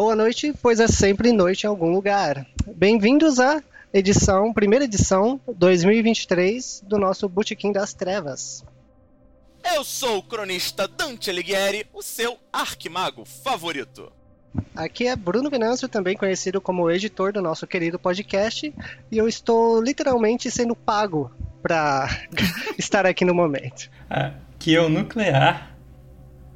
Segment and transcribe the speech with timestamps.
[0.00, 2.46] Boa noite, pois é sempre noite em algum lugar.
[2.68, 3.60] Bem-vindos à
[3.92, 8.64] edição, primeira edição 2023 do nosso Botequim das Trevas.
[9.74, 14.12] Eu sou o cronista Dante Alighieri, o seu arquimago favorito.
[14.72, 18.72] Aqui é Bruno Venâncio, também conhecido como editor do nosso querido podcast,
[19.10, 21.28] e eu estou literalmente sendo pago
[21.60, 22.06] para
[22.78, 23.90] estar aqui no momento.
[24.08, 25.76] Aqui é o Nuclear.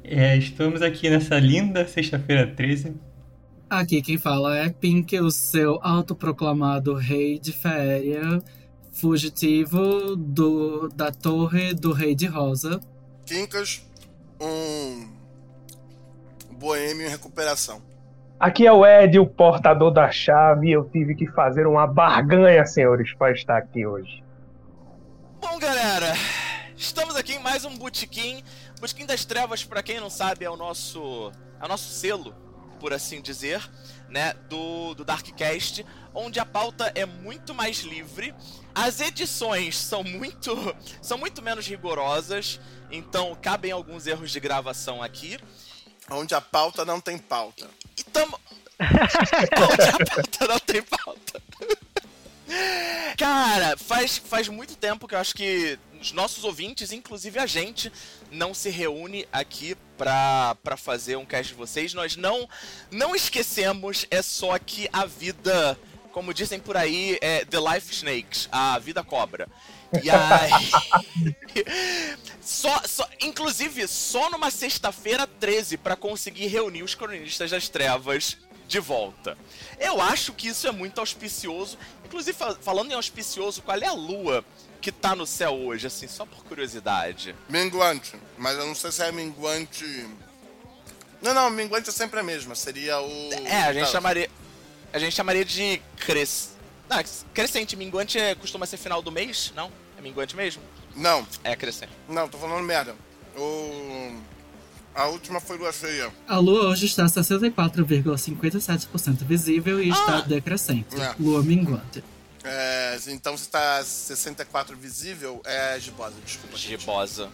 [0.01, 3.11] É, estamos aqui nessa linda sexta-feira 13
[3.73, 8.39] Aqui quem fala é Pink, o seu autoproclamado rei de féria,
[8.91, 12.79] fugitivo do, da torre do rei de rosa.
[13.25, 13.83] Quincas,
[14.39, 15.11] um
[16.51, 17.81] boêmio em recuperação.
[18.39, 22.67] Aqui é o Ed, o portador da chave, e eu tive que fazer uma barganha,
[22.67, 24.23] senhores, para estar aqui hoje.
[25.41, 26.13] Bom, galera,
[26.77, 28.43] estamos aqui em mais um Botequim.
[28.79, 32.52] Botequim das Trevas, para quem não sabe, é o nosso, é o nosso selo
[32.83, 33.65] por assim dizer,
[34.09, 38.35] né, do, do Darkcast, onde a pauta é muito mais livre,
[38.75, 40.53] as edições são muito,
[41.01, 42.59] são muito menos rigorosas,
[42.91, 45.39] então cabem alguns erros de gravação aqui.
[46.11, 47.69] Onde a pauta não tem pauta.
[47.97, 48.37] E tamo...
[49.71, 51.41] onde a pauta não tem pauta.
[53.17, 57.89] Cara, faz, faz muito tempo que eu acho que os nossos ouvintes, inclusive a gente,
[58.33, 61.93] não se reúne aqui pra fazer um cast de vocês.
[61.93, 62.49] Nós não,
[62.91, 65.77] não esquecemos, é só que a vida,
[66.11, 69.47] como dizem por aí, é The Life Snakes, a vida cobra.
[70.01, 71.35] E aí.
[72.41, 78.79] só, só, inclusive, só numa sexta-feira 13 para conseguir reunir os cronistas das trevas de
[78.79, 79.37] volta.
[79.79, 81.77] Eu acho que isso é muito auspicioso.
[82.05, 84.43] Inclusive, falando em auspicioso, qual é a lua
[84.83, 87.33] que tá no céu hoje, assim, só por curiosidade?
[87.47, 88.17] Minguante.
[88.37, 90.05] Mas eu não sei se é minguante.
[91.21, 92.53] Não, não, minguante é sempre a mesma.
[92.53, 93.29] Seria o.
[93.45, 94.29] É, a gente chamaria.
[94.91, 96.51] A gente chamaria de cres...
[96.89, 97.01] Não,
[97.33, 97.77] crescente.
[97.77, 99.71] Minguante é, costuma ser final do mês, não?
[99.97, 100.61] É minguante mesmo?
[100.95, 101.25] Não.
[101.45, 101.93] É crescente.
[102.09, 102.93] Não, tô falando merda.
[103.37, 104.17] O.
[104.93, 106.11] A última foi lua cheia.
[106.27, 109.93] A lua hoje está 64,57% visível e ah.
[109.93, 111.01] está decrescente.
[111.01, 111.15] É.
[111.17, 112.03] Lua minguante.
[112.43, 116.57] É, então se está 64 visível, é gibosa, desculpa.
[116.57, 117.29] Gibosa.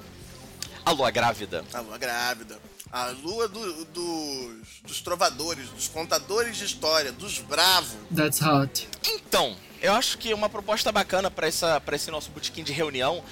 [0.85, 1.63] A lua grávida.
[1.73, 2.59] A lua grávida.
[2.91, 7.97] A lua do, do, dos trovadores, dos contadores de história, dos bravos.
[8.15, 8.87] That's hot.
[9.03, 13.23] Então, eu acho que uma proposta bacana para esse nosso botequim de reunião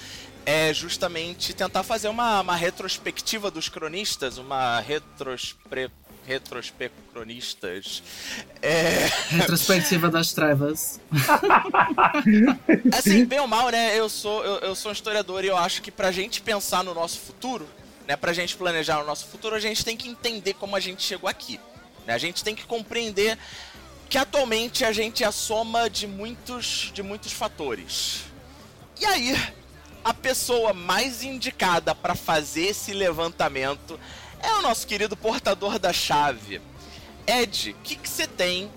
[0.46, 5.90] é justamente tentar fazer uma, uma retrospectiva dos cronistas, uma retrospre
[6.28, 8.02] retrospecronistas.
[8.60, 9.06] É...
[9.30, 11.00] Retrospectiva das trevas.
[12.92, 13.98] assim, bem ou mal, né?
[13.98, 16.92] Eu sou, eu, eu sou um historiador e eu acho que pra gente pensar no
[16.92, 17.66] nosso futuro,
[18.06, 18.14] né?
[18.14, 21.30] Pra gente planejar o nosso futuro, a gente tem que entender como a gente chegou
[21.30, 21.58] aqui.
[22.06, 22.12] Né?
[22.12, 23.38] A gente tem que compreender
[24.10, 28.24] que atualmente a gente é a soma de muitos, de muitos fatores.
[29.00, 29.34] E aí,
[30.04, 33.98] a pessoa mais indicada para fazer esse levantamento
[34.42, 36.60] é o nosso querido portador da chave.
[37.26, 38.70] Ed, o que você tem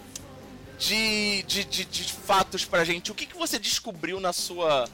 [0.77, 3.11] de, de, de, de, fatos pra gente?
[3.11, 4.89] O que, que você descobriu na sua,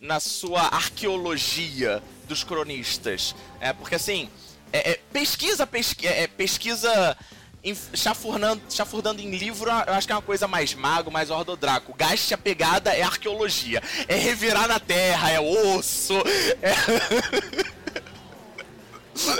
[0.00, 3.34] na sua arqueologia dos cronistas?
[3.60, 4.28] É, porque assim,
[4.72, 7.16] é, é, pesquisa, pesqui, é, pesquisa
[7.62, 11.94] em, chafurdando, chafurdando em livro, eu acho que é uma coisa mais mago, mais ordodraco.
[11.94, 13.82] Gaste a pegada é arqueologia.
[14.08, 16.14] É revirar na terra, é osso,
[16.62, 17.66] é...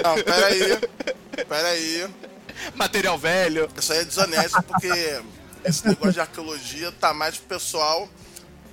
[0.03, 0.79] Não, peraí.
[1.49, 2.09] Peraí.
[2.75, 3.69] Material velho.
[3.77, 5.21] Isso aí é desonesto porque
[5.65, 8.09] esse negócio de arqueologia tá mais pro pessoal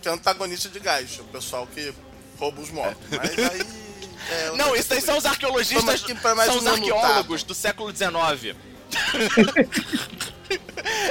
[0.02, 1.20] que é antagonista de gás.
[1.20, 1.94] O pessoal que
[2.38, 3.02] rouba os mortos.
[3.10, 3.84] Mas aí.
[4.30, 6.02] É, não, isso aí são os arqueologistas.
[6.46, 8.56] São os arqueólogos do século XIX.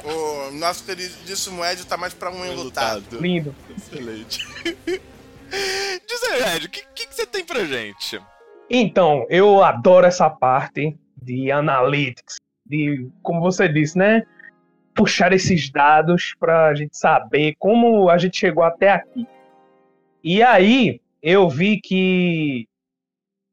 [0.05, 3.19] o nosso queridíssimo Ed tá mais pra um enlutado.
[3.21, 3.55] Lindo.
[3.77, 4.47] Excelente.
[6.07, 8.21] Diz aí, Ed, o que, que, que você tem pra gente?
[8.75, 14.23] Então, eu adoro essa parte de analytics, de, como você disse, né?
[14.95, 19.27] Puxar esses dados para a gente saber como a gente chegou até aqui.
[20.25, 22.67] E aí, eu vi que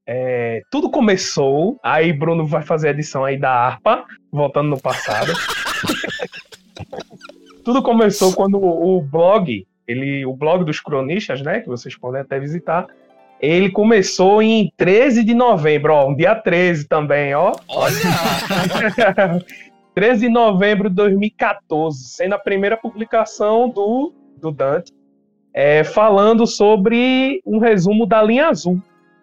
[0.08, 1.78] é, tudo começou.
[1.84, 5.34] Aí, Bruno vai fazer a edição aí da harpa, voltando no passado.
[7.66, 11.60] tudo começou quando o, blog, ele, o blog dos cronistas, né?
[11.60, 12.88] Que vocês podem até visitar
[13.40, 17.54] ele começou em 13 de novembro, ó, um dia 13 também, ó.
[17.70, 17.96] Olha!
[19.96, 24.94] 13 de novembro de 2014, sendo a primeira publicação do, do Dante,
[25.54, 28.80] é, falando sobre um resumo da linha azul.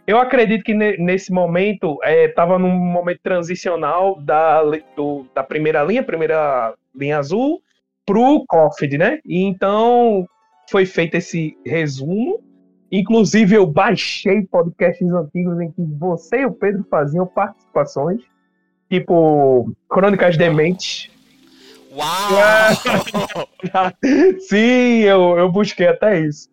[0.06, 4.62] eu acredito que ne- nesse momento estava num momento transicional da,
[4.96, 7.60] do- da primeira linha, primeira linha azul,
[8.04, 9.18] pro COFID, né?
[9.24, 10.26] E então
[10.70, 12.40] foi feito esse resumo.
[12.98, 18.20] Inclusive, eu baixei podcasts antigos em que você e o Pedro faziam participações,
[18.90, 21.10] tipo Crônicas Dementes.
[21.92, 22.06] Uau!
[24.48, 26.48] Sim, eu, eu busquei até isso.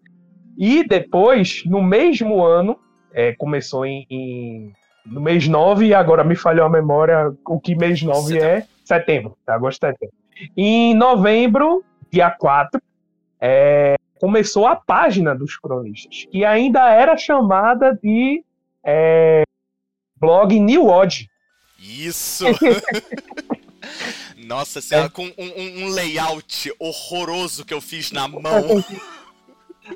[0.58, 2.78] E depois, no mesmo ano,
[3.14, 4.74] é, começou em, em-
[5.06, 8.66] no mês 9, e agora me falhou a memória o que mês 9 é.
[8.86, 10.16] Setembro, agosto, setembro.
[10.58, 12.82] Em novembro, dia 4,
[13.40, 13.96] é,
[14.28, 18.42] começou a página dos cronistas, que ainda era chamada de
[18.82, 19.44] é,
[20.16, 21.30] blog New Odd.
[21.78, 22.46] Isso!
[24.48, 28.42] Nossa senhora, com um, um- um layout horroroso que eu fiz na mão.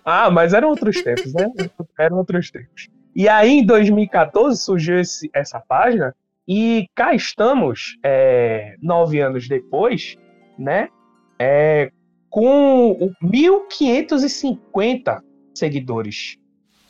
[0.03, 1.49] Ah, mas eram outros tempos, né?
[1.97, 2.89] Eram outros tempos.
[3.15, 6.13] E aí, em 2014, surgiu esse- essa página,
[6.45, 10.17] e cá estamos, é, nove anos depois,
[10.59, 10.89] né?
[11.39, 11.91] É,
[12.37, 15.21] com o 1.550
[15.55, 16.37] seguidores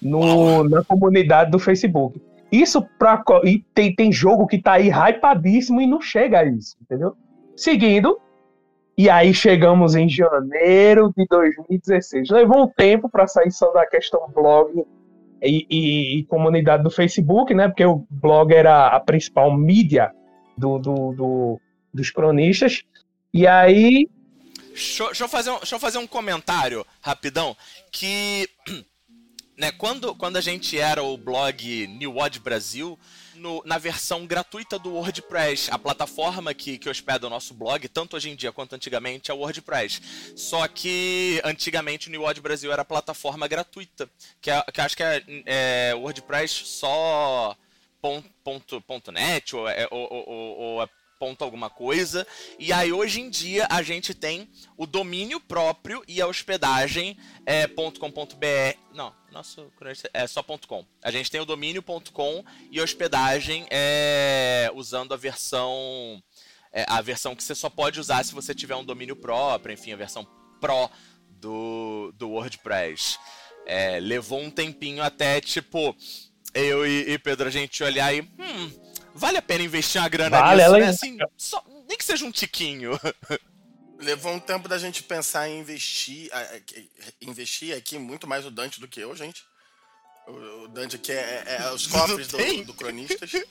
[0.01, 2.21] no, na comunidade do Facebook.
[2.51, 6.75] Isso pra, e tem, tem jogo que tá aí hypadíssimo e não chega a isso,
[6.81, 7.15] entendeu?
[7.55, 8.19] Seguindo,
[8.97, 12.29] e aí chegamos em janeiro de 2016.
[12.29, 14.83] Levou um tempo para sair só da questão blog
[15.41, 17.69] e, e- e comunidade do Facebook, né?
[17.69, 20.11] Porque o blog era a principal mídia
[20.57, 21.61] do, do- do-
[21.93, 22.83] dos cronistas.
[23.33, 24.09] E aí,
[24.77, 27.55] Deixa, eu- fazer um, deixa eu fazer um comentário rapidão.
[27.91, 28.49] Que.
[29.59, 32.95] Né, quando, quando a gente era o blog New Odd Brasil,
[33.33, 38.15] no- na versão gratuita do WordPress, a plataforma que, que hospeda o nosso blog, tanto
[38.15, 39.99] hoje em dia quanto antigamente, é o WordPress.
[40.35, 44.07] Só que antigamente o New Odd Brasil era plataforma gratuita,
[44.39, 47.57] que, é- que acho que é, é WordPress só
[47.99, 52.25] ponto, ponto, ponto net ou, é- ou- ou- ou- ponto alguma coisa.
[52.59, 57.67] E aí hoje em dia a gente tem o domínio próprio e a hospedagem é
[57.67, 58.79] .com.br.
[58.93, 59.71] Não, nosso
[60.13, 60.85] é só .com.
[61.01, 66.21] A gente tem o domínio.com e a hospedagem é usando a versão
[66.71, 69.93] é, a versão que você só pode usar se você tiver um domínio próprio, enfim,
[69.93, 70.27] a versão
[70.59, 70.89] Pro
[71.39, 73.17] do, do WordPress.
[73.65, 75.95] É, levou um tempinho até, tipo,
[76.53, 78.21] eu e, e Pedro a gente olhar e.
[78.21, 78.86] Hum,
[79.17, 80.87] vale a pena investir uma grana Vale, nisso, ela- né?
[80.89, 82.91] Assim, só- nem que seja um tiquinho.
[83.99, 86.29] Levou um tempo da gente pensar em investir.
[87.21, 89.43] Investir aqui muito mais o Dante do que eu, gente.
[90.27, 93.31] O Dante aqui é, é- é os cofres do, do Cronistas.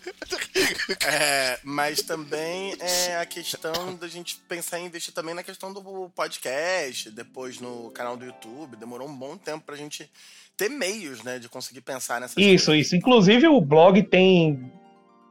[1.04, 6.10] É, mas também é a questão da gente pensar em investir também na questão do
[6.14, 8.76] podcast, depois no canal do YouTube.
[8.76, 10.10] Demorou um bom tempo pra gente
[10.56, 12.86] ter meios, né, de conseguir pensar nessas isso, coisas.
[12.86, 12.96] isso.
[12.96, 14.72] Inclusive, o blog tem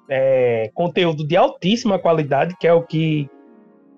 [0.10, 3.30] é, conteúdo de altíssima qualidade, que é o que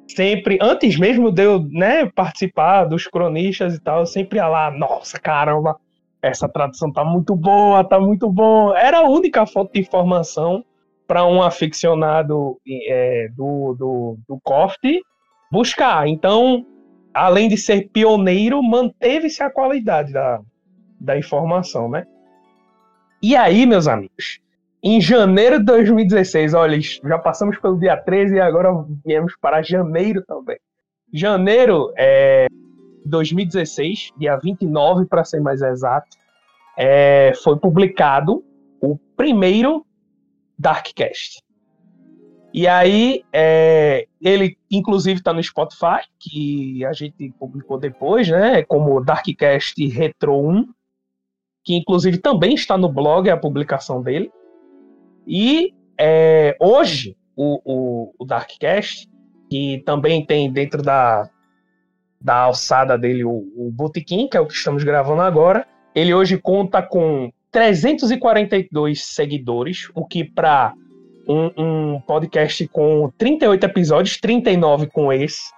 [0.08, 4.72] sempre, antes mesmo de eu né, participar dos cronistas e tal, eu sempre ia lá,
[4.72, 5.78] nossa, caramba,
[6.22, 8.76] essa tradução tá muito boa, tá muito bom.
[8.76, 10.64] Era a única fonte de informação
[11.08, 12.58] para um aficionado
[12.88, 15.02] é, do, do, do COFT
[15.52, 16.08] buscar.
[16.08, 16.66] Então,
[17.14, 20.42] além de ser pioneiro, manteve-se a qualidade da,
[21.00, 22.06] da informação, né?
[23.22, 24.40] E aí, meus amigos,
[24.90, 28.70] em janeiro de 2016, olha, já passamos pelo dia 13 e agora
[29.06, 30.58] viemos para janeiro também.
[31.14, 32.48] Janeiro é
[33.06, 36.18] 2016, dia 29 para ser mais exato,
[36.78, 38.44] é, foi publicado
[38.82, 39.86] o primeiro
[40.58, 41.42] Darkcast.
[42.54, 48.64] E aí, é, ele inclusive está no Spotify, que a gente publicou depois, né?
[48.64, 50.66] Como Darkcast Retro 1,
[51.64, 54.32] que inclusive também está no blog a publicação dele.
[55.28, 59.10] E é, hoje, o, o, o Darkcast,
[59.50, 61.30] que também tem dentro da,
[62.22, 66.38] da alçada dele o, o Botequim, que é o que estamos gravando agora, ele hoje
[66.38, 70.74] conta com 342 seguidores, o que para
[71.28, 71.52] um,
[71.96, 75.52] um podcast com 38 episódios, 39 com esse,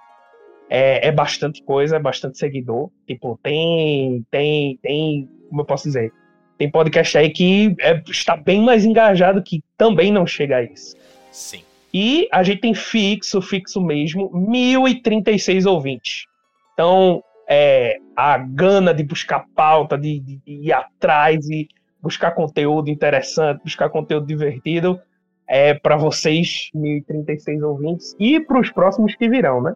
[0.68, 2.90] é, é bastante coisa, é bastante seguidor.
[3.06, 6.12] Tipo, tem, tem, tem, como eu posso dizer,
[6.60, 10.94] tem podcast aí que é, está bem mais engajado que também não chega a isso.
[11.32, 11.62] Sim.
[11.92, 16.26] E a gente tem fixo, fixo mesmo, 1036 ouvintes.
[16.74, 21.66] Então, é, a gana de buscar pauta, de, de- de ir atrás e
[22.02, 25.00] buscar conteúdo interessante, buscar conteúdo divertido,
[25.48, 29.72] é para vocês, 1036 ouvintes, e para os próximos que virão, né?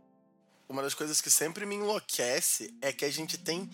[0.69, 3.69] Uma das coisas que sempre me enlouquece é que a gente tem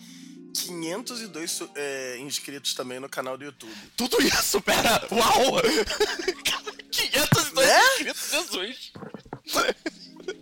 [0.53, 3.73] 502 é, inscritos também no canal do YouTube.
[3.95, 5.07] Tudo isso, pera!
[5.11, 5.61] Uau!
[6.91, 7.79] 502 Né?
[7.93, 8.91] inscritos, Jesus!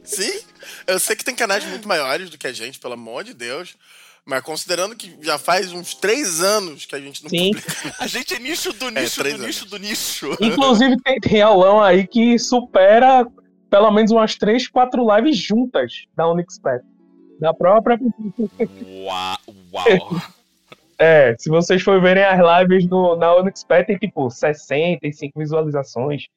[0.04, 0.40] Sim,
[0.88, 3.76] eu sei que tem canais muito maiores do que a gente, pelo amor de Deus.
[4.26, 7.52] Mas considerando que já faz uns três anos que a gente não Sim.
[7.54, 7.96] publica.
[8.00, 9.56] A gente é nicho do nicho três do anos.
[9.56, 10.38] nicho do nicho.
[10.40, 13.26] Inclusive, tem, tem aulão aí que supera
[13.70, 16.84] pelo menos umas 3, 4 lives juntas da Unixpert.
[17.40, 17.98] Da própria.
[19.06, 19.38] Uau!
[19.74, 20.22] Uau!
[20.98, 26.28] É, se vocês forem verem as lives no, na Unixpert, tem tipo 65 visualizações.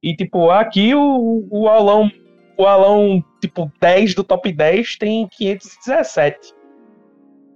[0.00, 2.10] E, tipo, aqui o, o aulão,
[2.56, 6.54] o aulão, tipo, 10 do top 10 tem 517.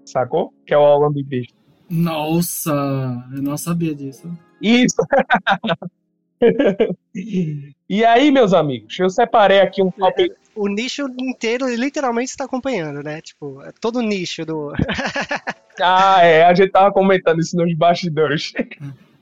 [0.04, 0.52] Sacou?
[0.66, 1.52] Que é o aulão do bicho.
[1.88, 2.72] Nossa,
[3.32, 4.28] eu não sabia disso.
[4.60, 4.96] Isso!
[7.88, 10.32] e aí, meus amigos, eu separei aqui um top.
[10.54, 13.20] O nicho inteiro literalmente está acompanhando, né?
[13.20, 14.72] Tipo, é todo o nicho do.
[15.78, 18.54] Ah, é, a gente tava comentando isso nos bastidores.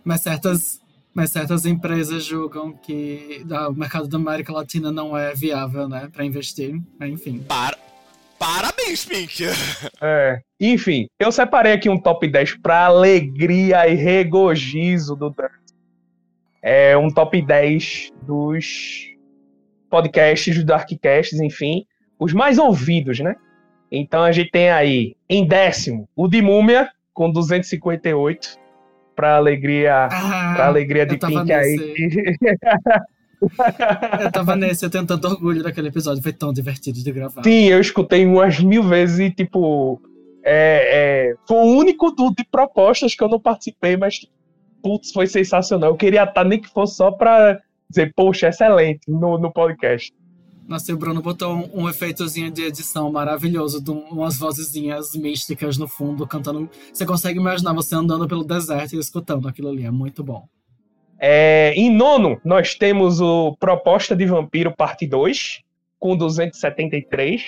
[0.04, 0.80] Mas certas,
[1.12, 6.08] mas certas empresas julgam que ah, o mercado da América Latina não é viável, né,
[6.12, 6.80] para investir.
[7.00, 7.40] Enfim.
[7.48, 7.76] Para...
[8.38, 9.44] Parabéns, Pink!
[10.02, 10.40] É.
[10.60, 15.48] Enfim, eu separei aqui um top 10 para alegria e regozijo do Dan.
[16.66, 19.10] É um top 10 dos
[19.90, 21.84] podcasts, dos Darkcasts, enfim,
[22.18, 23.36] os mais ouvidos, né?
[23.92, 28.58] Então a gente tem aí, em décimo, o de Múmia, com 258,
[29.14, 31.96] para alegria, Ah, pra alegria de Pink aí.
[34.20, 37.42] Eu tava nesse, eu tenho tanto orgulho daquele episódio, foi tão divertido de gravar.
[37.42, 40.00] Sim, eu escutei umas mil vezes e, tipo,
[40.42, 44.26] é, é, foi o único do, de propostas que eu não participei, mas,
[44.84, 45.90] putz, foi sensacional.
[45.90, 50.12] Eu queria estar nem que fosse só pra dizer, poxa, excelente no, no podcast.
[50.68, 55.14] Nossa, e o Bruno botou um, um efeitozinho de edição maravilhoso, de um- umas vozezinhas
[55.14, 56.68] místicas no fundo, cantando.
[56.92, 60.46] Você consegue imaginar você andando pelo deserto e escutando aquilo ali, é muito bom.
[61.18, 65.60] É, em nono, nós temos o Proposta de Vampiro Parte 2,
[65.98, 67.42] com 273.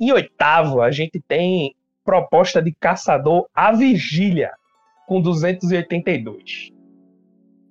[0.00, 1.74] Em oitavo, a gente tem
[2.04, 4.52] Proposta de Caçador A Vigília,
[5.06, 6.72] com 282.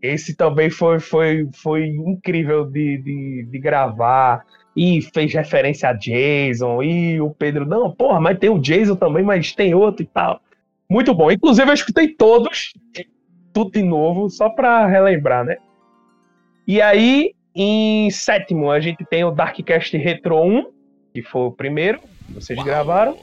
[0.06, 4.44] Esse também foi, foi, foi incrível de, de, de gravar.
[4.76, 6.84] E fez referência a Jason.
[6.84, 10.42] E o Pedro, não, porra, mas tem o Jason também, mas tem outro e tal.
[10.90, 11.32] Muito bom.
[11.32, 12.74] Inclusive, eu escutei todos
[13.56, 15.56] tudo de novo, só pra relembrar, né?
[16.68, 20.72] E aí, em sétimo, a gente tem o Darkcast Retro 1,
[21.14, 22.66] que foi o primeiro, que vocês Uau.
[22.66, 23.18] gravaram.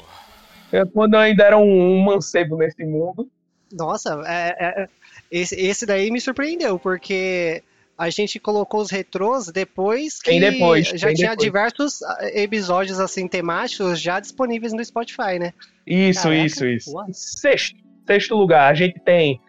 [0.72, 3.28] É quando eu ainda era um, um mancebo nesse mundo.
[3.70, 4.88] Nossa, é- é- é-
[5.32, 7.62] esse, esse daí me surpreendeu, porque
[7.96, 11.38] a gente colocou os retrôs depois que depois, já tinha depois.
[11.38, 15.54] diversos ah, episódios assim temáticos já disponíveis no Spotify, né?
[15.86, 16.92] Isso, Caraca, isso, isso.
[17.12, 19.40] Sexto, sexto lugar, a gente tem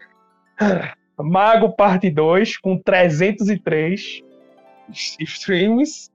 [0.58, 4.22] ah, Mago Parte 2 com 303
[5.20, 6.10] streams.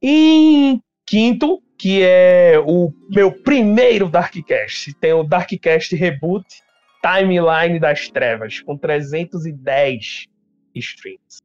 [0.00, 6.46] E em quinto, que é o meu primeiro Darkcast, tem o Darkcast Reboot
[7.02, 10.26] Timeline das Trevas com 310
[10.74, 11.42] streams.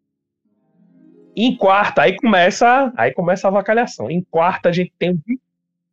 [1.36, 4.10] Em quarta, aí começa, aí começa a avacalhação.
[4.10, 5.20] Em quarta a gente tem o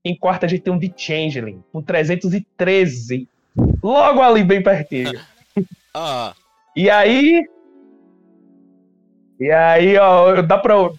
[0.06, 3.26] em quarta a gente tem um The Changeling, com 313.
[3.83, 5.18] Logo ali, bem pertinho.
[5.97, 6.35] Ah,
[6.75, 7.44] E aí.
[9.38, 10.75] E aí, ó, dá pra.
[10.75, 10.92] eu-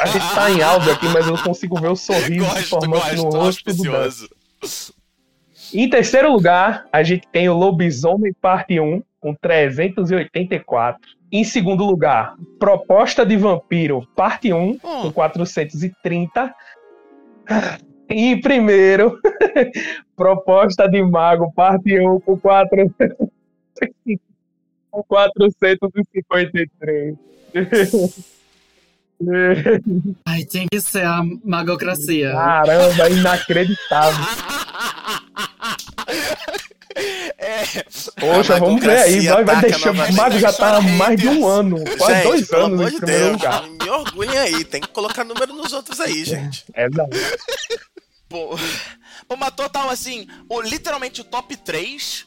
[0.00, 3.16] a gente tá em áudio aqui, mas eu consigo ver o sorriso se gosto, formando
[3.16, 3.96] no gosto, rosto do Dan.
[3.96, 4.93] auspicioso.
[5.74, 11.00] Em terceiro lugar, a gente tem o Lobisomem Parte 1, com 384.
[11.32, 15.12] Em segundo lugar, Proposta de Vampiro Parte 1, com Hum.
[15.12, 16.54] 430.
[18.08, 19.18] E em primeiro,
[20.16, 22.94] Proposta de Mago Parte 1, com 400
[24.90, 27.16] com 453.
[30.24, 32.30] Ai, tem que ser a magocracia.
[32.30, 34.24] Caramba, inacreditável.
[37.74, 37.84] É,
[38.20, 39.26] Poxa, vamos ver aí.
[39.26, 39.90] Vai, vai deixar.
[39.92, 40.12] O.
[40.14, 42.94] Mago já tá há mais de um ano, quase gente, dois pelo anos amor em
[42.94, 43.68] de primeiro Deus, lugar.
[43.68, 44.64] me orgulhem aí.
[44.64, 46.64] Tem que colocar número nos outros aí, gente.
[46.74, 47.18] É verdade.
[48.28, 48.56] pô,
[49.28, 52.26] pô, mas total, assim, o, literalmente o top 3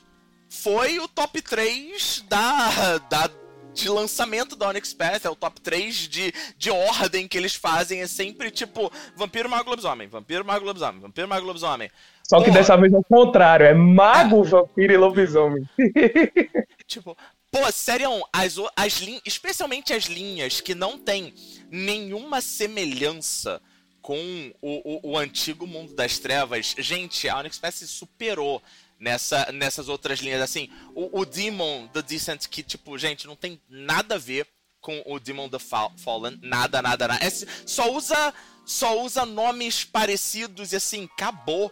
[0.50, 3.30] foi o top 3 da, da,
[3.74, 8.02] de lançamento da Onyx Path, é o top 3 de, de ordem que eles fazem,
[8.02, 11.92] é sempre tipo Vampiro, Mago, Lobisomem, Vampiro, Mago, Lobisomem, Vampiro, Mago, Lobisomem.
[12.28, 12.58] Só que Porra.
[12.58, 15.68] dessa vez é o contrário, é mago, vampiro e lobisomem.
[16.86, 17.18] Tipo,
[17.52, 21.34] pô, sério, as, as linhas, especialmente as linhas que não tem
[21.70, 23.62] nenhuma semelhança
[24.02, 24.18] com
[24.62, 28.62] o, o, o antigo mundo das trevas, gente, a Onyx Path superou
[29.00, 30.42] nessa, nessas outras linhas.
[30.42, 34.48] Assim, o, o Demon The Descent, que, tipo, gente, não tem nada a ver
[34.80, 36.40] com o Demon The Fallen.
[36.42, 37.26] Nada, nada, nada.
[37.26, 38.34] É, só usa.
[38.66, 41.72] Só usa nomes parecidos e assim, acabou.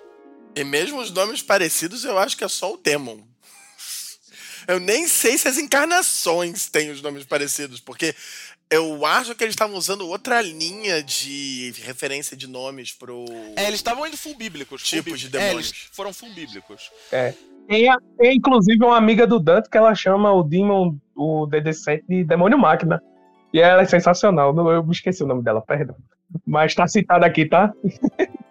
[0.55, 3.19] E mesmo os nomes parecidos, eu acho que é só o Demon.
[4.67, 8.15] Eu nem sei se as encarnações têm os nomes parecidos, porque
[8.69, 13.25] eu acho que eles estavam usando outra linha de referência de nomes pro.
[13.55, 14.81] É, eles estavam indo full bíblicos.
[14.81, 15.53] Tipos de demônios.
[15.53, 16.89] É, eles foram full bíblicos.
[17.11, 17.33] É.
[17.67, 22.23] Tem, tem inclusive uma amiga do Dante que ela chama o Demon, o DD7 de
[22.23, 23.01] Demônio Máquina.
[23.53, 24.55] E ela é sensacional.
[24.71, 25.95] Eu me esqueci o nome dela, perdão.
[26.45, 27.71] Mas tá citada aqui, tá?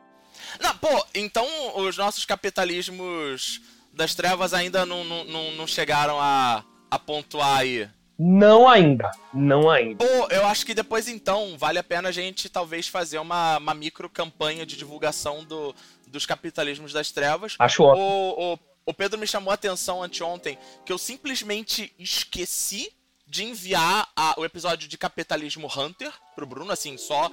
[0.61, 1.47] Não, pô, então
[1.77, 3.61] os nossos capitalismos
[3.93, 7.89] das trevas ainda não, não, não chegaram a, a pontuar aí.
[8.19, 10.05] Não ainda, não ainda.
[10.05, 13.75] Pô, eu acho que depois então vale a pena a gente talvez fazer uma, uma
[13.75, 15.75] micro campanha de divulgação do,
[16.07, 17.57] dos capitalismos das trevas.
[17.59, 18.05] Acho ótimo.
[18.05, 20.57] O, o, o Pedro me chamou a atenção anteontem
[20.87, 22.93] que eu simplesmente esqueci
[23.27, 27.31] de enviar a, o episódio de Capitalismo Hunter pro Bruno, assim, só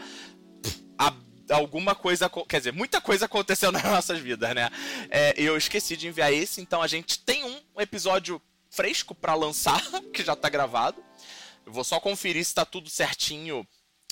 [0.98, 1.14] a,
[1.50, 4.70] alguma coisa, quer dizer, muita coisa aconteceu nas nossas vidas, né?
[5.10, 9.82] É, eu esqueci de enviar esse, então a gente tem um episódio fresco para lançar,
[10.14, 11.04] que já tá gravado.
[11.66, 13.68] Eu vou só conferir se tá tudo certinho,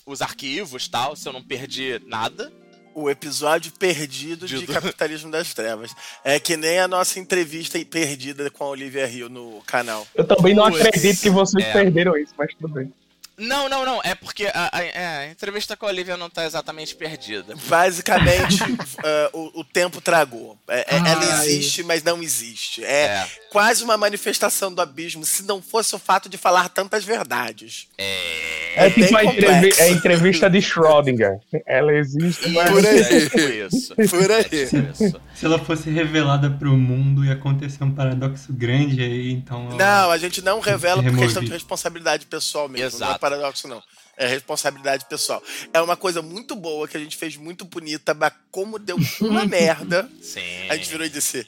[0.06, 2.52] os arquivos tal, se eu não perdi nada.
[2.96, 5.96] O episódio perdido de, de Capitalismo das Trevas.
[6.24, 10.06] É que nem a nossa entrevista perdida com a Olivia Hill no canal.
[10.14, 11.72] Eu também não acredito que vocês é.
[11.72, 12.92] perderam isso, mas tudo bem.
[13.40, 14.02] Não, não, não.
[14.04, 17.56] É porque a, a, é, a, entrevista com a Olivia não tá exatamente perdida.
[17.68, 20.58] Basicamente, uh, o, o, tempo tragou.
[20.68, 22.84] É, é ela existe, mas não existe.
[22.84, 27.04] É, é, quase uma manifestação do abismo, se não fosse o fato de falar tantas
[27.04, 27.88] verdades.
[27.98, 31.40] É, é tipo a entrevista, a entrevista de Schrödinger.
[31.66, 32.70] Ela existe, mas...
[32.70, 33.00] Por aí.
[33.00, 33.96] É tipo isso.
[33.96, 34.50] Por aí.
[35.40, 39.70] Se, ela fosse revelada pro mundo, ia acontecer um paradoxo grande aí, então...
[39.70, 42.98] Não, a gente não revela por questão de responsabilidade pessoal mesmo.
[42.98, 43.82] Exato paradoxo, não.
[44.18, 45.42] É responsabilidade pessoal.
[45.74, 49.46] É uma coisa muito boa que a gente fez muito bonita, mas como deu uma
[49.48, 50.42] merda, Sim.
[50.70, 51.48] a gente virou e disse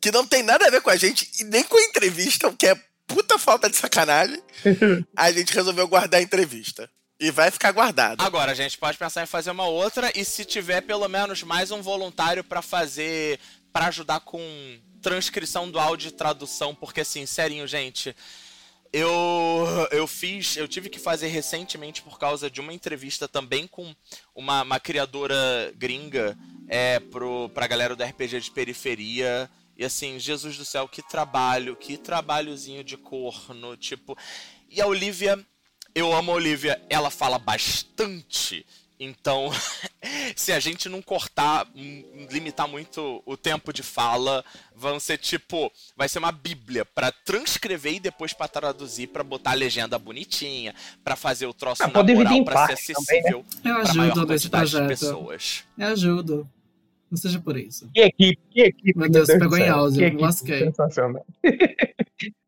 [0.00, 2.56] que não tem nada a ver com a gente e nem com a entrevista, o
[2.56, 4.40] que é puta falta de sacanagem.
[5.16, 6.88] a gente resolveu guardar a entrevista.
[7.22, 8.20] E vai ficar guardado.
[8.20, 11.70] Agora, a gente pode pensar em fazer uma outra e se tiver pelo menos mais
[11.70, 13.38] um voluntário para fazer,
[13.72, 14.40] para ajudar com
[15.00, 18.12] transcrição do áudio e tradução, porque assim, serinho, gente,
[18.92, 19.08] eu,
[19.92, 23.94] eu fiz, eu tive que fazer recentemente por causa de uma entrevista também com
[24.34, 26.36] uma, uma criadora gringa
[26.68, 29.48] é, pro, pra galera do RPG de periferia.
[29.76, 34.18] E assim, Jesus do céu, que trabalho, que trabalhozinho de corno, tipo.
[34.68, 35.38] E a Olivia,
[35.94, 38.64] eu amo a Olivia, ela fala bastante.
[39.04, 39.50] Então,
[40.36, 44.44] se a gente não cortar, hum, limitar muito o tempo de fala,
[44.76, 49.50] vão ser tipo, vai ser uma bíblia para transcrever e depois para traduzir, para botar
[49.50, 53.70] a legenda bonitinha, para fazer o troço ah, na moral, para ser acessível também, né?
[53.72, 54.88] Eu ajudo nesse projeto.
[54.88, 55.64] pessoas.
[55.76, 56.50] Eu ajudo.
[57.10, 57.90] Não seja por isso.
[57.92, 58.98] Que equipe, que equipe.
[58.98, 60.60] Meu Deus, Deus pegou em áudio, me lasquei.
[60.60, 61.26] Sensacional.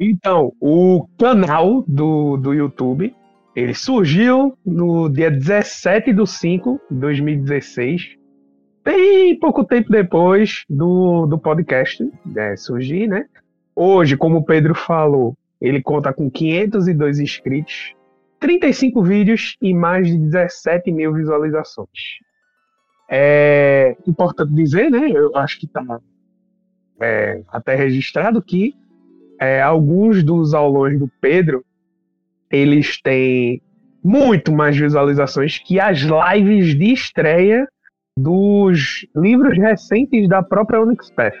[0.00, 3.14] então, o canal do, do YouTube
[3.54, 8.16] ele surgiu no dia 17 de 5 de 2016,
[8.82, 13.26] bem pouco tempo depois do, do podcast né, surgir, né?
[13.76, 17.94] Hoje, como o Pedro falou, ele conta com 502 inscritos,
[18.38, 21.88] 35 vídeos e mais de 17 mil visualizações.
[23.10, 25.10] É importante dizer, né?
[25.12, 26.00] Eu acho que está
[27.02, 28.74] é, até registrado que
[29.40, 31.64] é, alguns dos aulões do Pedro
[32.50, 33.62] eles têm
[34.02, 37.66] muito mais visualizações que as lives de estreia
[38.18, 41.36] dos livros recentes da própria Onyx Path.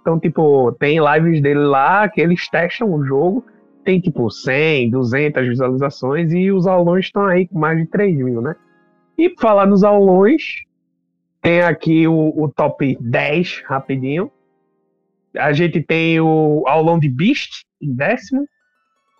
[0.00, 3.44] Então, tipo, tem lives dele lá que eles testam o jogo,
[3.84, 8.40] tem tipo 100, 200 visualizações e os aulões estão aí com mais de 3 mil,
[8.40, 8.56] né?
[9.18, 10.62] E falar nos aulões,
[11.40, 14.30] tem aqui o, o top 10, rapidinho.
[15.38, 18.46] A gente tem o aulão de Beast, em décimo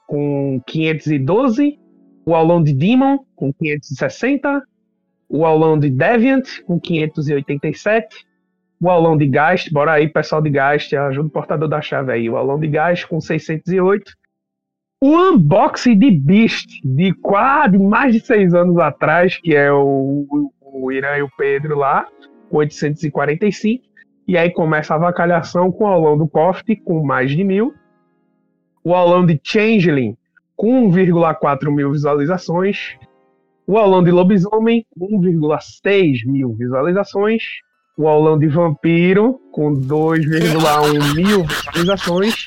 [0.06, 1.78] com 512,
[2.24, 4.62] o aulão de Demon com 560,
[5.28, 8.24] o aulão de Deviant com 587,
[8.80, 12.30] o aulão de Geist, bora aí pessoal de Geist, ajuda o portador da chave aí,
[12.30, 14.12] o aulão de Geist com 608,
[15.00, 20.26] o unboxing de Beast de quase mais de seis anos atrás, que é o,
[20.60, 22.06] o Irã e o Pedro lá,
[22.48, 23.84] com 845,
[24.26, 27.74] e aí começa a avacalhação com o aulão do Coft com mais de mil,
[28.82, 30.16] o aulão de Changeling
[30.56, 32.96] com 1,4 mil visualizações,
[33.66, 37.42] o aulão de Lobisomem 1,6 mil visualizações,
[37.96, 42.46] o aulão de vampiro, com 2,1 mil visualizações.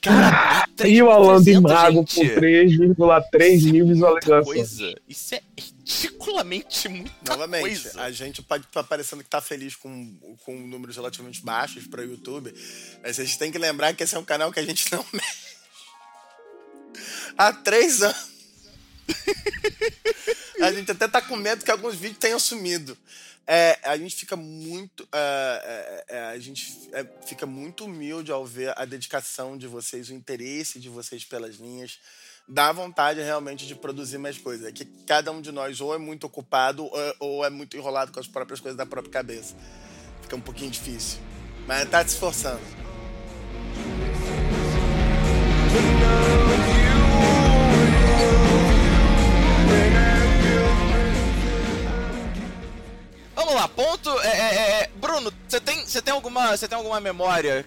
[0.00, 2.14] Cara, e o aulão de 3.300, mago gente.
[2.34, 4.44] com 3,3 mil Muita visualizações.
[4.44, 4.94] coisa.
[5.08, 5.40] Isso é
[5.86, 8.02] ridiculamente muita Novamente, coisa.
[8.02, 12.04] a gente pode estar parecendo que tá feliz com, com números relativamente baixos para o
[12.04, 12.52] YouTube,
[13.02, 15.06] mas a gente tem que lembrar que esse é um canal que a gente não
[15.12, 15.56] mexe.
[17.38, 18.30] Há três anos.
[20.60, 22.98] a gente até tá com medo que alguns vídeos tenham sumido.
[23.46, 25.06] É, a gente fica muito.
[25.12, 30.08] é, é, é, a gente é, fica muito humilde ao ver a dedicação de vocês,
[30.08, 32.00] o interesse de vocês pelas linhas.
[32.48, 34.68] Dá vontade realmente de produzir mais coisas.
[34.68, 38.12] É que cada um de nós ou é muito ocupado ou, ou é muito enrolado
[38.12, 39.56] com as próprias coisas da própria cabeça.
[40.22, 41.18] Fica um pouquinho difícil.
[41.66, 42.60] Mas tá se esforçando.
[53.34, 54.10] Vamos lá, ponto.
[54.20, 57.66] é, é, é, Bruno, você tem, você tem alguma, você tem alguma memória?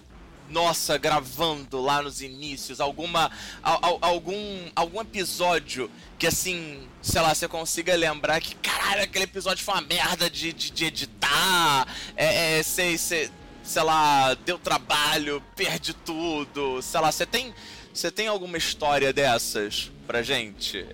[0.50, 3.30] Nossa, gravando lá nos inícios, alguma,
[3.62, 9.24] al- al- algum, algum episódio que assim, sei lá, você consiga lembrar que caralho, aquele
[9.24, 11.86] episódio foi uma merda de, de, de editar,
[12.16, 13.30] é, é, sei, sei,
[13.62, 17.54] sei lá, deu trabalho, perdi tudo, sei lá, você tem,
[17.94, 20.84] você tem alguma história dessas pra gente?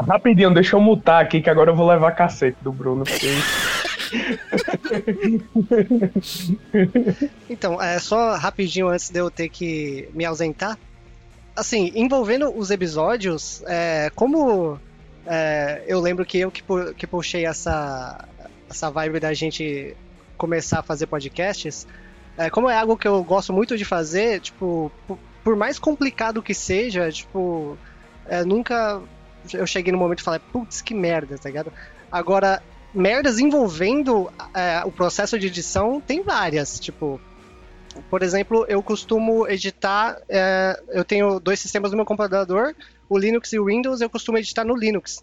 [0.00, 3.04] Rapidinho, deixa eu mutar aqui que agora eu vou levar cacete do Bruno.
[3.04, 3.28] Porque...
[7.50, 10.78] Então, é, só rapidinho antes de eu ter que me ausentar.
[11.56, 14.78] Assim, envolvendo os episódios, é, como
[15.26, 18.24] é, eu lembro que eu que, pu- que puxei essa,
[18.70, 19.96] essa vibe da gente
[20.36, 21.86] começar a fazer podcasts,
[22.36, 26.42] é, como é algo que eu gosto muito de fazer, tipo, por, por mais complicado
[26.42, 27.76] que seja, tipo,
[28.28, 29.00] é, nunca
[29.52, 31.72] eu cheguei no momento e falei, putz, que merda, tá ligado?
[32.10, 37.20] Agora, merdas envolvendo é, o processo de edição tem várias, tipo.
[38.10, 40.20] Por exemplo, eu costumo editar.
[40.28, 42.74] é, eu tenho dois sistemas no meu computador,
[43.08, 45.22] o Linux e o Windows, eu costumo editar no Linux.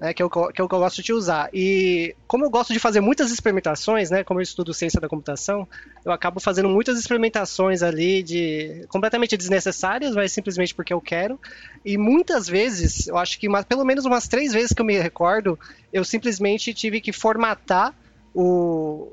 [0.00, 1.48] Né, que, é eu- que eu gosto de usar.
[1.52, 4.22] E como eu gosto de fazer muitas experimentações, né?
[4.22, 5.66] Como eu estudo ciência da computação,
[6.04, 11.40] eu acabo fazendo muitas experimentações ali de completamente desnecessárias, mas simplesmente porque eu quero.
[11.84, 14.98] E muitas vezes, eu acho que uma- pelo menos umas três vezes que eu me
[14.98, 15.58] recordo,
[15.92, 17.94] eu simplesmente tive que formatar
[18.34, 19.12] o,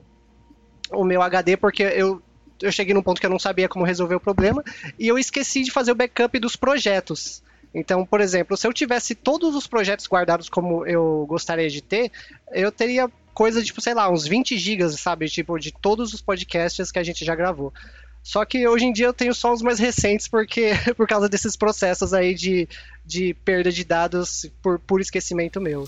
[0.91, 2.21] o meu HD porque eu,
[2.61, 4.63] eu cheguei num ponto que eu não sabia como resolver o problema
[4.99, 7.41] e eu esqueci de fazer o backup dos projetos.
[7.73, 12.11] Então, por exemplo, se eu tivesse todos os projetos guardados como eu gostaria de ter,
[12.51, 15.27] eu teria coisa de, tipo, sei lá, uns 20 gigas, sabe?
[15.27, 17.73] Tipo, de todos os podcasts que a gente já gravou.
[18.21, 21.57] Só que hoje em dia eu tenho só os mais recentes porque por causa desses
[21.57, 22.69] processos aí de,
[23.05, 25.87] de perda de dados por, por esquecimento meu.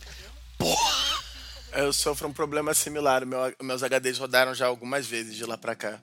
[1.71, 3.26] Eu sofro um problema similar.
[3.26, 6.02] Meu, meus HDs rodaram já algumas vezes de lá pra cá.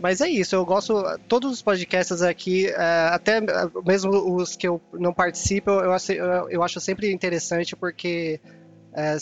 [0.00, 0.94] Mas é isso, eu gosto.
[1.26, 3.40] Todos os podcasts aqui, é, até
[3.84, 8.40] mesmo os que eu não participo, eu acho, eu acho sempre interessante porque,
[8.94, 9.16] é,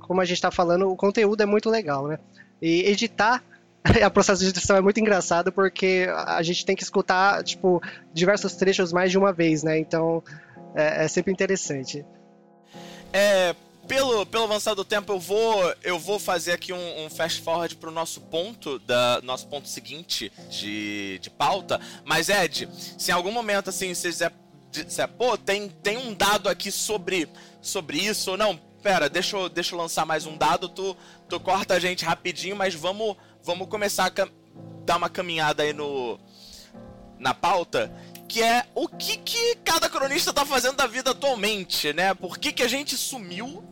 [0.00, 2.18] como a gente está falando, o conteúdo é muito legal, né?
[2.60, 3.42] E editar.
[4.06, 8.54] O processo de edição é muito engraçado porque a gente tem que escutar, tipo, diversos
[8.54, 9.78] trechos mais de uma vez, né?
[9.78, 10.22] Então
[10.74, 12.04] é, é sempre interessante.
[13.10, 13.54] É,
[13.90, 17.74] pelo, pelo avançar do tempo, eu vou, eu vou fazer aqui um, um fast forward
[17.74, 21.80] pro nosso ponto, da, nosso ponto seguinte de, de pauta.
[22.04, 24.30] Mas, Ed, se em algum momento, assim, você
[24.70, 27.28] quiser pô, tem, tem um dado aqui sobre,
[27.60, 30.96] sobre isso, ou não, pera, deixa eu, deixa eu lançar mais um dado, tu,
[31.28, 34.28] tu corta a gente rapidinho, mas vamos, vamos começar a
[34.84, 36.16] dar uma caminhada aí no,
[37.18, 37.92] na pauta,
[38.28, 42.14] que é o que, que cada cronista tá fazendo da vida atualmente, né?
[42.14, 43.68] Por que, que a gente sumiu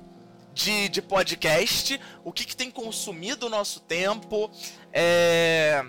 [0.58, 4.50] de, de podcast, o que, que tem consumido o nosso tempo.
[4.92, 5.84] é,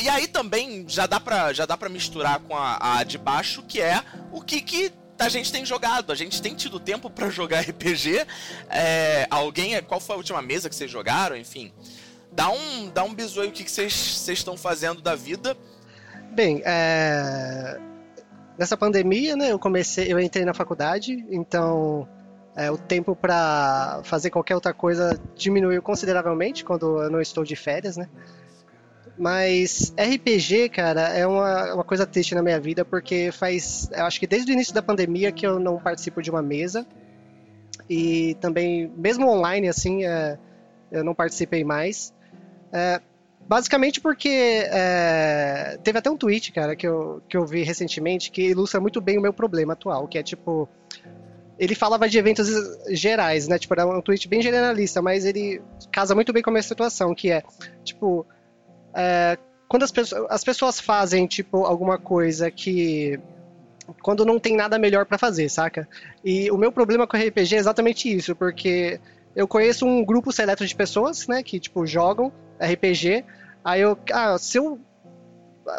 [0.00, 3.62] E aí também já dá pra, já dá pra misturar com a, a de baixo,
[3.62, 6.10] que é o que, que a gente tem jogado.
[6.10, 8.26] A gente tem tido tempo pra jogar RPG.
[8.70, 9.80] É, Alguém.
[9.82, 11.36] Qual foi a última mesa que vocês jogaram?
[11.36, 11.70] Enfim.
[12.32, 15.56] Dá um, dá um bisu aí o que vocês estão fazendo da vida.
[16.32, 17.78] Bem, é,
[18.58, 22.08] nessa pandemia, né, eu comecei, eu entrei na faculdade, então
[22.56, 27.56] é, o tempo para fazer qualquer outra coisa diminuiu consideravelmente quando eu não estou de
[27.56, 28.08] férias, né?
[29.16, 33.88] Mas RPG, cara, é uma, uma coisa triste na minha vida, porque faz.
[33.92, 36.86] Eu acho que desde o início da pandemia que eu não participo de uma mesa.
[37.88, 40.38] E também, mesmo online, assim, é,
[40.90, 42.12] eu não participei mais.
[42.72, 43.00] É,
[43.46, 48.50] basicamente porque é, teve até um tweet, cara, que eu, que eu vi recentemente que
[48.50, 50.68] ilustra muito bem o meu problema atual, que é tipo.
[51.58, 52.48] Ele falava de eventos
[52.90, 53.58] gerais, né?
[53.58, 55.62] Tipo, era um tweet bem generalista, mas ele
[55.92, 57.42] casa muito bem com a minha situação, que é,
[57.84, 58.26] tipo,
[58.94, 59.38] é,
[59.68, 63.18] quando as pessoas, as pessoas fazem, tipo, alguma coisa que
[64.02, 65.86] quando não tem nada melhor para fazer, saca?
[66.24, 68.98] E o meu problema com RPG é exatamente isso, porque
[69.36, 73.24] eu conheço um grupo seleto de pessoas, né, que, tipo, jogam RPG,
[73.64, 74.80] aí eu, ah, se eu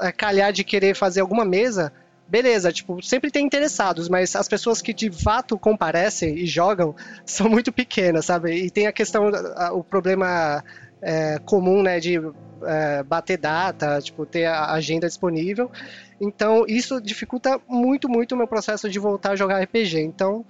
[0.02, 1.92] é, calhar de querer fazer alguma mesa,
[2.28, 7.50] beleza, tipo, sempre tem interessados, mas as pessoas que de fato comparecem e jogam são
[7.50, 8.54] muito pequenas, sabe?
[8.56, 9.30] E tem a questão,
[9.74, 10.64] o problema
[11.02, 12.20] é, comum, né, de
[12.64, 15.72] é, bater data, tipo, ter a agenda disponível.
[16.20, 20.00] Então, isso dificulta muito, muito o meu processo de voltar a jogar RPG.
[20.00, 20.46] Então,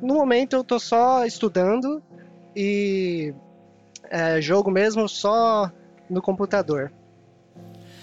[0.00, 2.02] no momento eu tô só estudando
[2.54, 3.32] e
[4.10, 5.70] é, jogo mesmo só
[6.08, 6.92] no computador.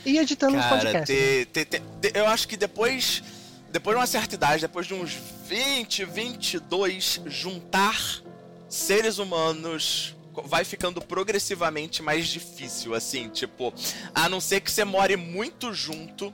[0.08, 1.16] E editando Cara, os podcasts.
[1.16, 1.82] Te, te, te,
[2.14, 3.22] eu acho que depois,
[3.70, 8.22] depois de uma certa idade, depois de uns 20, 22, juntar
[8.70, 10.16] seres humanos
[10.46, 13.74] vai ficando progressivamente mais difícil, assim, tipo,
[14.16, 16.34] a não ser que você more muito junto.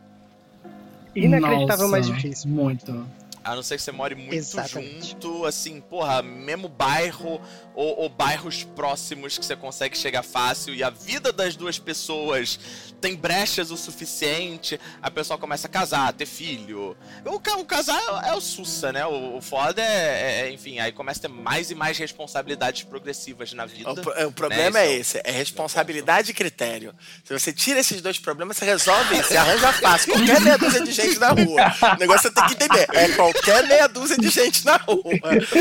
[1.15, 2.51] Inacreditável mais difícil.
[2.51, 3.07] Muito.
[3.43, 5.09] A não ser que você more muito Exatamente.
[5.09, 7.41] junto, assim, porra, mesmo bairro
[7.75, 12.59] ou, ou, bairros próximos que você consegue chegar fácil e a vida das duas pessoas
[13.03, 16.95] tem brechas o suficiente, a pessoa começa a casar, ter filho.
[17.25, 19.05] O, o casar é, é o sussa, né?
[19.05, 22.83] O, o foda é, é, é, enfim, aí começa a ter mais e mais responsabilidades
[22.83, 23.91] progressivas na vida.
[23.91, 24.87] O, o problema né?
[24.87, 26.95] é esse, é responsabilidade e critério.
[27.25, 30.13] Se você tira esses dois problemas, você resolve isso, você arranja fácil.
[30.13, 31.95] Qualquer meia dúzia de gente na rua.
[31.95, 32.87] O negócio você tem que entender.
[32.93, 35.03] É qualquer meia dúzia de gente na rua.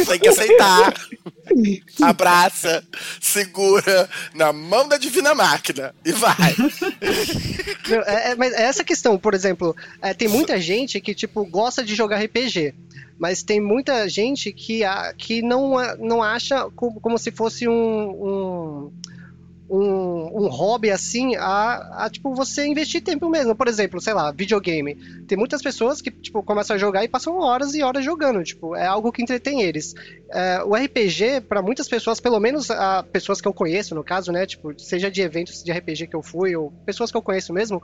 [0.07, 0.95] Tem que aceitar.
[2.03, 2.85] Abraça,
[3.21, 6.55] segura na mão da divina máquina e vai.
[8.07, 11.85] é, é, mas é essa questão, por exemplo, é, tem muita gente que tipo gosta
[11.85, 12.75] de jogar RPG,
[13.19, 14.83] mas tem muita gente que,
[15.17, 18.93] que não, não acha como, como se fosse um, um
[19.73, 23.57] um, um hobby assim a, a, tipo, você investir tempo mesmo.
[23.57, 24.95] Por exemplo, sei lá, videogame.
[25.27, 28.45] Tem muitas pessoas que, tipo, começam a jogar e passam horas e horas jogando.
[28.45, 29.95] Tipo, é algo que entretém eles.
[30.31, 34.31] É, o RPG, para muitas pessoas, pelo menos a pessoas que eu conheço, no caso,
[34.31, 34.45] né?
[34.45, 37.83] Tipo, seja de eventos de RPG que eu fui, ou pessoas que eu conheço mesmo,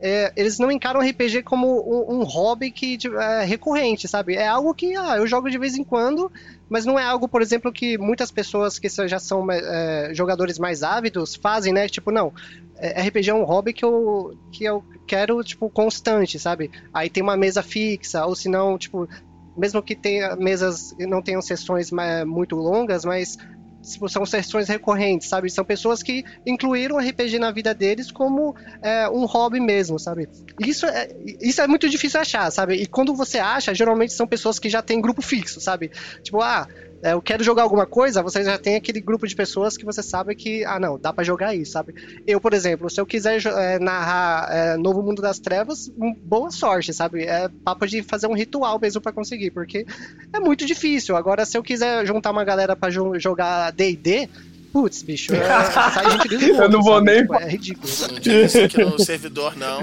[0.00, 4.34] é, eles não encaram RPG como um, um hobby que é recorrente, sabe?
[4.34, 6.32] É algo que, ah, eu jogo de vez em quando,
[6.70, 10.84] mas não é algo, por exemplo, que muitas pessoas que já são é, jogadores mais
[10.84, 11.88] ávidos fazem, né?
[11.88, 12.32] Tipo, não,
[12.76, 16.70] é, RPG é um hobby que eu, que eu quero, tipo, constante, sabe?
[16.94, 19.08] Aí tem uma mesa fixa, ou se não, tipo,
[19.56, 21.90] mesmo que tenha mesas não tenham sessões
[22.24, 23.36] muito longas, mas
[23.82, 25.50] são sessões recorrentes, sabe?
[25.50, 30.28] São pessoas que incluíram RPG na vida deles como é, um hobby mesmo, sabe?
[30.58, 31.08] Isso é,
[31.40, 32.74] isso é muito difícil achar, sabe?
[32.74, 35.90] E quando você acha, geralmente são pessoas que já têm grupo fixo, sabe?
[36.22, 36.68] Tipo, ah,
[37.02, 40.02] é, eu quero jogar alguma coisa, você já tem aquele grupo de pessoas que você
[40.02, 41.94] sabe que, ah, não, dá para jogar isso, sabe?
[42.26, 45.90] Eu, por exemplo, se eu quiser é, narrar é, Novo Mundo das Trevas,
[46.22, 47.24] boa sorte, sabe?
[47.24, 49.86] É papo de fazer um ritual mesmo para conseguir, porque
[50.32, 51.16] é muito difícil.
[51.16, 54.28] Agora, se eu quiser juntar uma galera para jogar D&D,
[54.72, 55.40] Putz, bicho, é,
[55.72, 57.10] sai gente Eu não vou sabe?
[57.10, 57.20] nem.
[57.22, 57.92] Tipo, é ridículo.
[58.12, 59.82] Não diga isso aqui no servidor, não.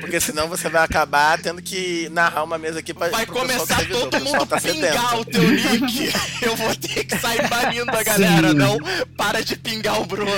[0.00, 3.08] Porque senão você vai acabar tendo que narrar uma mesa aqui pra.
[3.08, 6.12] Vai começar servidor, todo mundo tá pingar o teu nick.
[6.40, 8.48] Eu vou ter que sair banindo a galera.
[8.48, 8.54] Sim.
[8.54, 8.78] Não,
[9.16, 10.30] para de pingar o Bruno.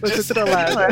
[0.00, 0.74] Você trollar.
[0.74, 0.88] Né?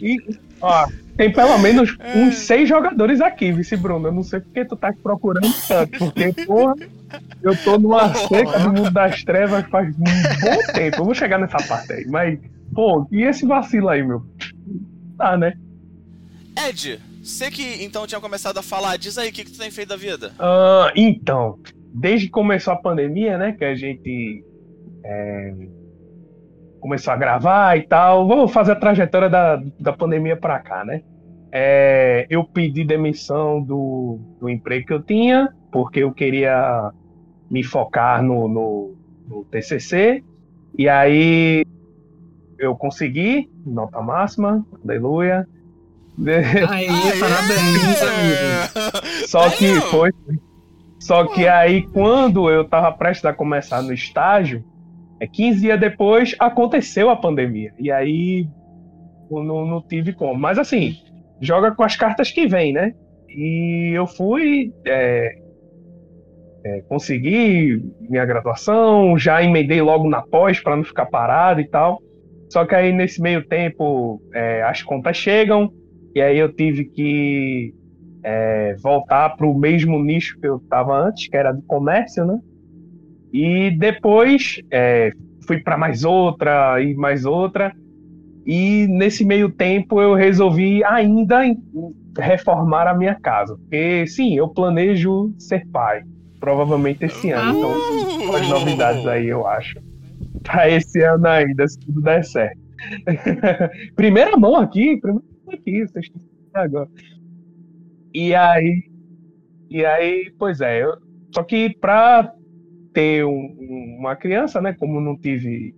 [0.00, 0.16] e,
[0.62, 4.08] ó, tem pelo menos uns seis jogadores aqui, vice Bruno.
[4.08, 5.98] Eu não sei porque tu tá procurando tanto.
[5.98, 6.74] Porque, porra.
[7.42, 10.02] Eu tô numa seca do mundo das trevas faz um
[10.40, 10.96] bom tempo.
[10.98, 12.06] Eu vou chegar nessa parte aí.
[12.06, 12.38] Mas,
[12.74, 14.24] pô, e esse vacilo aí, meu?
[15.18, 15.52] Tá, né?
[16.66, 19.70] Ed, você que então tinha começado a falar, diz aí o que, que tu tem
[19.70, 20.32] feito da vida.
[20.38, 21.58] Uh, então,
[21.92, 23.52] desde que começou a pandemia, né?
[23.52, 24.42] Que a gente
[25.04, 25.54] é,
[26.82, 28.26] começou a gravar e tal.
[28.26, 31.02] Vou fazer a trajetória da, da pandemia pra cá, né?
[31.52, 36.90] É, eu pedi demissão do, do emprego que eu tinha, porque eu queria
[37.48, 38.96] me focar no, no,
[39.28, 40.24] no TCC.
[40.76, 41.64] E aí
[42.58, 45.46] eu consegui, nota máxima, aleluia.
[46.68, 46.88] Aí,
[47.20, 49.28] parabéns, amigo.
[49.28, 50.10] Só que foi.
[50.98, 54.64] Só que aí, quando eu tava prestes a começar no estágio,
[55.26, 57.72] 15 dias depois aconteceu a pandemia.
[57.78, 58.46] E aí
[59.30, 60.38] não, não tive como.
[60.38, 60.96] Mas assim,
[61.40, 62.94] joga com as cartas que vem, né?
[63.28, 65.34] E eu fui, é,
[66.64, 72.00] é, consegui minha graduação, já emendei logo na pós para não ficar parado e tal.
[72.50, 75.72] Só que aí nesse meio tempo é, as contas chegam
[76.14, 77.74] e aí eu tive que
[78.22, 82.38] é, voltar para o mesmo nicho que eu estava antes, que era de comércio, né?
[83.32, 85.12] E depois é,
[85.46, 87.74] fui para mais outra e mais outra.
[88.44, 91.42] E nesse meio tempo eu resolvi ainda
[92.18, 93.56] reformar a minha casa.
[93.56, 96.02] Porque sim, eu planejo ser pai.
[96.38, 97.58] Provavelmente esse ano.
[98.18, 99.78] Então, as novidades aí, eu acho.
[100.42, 102.60] Para esse ano ainda, se tudo der certo.
[103.94, 106.20] primeira mão aqui, primeira mão aqui, vocês estão
[106.52, 106.88] agora.
[108.12, 108.82] E aí,
[109.70, 110.96] e aí, pois é, eu,
[111.32, 112.34] só que para
[112.92, 115.74] ter um, uma criança, né, como não tive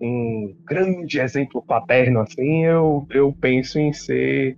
[0.00, 4.56] um grande exemplo paterno assim, eu, eu penso em ser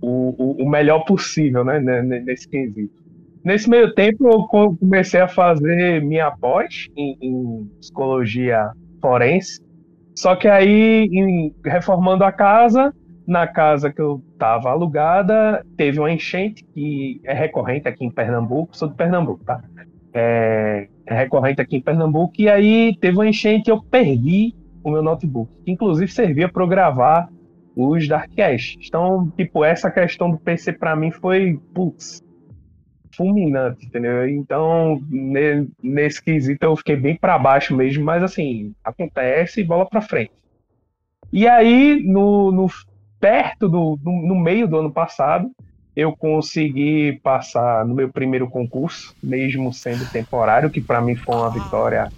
[0.00, 3.00] o, o, o melhor possível, né, nesse quesito.
[3.44, 9.60] Nesse meio tempo, eu comecei a fazer minha pós em, em psicologia forense.
[10.14, 12.94] Só que aí, em, reformando a casa,
[13.26, 18.76] na casa que eu estava alugada, teve uma enchente que é recorrente aqui em Pernambuco.
[18.76, 19.62] Sou de Pernambuco, tá?
[20.12, 22.34] É recorrente aqui em Pernambuco.
[22.38, 26.66] E aí teve uma enchente e eu perdi o meu notebook, que inclusive servia para
[26.66, 27.28] gravar
[27.76, 28.78] os Darkcast.
[28.86, 32.22] Então, tipo, essa questão do PC para mim foi, putz,
[33.16, 34.28] fulminante, entendeu?
[34.28, 35.00] Então,
[35.82, 40.32] nesse quesito eu fiquei bem para baixo mesmo, mas assim, acontece e bola para frente.
[41.32, 42.66] E aí, no, no
[43.20, 45.50] perto do no, no, meio do ano passado,
[45.94, 51.50] eu consegui passar no meu primeiro concurso, mesmo sendo temporário, que para mim foi uma
[51.50, 52.10] vitória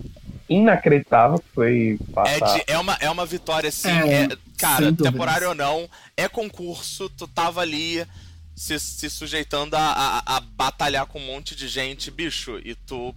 [0.48, 2.58] inacreditável, foi passar.
[2.58, 6.28] É, de, é, uma, é uma vitória, assim, é, é, cara, temporário ou não, é
[6.28, 8.06] concurso, tu tava ali
[8.54, 13.14] se, se sujeitando a, a, a, batalhar com um monte de gente, bicho, e tu,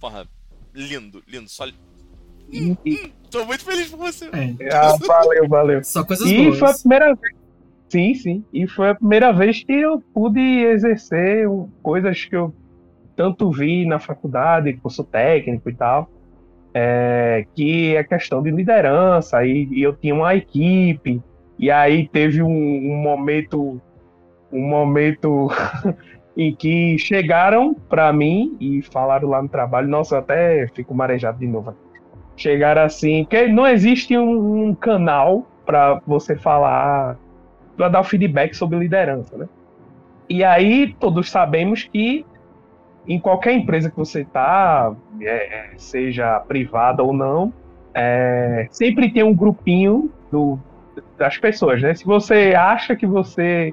[0.00, 0.26] porra,
[0.74, 1.66] lindo, lindo, só...
[2.50, 4.24] Hum, hum, tô muito feliz por você.
[4.26, 4.74] É.
[4.74, 5.84] Ah, valeu, valeu.
[5.84, 6.58] Só coisas e boas.
[6.58, 7.34] foi a primeira vez
[7.88, 8.44] Sim, sim.
[8.52, 11.48] E foi a primeira vez que eu pude exercer
[11.82, 12.54] coisas que eu
[13.16, 16.08] tanto vi na faculdade, curso técnico e tal
[16.74, 21.20] é, que é questão de liderança, e, e, eu tinha uma equipe,
[21.58, 23.80] e aí teve um, um momento,
[24.52, 25.48] um momento
[26.36, 31.46] em que chegaram para mim e falaram lá no trabalho, nossa, até fico marejado de
[31.46, 31.74] novo.
[32.36, 37.18] Chegaram assim, porque não existe um, um canal para você falar,
[37.78, 39.48] para dar feedback sobre liderança, né?
[40.28, 42.26] E aí todos sabemos que
[43.06, 47.50] em qualquer empresa que você está, é, seja privada ou não,
[47.94, 50.58] é, sempre tem um grupinho do,
[51.16, 51.94] das pessoas, né?
[51.94, 53.72] Se você acha que você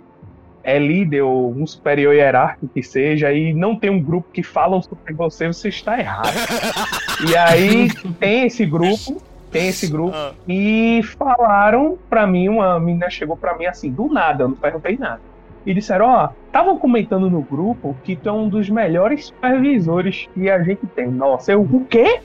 [0.63, 4.82] é líder ou um superior hierárquico que seja e não tem um grupo que falam
[4.82, 6.34] sobre você, você está errado.
[7.30, 7.89] e aí
[8.20, 9.22] tem esse grupo,
[9.60, 10.34] tem esse grupo ah.
[10.48, 14.98] e falaram para mim, uma menina chegou para mim assim, do nada, eu não perguntei
[14.98, 15.22] nada
[15.65, 20.30] e disseram: Ó, oh, estavam comentando no grupo que tu é um dos melhores supervisores
[20.34, 21.08] que a gente tem.
[21.08, 22.20] Nossa, eu o quê?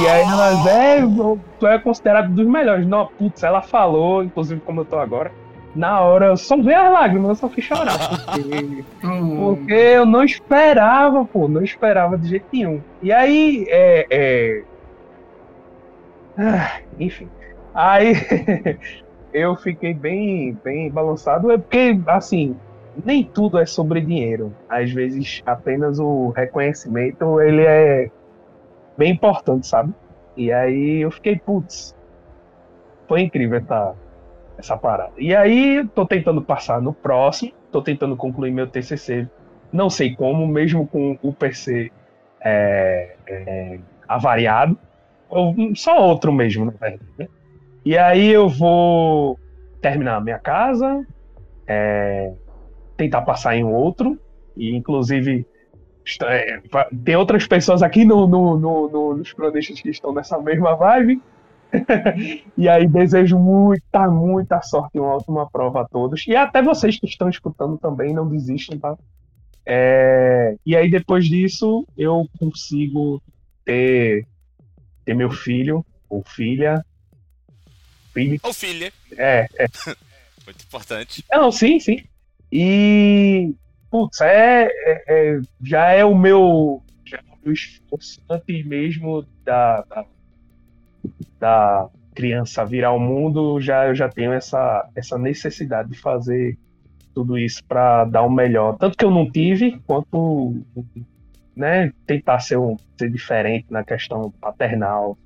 [0.00, 1.00] E aí elas, é,
[1.58, 2.86] tu é considerado dos melhores.
[2.86, 5.32] Não, putz, ela falou, inclusive como eu tô agora.
[5.74, 7.98] Na hora eu só vi as lágrimas, eu só fui chorar.
[7.98, 8.84] Porque,
[9.38, 12.80] porque eu não esperava, pô, não esperava de jeito nenhum.
[13.02, 14.06] E aí, é.
[14.10, 14.62] é...
[16.36, 17.28] Ah, enfim.
[17.74, 18.14] Aí
[19.32, 22.56] eu fiquei bem, bem balançado, é porque, assim,
[23.04, 24.54] nem tudo é sobre dinheiro.
[24.68, 28.10] Às vezes, apenas o reconhecimento, ele é
[28.96, 29.92] bem importante, sabe?
[30.36, 31.94] E aí eu fiquei, putz,
[33.08, 33.94] foi incrível essa,
[34.58, 35.12] essa parada.
[35.18, 39.28] E aí, tô tentando passar no próximo, tô tentando concluir meu TCC,
[39.72, 41.90] não sei como, mesmo com o PC
[42.40, 44.78] é, é, avariado,
[45.74, 47.28] só outro mesmo, na verdade, né?
[47.84, 49.38] E aí eu vou
[49.80, 51.04] terminar a minha casa,
[51.66, 52.32] é,
[52.96, 54.18] tentar passar em outro,
[54.56, 55.46] e inclusive
[56.24, 56.60] é,
[57.04, 61.20] tem outras pessoas aqui no, no, no, no, nos cronistas que estão nessa mesma vibe.
[62.56, 66.26] e aí desejo muita, muita sorte e uma ótima prova a todos.
[66.26, 68.96] E até vocês que estão escutando também, não desistem, tá?
[69.64, 73.22] É, e aí depois disso eu consigo
[73.64, 74.26] ter,
[75.04, 76.84] ter meu filho ou filha
[78.12, 78.40] filho.
[78.42, 78.92] Ou filha.
[79.16, 79.66] É, é.
[80.44, 81.24] Muito importante.
[81.30, 82.04] Não, sim, sim.
[82.50, 83.54] E.
[83.90, 86.82] Putz, é, é, é já é o meu.
[87.04, 90.04] Já é o meu esforço antes mesmo da, da,
[91.38, 96.58] da criança virar o mundo, já, eu já tenho essa, essa necessidade de fazer
[97.14, 98.76] tudo isso para dar o melhor.
[98.78, 100.62] Tanto que eu não tive, quanto
[101.54, 105.16] né, tentar ser, um, ser diferente na questão paternal,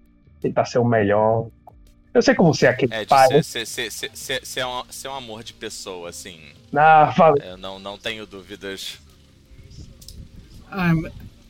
[0.41, 1.49] tentar ser o melhor,
[2.15, 3.29] Eu sei como você é aquele É, pai.
[3.29, 6.41] ser, ser, ser, ser, ser, ser um, ser um amor de pessoa, assim.
[6.75, 7.45] Ah, valeu.
[7.45, 8.99] Eu não, não tenho dúvidas.
[10.71, 10.93] Ai,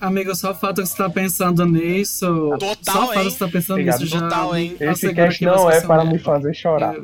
[0.00, 2.26] amigo, só o fato que você tá pensando nisso.
[2.58, 4.00] Total, só o fato que você tá pensando Obrigado.
[4.00, 4.20] nisso já.
[4.20, 4.76] Total, hein?
[4.80, 6.94] Esse cast não é para me fazer chorar.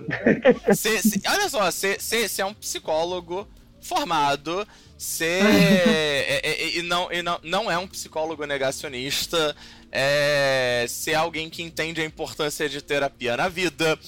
[0.74, 1.96] Cê- cê- olha só, você
[2.38, 3.46] é um psicólogo
[3.80, 4.66] formado,
[5.02, 5.24] você
[6.24, 9.54] é- é- e não, e não, não é um psicólogo negacionista,
[9.90, 13.98] é ser alguém que entende a importância de terapia na vida,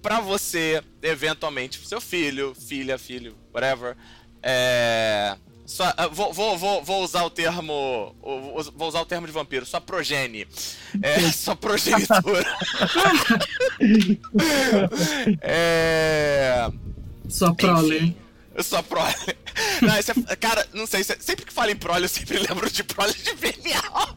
[0.00, 3.96] pra você, eventualmente, pro seu filho, filha, filho, whatever,
[4.42, 5.36] é...
[5.66, 8.12] Sua, ah, vou, vou, vou, vou usar o termo.
[8.74, 10.44] Vou usar o termo de vampiro, sua progenie.
[11.00, 12.44] É, sua progenitura.
[15.40, 16.68] é.
[17.28, 18.16] Sua prole.
[18.60, 19.14] Eu sou a prole.
[19.80, 22.70] Não, esse é- cara, não sei, se- sempre que falo em prole, eu sempre lembro
[22.70, 24.16] de prole de genial.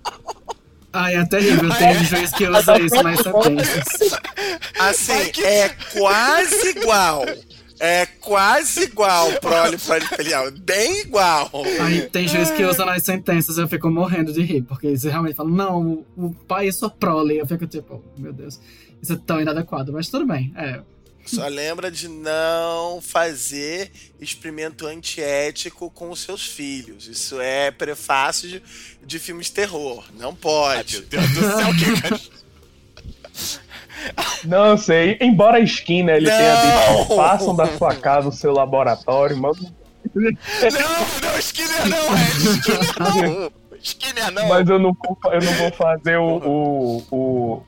[0.91, 1.69] Ai, é terrível.
[1.77, 4.19] Tem juiz que usa isso nas sentenças.
[4.79, 7.23] Assim, é quase igual.
[7.79, 10.51] É quase igual prole prole filial.
[10.51, 11.49] Bem igual.
[11.81, 15.35] Aí tem juiz que usa nas sentenças, eu fico morrendo de rir, porque eles realmente
[15.35, 17.37] falam, não, o, o pai é sua prole.
[17.39, 18.59] Eu fico tipo, meu Deus,
[19.01, 20.53] isso é tão inadequado, mas tudo bem.
[20.55, 20.81] É,
[21.25, 27.07] Só lembra de não fazer experimento antiético com os seus filhos.
[27.07, 28.61] Isso é prefácio de,
[29.05, 30.03] de filmes de terror.
[30.17, 30.99] Não Ai, pode.
[30.99, 32.33] meu Deus do céu, que.
[34.47, 36.55] Não sei, embora a esquina ele tenha
[36.89, 37.01] Não!
[37.03, 39.71] dito, façam da sua casa o seu laboratório, mas, Não,
[40.21, 43.51] não, Skinner não, é Skinner não.
[43.81, 44.47] Skinner não.
[44.47, 47.63] mas eu, não vou, eu não vou fazer o, o- o-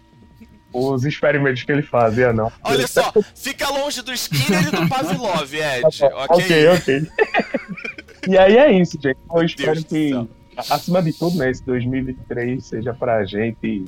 [0.76, 2.52] os experimentos que ele fazia, não.
[2.64, 5.84] Olha só, fica longe do Skinner e do Pavlov, Ed.
[5.86, 6.68] Ok, Ok?
[6.68, 7.08] ok.
[8.28, 9.18] e aí é isso, gente.
[9.34, 10.28] Eu espero que,
[10.70, 13.86] acima de tudo, né, esse 2023 seja pra gente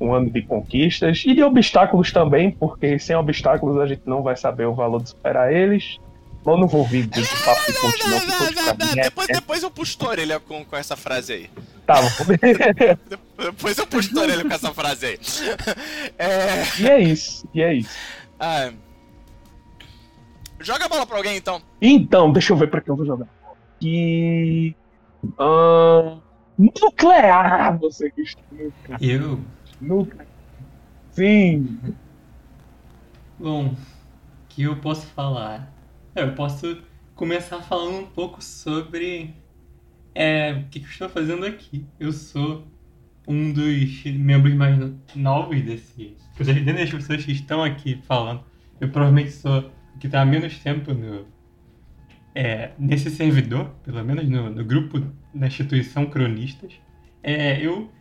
[0.00, 4.36] um ano de conquistas e de obstáculos também, porque sem obstáculos a gente não vai
[4.36, 5.98] saber o valor de superar eles.
[6.46, 8.94] Eu não vou vir de papo de não, Não, não, não, não.
[8.94, 11.50] Depois, é- depois eu puxo a orelha com, com essa frase aí.
[11.86, 12.08] Tá bom.
[13.36, 15.18] Depois eu puxo a orelha com essa frase aí.
[16.18, 16.80] É.
[16.80, 17.90] e é isso, e é isso.
[18.38, 18.72] ah,
[20.60, 21.60] Joga a bola pra alguém então.
[21.80, 23.26] Então, deixa eu ver pra quem eu vou jogar.
[23.80, 24.74] E.
[25.38, 26.18] ahn,
[26.58, 28.42] nuclear, você que está
[29.00, 29.40] Eu?
[29.80, 30.26] nuclear.
[31.12, 31.78] Sim.
[33.38, 33.76] Bom, o
[34.50, 35.70] que eu posso falar?
[36.14, 36.66] É, Eu posso
[37.14, 39.42] começar falando um pouco sobre
[40.14, 41.92] é, o que eu estou fazendo aqui.
[41.98, 42.72] Eu sou
[43.28, 46.18] um dos membros mais no- novos desse.
[46.38, 48.46] eu- Dentro das pessoas que estão aqui falando,
[48.80, 51.32] eu provavelmente sou o que está há menos tempo no,
[52.34, 54.98] é, nesse servidor, pelo menos no, no grupo
[55.32, 56.80] da instituição Cronistas.
[57.22, 57.96] É, eu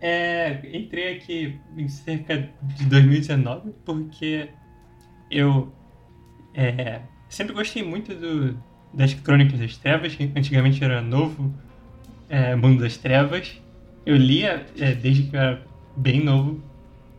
[0.00, 4.58] é, entrei aqui em cerca de 2019 porque
[5.30, 5.78] eu
[6.54, 8.56] é, sempre gostei muito do,
[8.92, 11.52] das Crônicas das Trevas, que antigamente era novo
[12.28, 13.60] é, Mundo das Trevas.
[14.06, 15.62] Eu lia é, desde que eu era
[15.96, 16.62] bem novo.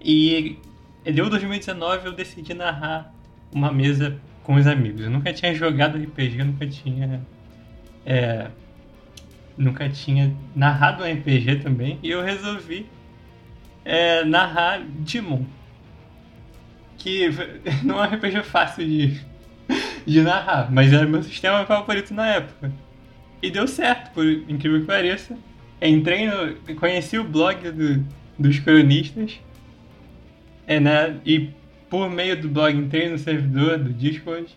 [0.02, 0.58] E
[1.04, 3.14] deu 2019 eu decidi narrar
[3.54, 5.02] uma mesa com os amigos.
[5.02, 7.22] Eu nunca tinha jogado RPG, eu nunca tinha.
[8.06, 8.48] é,
[9.58, 12.00] nunca tinha narrado um RPG também.
[12.04, 12.86] E eu resolvi
[13.84, 15.44] é, narrar Digimon.
[17.06, 17.30] Que
[17.86, 19.22] não é um RPG fácil de,
[20.06, 22.72] de narrar, mas era meu sistema favorito na época.
[23.42, 25.38] E deu certo, por incrível que pareça.
[25.82, 26.56] Entrei no.
[26.78, 28.06] Conheci o blog do-
[28.40, 29.40] dos cronistas.
[30.68, 31.20] É, né?
[31.26, 31.52] E
[31.90, 34.48] por meio do blog entrei no servidor do Discord.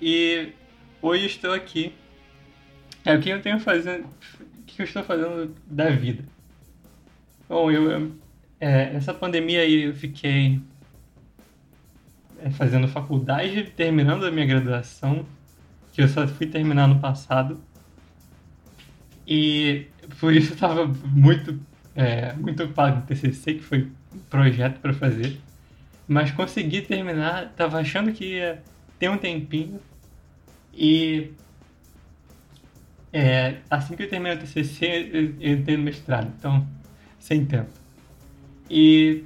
[0.00, 0.52] E
[1.02, 1.92] hoje estou aqui.
[3.04, 4.06] É o que eu tenho fazendo.
[4.06, 6.24] O que eu estou fazendo da vida?
[7.48, 8.12] Bom, eu.
[8.60, 10.60] é, essa pandemia aí eu fiquei
[12.52, 15.26] fazendo faculdade, terminando a minha graduação,
[15.92, 17.60] que eu só fui terminar no passado.
[19.26, 19.86] E
[20.18, 21.58] por isso eu estava muito,
[21.94, 25.38] é, muito ocupado no TCC, que foi um projeto para fazer.
[26.06, 28.62] Mas consegui terminar, estava achando que ia
[28.98, 29.80] ter um tempinho.
[30.72, 31.32] E
[33.12, 36.66] é, assim que eu terminei o TCC, eu, eu entrei no mestrado, então
[37.18, 37.70] sem tempo.
[38.70, 39.24] E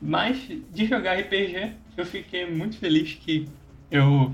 [0.00, 0.38] mas
[0.72, 3.48] de jogar RPG, eu fiquei muito feliz que
[3.90, 4.32] eu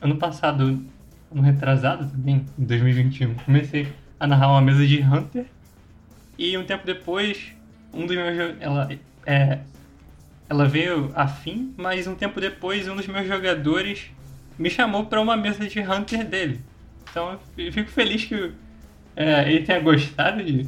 [0.00, 0.82] ano passado,
[1.30, 3.86] ano retrasado também, em 2021, comecei
[4.18, 5.46] a narrar uma mesa de Hunter
[6.36, 7.52] e um tempo depois,
[7.92, 8.88] um dos meus ela
[9.24, 9.60] é
[10.48, 14.10] ela veio a fim, mas um tempo depois um dos meus jogadores
[14.58, 16.60] me chamou para uma mesa de Hunter dele.
[17.08, 18.52] Então eu fico feliz que
[19.14, 20.66] é, ele tenha gostado de,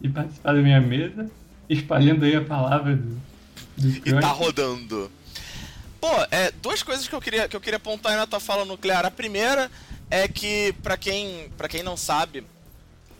[0.00, 1.30] de participar da minha mesa,
[1.66, 3.18] espalhando aí a palavra do,
[3.78, 5.10] dos E tá rodando.
[6.02, 8.64] Pô, é, duas coisas que eu queria, que eu queria apontar aí na tua fala
[8.64, 9.06] nuclear.
[9.06, 9.70] A primeira
[10.10, 12.44] é que, pra quem, pra quem não sabe,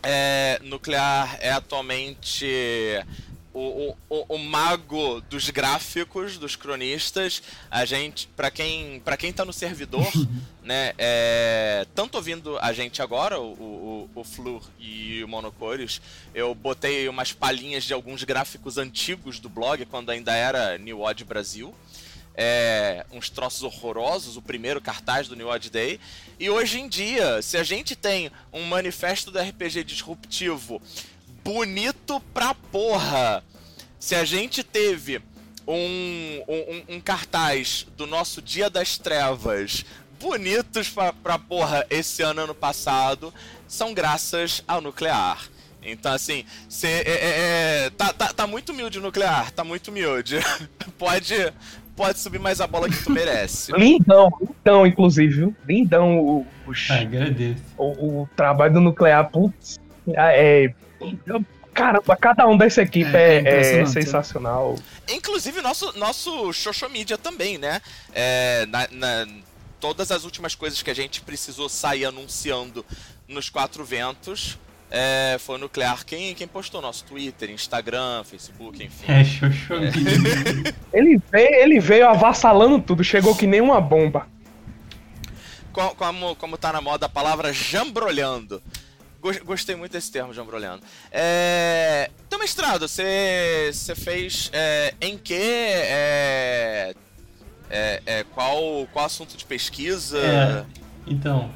[0.02, 2.44] é, nuclear é atualmente
[3.54, 7.40] o, o, o, mago dos gráficos, dos cronistas.
[7.70, 10.10] A gente, pra quem, pra quem tá no servidor,
[10.60, 16.02] né, é, tanto ouvindo a gente agora, o, o, o Flur e o Monocores,
[16.34, 21.22] eu botei umas palhinhas de alguns gráficos antigos do blog, quando ainda era New Odd
[21.22, 21.72] Brasil.
[22.34, 26.00] É, uns troços horrorosos, o primeiro cartaz do New Odd Day.
[26.40, 30.80] E hoje em dia, se a gente tem um manifesto do RPG disruptivo
[31.44, 33.44] bonito pra porra,
[33.98, 35.20] se a gente teve
[35.66, 39.84] um, um, um cartaz do nosso Dia das Trevas
[40.20, 43.34] bonitos pra, pra porra esse ano ano passado,
[43.66, 45.50] são graças ao nuclear.
[45.84, 50.38] Então, assim, cê, é, é, é, tá, tá, tá muito humilde nuclear, tá muito humilde.
[50.96, 51.34] pode,
[51.96, 53.72] pode subir mais a bola que tu merece.
[53.76, 55.56] Lindão, lindão, inclusive, viu?
[55.68, 56.46] Lindão o,
[56.90, 57.62] agradeço.
[57.76, 59.78] o, o trabalho do nuclear, putz.
[60.08, 60.72] É.
[61.26, 63.86] eu- Caramba, cada um dessa equipe É, é, é é né?
[63.86, 64.76] sensacional.
[65.10, 67.80] Inclusive nosso, nosso social media também, né?
[68.14, 69.26] É, na, na-
[69.80, 72.84] todas as últimas coisas que a gente precisou sair anunciando
[73.26, 74.58] nos quatro ventos
[74.94, 79.10] é, foi o Nuclear quem, quem postou nosso Twitter, Instagram, Facebook, enfim.
[79.10, 79.74] É, xoxô.
[80.92, 84.28] Ele veio, ele veio avassalando tudo, chegou que nem uma bomba.
[85.72, 88.62] Co- Como, como tá na moda a palavra jambrolhando.
[89.22, 90.82] Gos- Gostei muito desse termo, jambrolhando.
[91.10, 92.10] É...
[92.26, 95.32] Então, mestrado, você você fez é, em que?
[95.34, 96.94] É...
[97.74, 100.18] É, é, qual, qual assunto de pesquisa?
[100.18, 100.64] É,
[101.06, 101.50] então,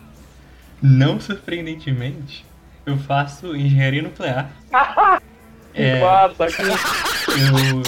[0.81, 2.46] não surpreendentemente,
[2.87, 4.51] eu faço engenharia nuclear.
[5.79, 7.83] É, que eu...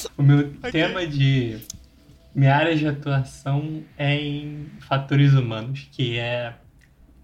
[0.18, 1.58] o meu tema de.
[2.34, 6.54] Minha área de atuação é em fatores humanos, que é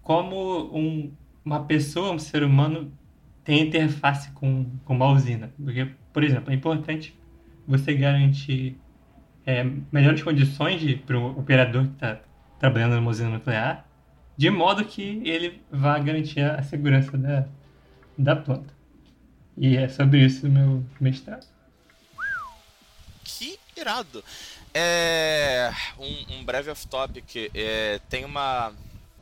[0.01, 1.11] como um-
[1.43, 2.93] uma pessoa, um ser humano,
[3.43, 5.51] tem interface com, com uma usina.
[5.61, 7.13] Porque, por exemplo, é importante
[7.67, 8.77] você garantir
[9.45, 12.19] é, melhores condições para o operador que está
[12.57, 13.85] trabalhando numa usina nuclear,
[14.37, 17.47] de modo que ele vá garantir a segurança da,
[18.17, 18.71] da planta.
[19.57, 21.47] E é sobre isso o meu mestrado.
[23.23, 24.23] Que irado.
[24.73, 27.49] É, um, um breve off-topic.
[27.55, 28.71] É, tem uma,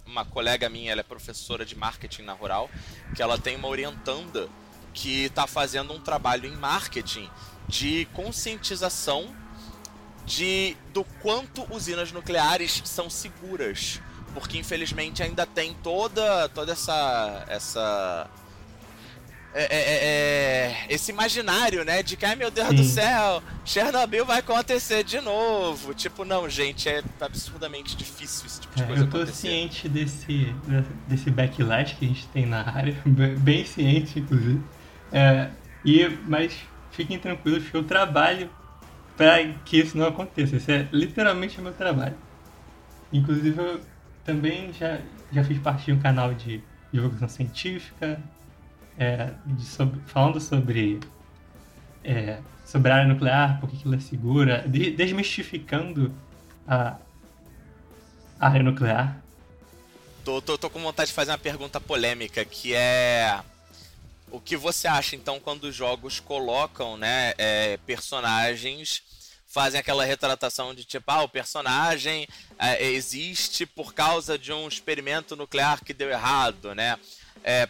[0.06, 2.70] uma colega minha, ela é professora de marketing na Rural,
[3.16, 4.50] que ela tem uma orientanda
[4.94, 7.30] que está fazendo um trabalho em marketing
[7.68, 9.34] de conscientização
[10.26, 14.02] de do quanto usinas nucleares são seguras,
[14.36, 18.30] porque infelizmente ainda tem toda toda essa essa
[19.58, 22.84] é, é, é, é, esse imaginário, né, de que ai meu Deus do Sim.
[22.84, 25.94] céu, Chernobyl vai acontecer de novo.
[25.94, 29.34] Tipo, não, gente, é absurdamente difícil esse tipo de É, coisa eu tô acontecer.
[29.34, 30.54] ciente desse,
[31.08, 34.62] desse backlash que a gente tem na área, bem bem ciente, inclusive.
[35.12, 35.52] É,
[35.86, 36.54] e, mas
[36.92, 38.50] fiquem tranquilos que eu trabalho
[39.16, 40.58] para que isso não aconteça.
[40.58, 42.18] Isso é literalmente o meu trabalho.
[43.14, 43.82] Inclusive, eu
[44.26, 45.00] também já,
[45.32, 46.62] já fiz parte de um canal de
[46.92, 48.20] divulgação científica,
[48.98, 51.00] é, sobre- falando sobre,
[52.04, 56.14] é, sobre a área nuclear, por que ela é segura, de- desmistificando
[56.68, 56.98] a,
[58.40, 59.22] a área nuclear.
[60.24, 63.40] Tô, tô, tô com vontade de fazer uma pergunta polêmica, que é.
[64.32, 69.04] O que você acha, então, quando os jogos colocam, né, é, personagens,
[69.56, 72.28] fazem aquela retratação de tipo, ah, o personagem
[72.60, 77.00] é, existe por causa de um experimento nuclear que deu errado, né?
[77.42, 77.66] É,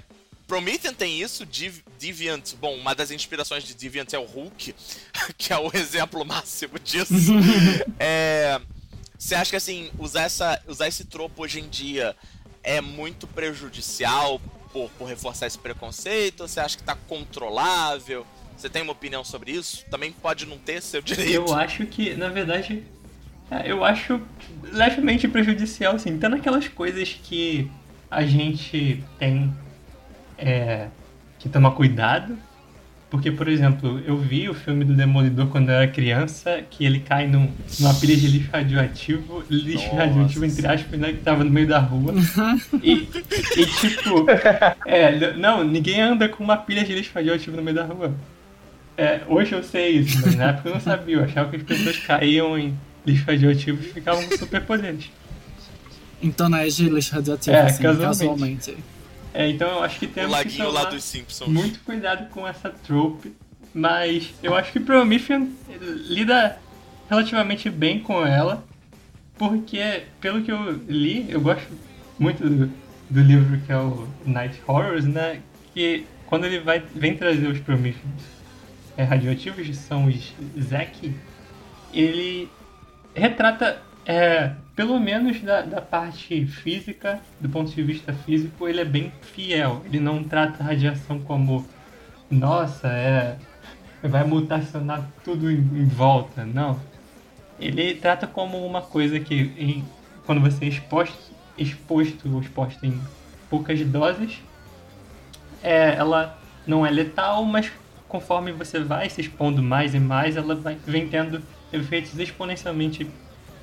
[0.47, 4.73] Promethean tem isso, Div- Deviant, bom, uma das inspirações de Deviant é o Hulk,
[5.37, 7.13] que é o exemplo máximo disso.
[7.99, 8.59] É,
[9.15, 12.15] você acha que assim, usar, essa, usar esse tropo hoje em dia
[12.63, 14.41] é muito prejudicial
[14.73, 16.47] por, por reforçar esse preconceito?
[16.47, 18.25] Você acha que tá controlável?
[18.57, 19.85] Você tem uma opinião sobre isso?
[19.89, 21.33] Também pode não ter seu direito.
[21.33, 22.83] Eu acho que, na verdade,
[23.51, 24.21] é, eu acho
[24.71, 26.17] levemente prejudicial, assim.
[26.17, 27.69] Tá naquelas coisas que
[28.09, 29.53] a gente tem
[30.37, 30.87] é,
[31.39, 32.37] que tomar cuidado.
[33.09, 36.99] Porque, por exemplo, eu vi o filme do Demolidor quando eu era criança, que ele
[36.99, 37.49] cai num,
[37.79, 39.95] numa pilha de lixo radioativo, lixo Nossa.
[39.95, 42.13] radioativo, entre aspas, né, que tava no meio da rua.
[42.81, 43.07] E,
[43.55, 44.25] e, tipo,
[44.85, 48.13] é, não, ninguém anda com uma pilha de lixo radioativo no meio da rua.
[48.97, 51.15] É, hoje eu sei isso, mas na época eu não sabia.
[51.15, 55.11] Eu achava que as pessoas caíam em lixo radioativo e ficavam com superpoderes.
[56.21, 58.17] Então é de lixo radioativo, É, assim, casualmente.
[58.19, 58.77] casualmente.
[59.33, 61.49] É, então eu acho que o temos que laguinho lá tomar dos Simpsons.
[61.49, 63.33] muito cuidado com essa trope
[63.73, 65.49] Mas eu acho que Promethean
[66.07, 66.57] lida
[67.09, 68.63] relativamente bem com ela,
[69.37, 71.67] porque, pelo que eu li, eu gosto
[72.17, 72.71] muito do,
[73.09, 75.41] do livro que é o Night Horrors, né?
[75.73, 78.23] Que quando ele vai, vem trazer os Prometheans
[78.97, 81.13] é, radioativos, são os Zek,
[81.93, 82.49] ele
[83.13, 88.85] retrata, é, pelo menos da, da parte física, do ponto de vista físico, ele é
[88.85, 89.81] bem fiel.
[89.85, 91.65] Ele não trata a radiação como,
[92.29, 93.37] nossa, é,
[94.03, 96.45] vai mutacionar tudo em, em volta.
[96.45, 96.79] Não.
[97.59, 99.85] Ele trata como uma coisa que, em,
[100.25, 102.99] quando você é exposto, exposto ou exposto em
[103.49, 104.41] poucas doses,
[105.63, 106.37] é, ela
[106.67, 107.71] não é letal, mas
[108.07, 111.41] conforme você vai se expondo mais e mais, ela vai, vem tendo
[111.71, 113.07] efeitos exponencialmente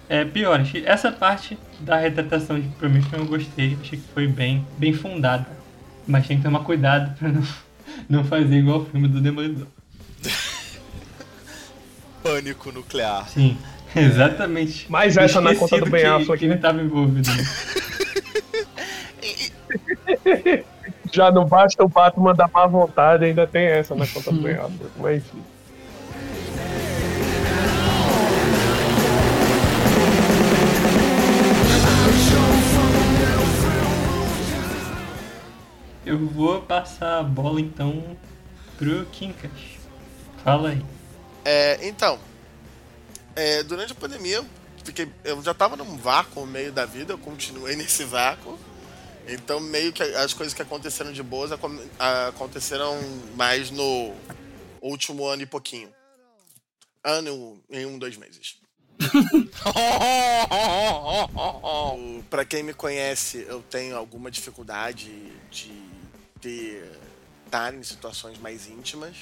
[0.08, 0.70] é, piores.
[0.84, 5.46] Essa parte da retratação de Prometheus eu gostei, achei que foi bem, bem fundada.
[6.06, 7.42] Mas tem que tomar cuidado para não,
[8.08, 9.66] não fazer igual o filme do Demolidor.
[12.22, 13.28] Pânico nuclear.
[13.28, 13.56] Sim,
[13.94, 14.86] exatamente.
[14.88, 16.54] Mas essa na conta do Ben Affleck, que, né?
[16.54, 17.30] Que estava envolvido.
[21.12, 24.54] Já não basta o Batman da má vontade, ainda tem essa na conta do Ben
[24.54, 24.90] Affleck.
[24.96, 25.42] Mas enfim.
[36.06, 38.16] Eu vou passar a bola então
[38.78, 39.50] pro Kinkas.
[40.42, 40.82] Fala aí.
[41.44, 42.18] É, então,
[43.36, 44.46] é, durante a pandemia, eu,
[44.82, 48.58] fiquei, eu já tava num vácuo no meio da vida, eu continuei nesse vácuo.
[49.26, 51.78] Então, meio que as coisas que aconteceram de boas acon-
[52.28, 52.96] aconteceram
[53.36, 54.12] mais no
[54.80, 55.88] último ano e pouquinho.
[57.04, 58.56] Ano em um, dois meses.
[62.30, 65.10] Pra quem me conhece, eu tenho alguma dificuldade
[65.50, 65.72] de
[66.40, 66.90] ter
[67.46, 69.16] estar em situações mais íntimas.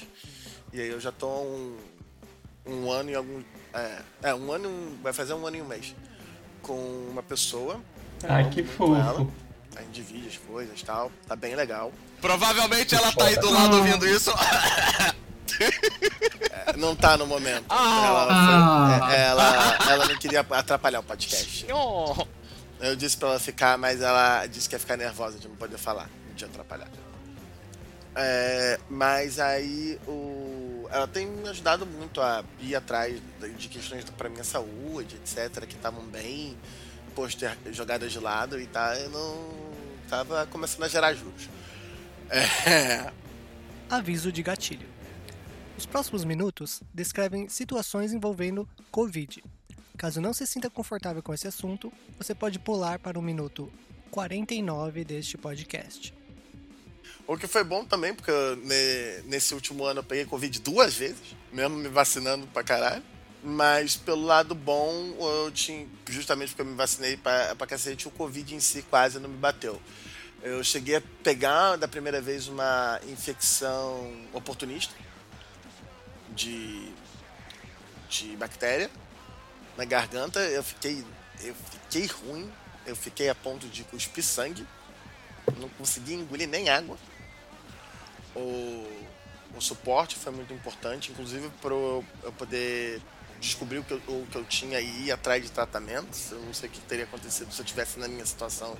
[0.73, 1.77] E aí eu já tô um,
[2.65, 3.41] um ano e algum.
[3.73, 4.65] É, é, um ano.
[4.65, 5.93] e um- Vai fazer um ano e um mês.
[6.61, 6.75] Com
[7.09, 7.79] uma pessoa.
[8.27, 9.27] Ah, Eu que muito ela.
[9.75, 11.11] A gente divide as coisas e tal.
[11.27, 11.91] Tá bem legal.
[12.19, 14.31] Provavelmente ela tá aí do lado ouvindo isso.
[15.59, 17.65] É, Não tá no momento.
[17.69, 18.05] Ah.
[18.07, 21.65] Ela, foi- é, ela, ela não queria atrapalhar o podcast.
[22.79, 25.77] Eu disse pra ela ficar, mas ela disse que ia ficar nervosa de não poder
[25.77, 26.87] falar, de atrapalhar.
[28.15, 33.19] É, mas aí o, ela tem me ajudado muito a ir atrás
[33.57, 36.57] de questões para minha saúde, etc, que estavam bem
[37.15, 39.49] pôster jogadas de lado e tá, eu não
[40.09, 41.49] tava começando a gerar juros.
[42.29, 43.11] É,
[43.89, 44.87] Aviso de gatilho.
[45.77, 49.43] Os próximos minutos descrevem situações envolvendo Covid.
[49.97, 53.71] Caso não se sinta confortável com esse assunto, você pode pular para o minuto
[54.09, 56.13] 49 deste podcast.
[57.27, 60.95] O que foi bom também, porque eu, ne- nesse último ano eu peguei Covid duas
[60.95, 63.03] vezes, mesmo me vacinando pra caralho.
[63.43, 68.11] Mas pelo lado bom, eu tinha, justamente porque eu me vacinei pra, pra cacete, o
[68.11, 69.81] Covid em si quase não me bateu.
[70.43, 74.93] Eu cheguei a pegar da primeira vez uma infecção oportunista
[76.29, 76.91] de,
[78.09, 78.89] de bactéria
[79.77, 80.39] na garganta.
[80.39, 81.03] Eu fiquei,
[81.43, 82.51] eu fiquei ruim,
[82.85, 84.65] eu fiquei a ponto de cuspir sangue
[85.57, 86.97] não consegui engolir nem água.
[88.35, 88.87] O,
[89.55, 92.05] o suporte foi muito importante, inclusive para eu
[92.37, 93.01] poder
[93.41, 96.31] descobrir o que, eu, o que eu tinha e ir atrás de tratamentos.
[96.31, 98.77] Eu não sei o que teria acontecido se eu tivesse na minha situação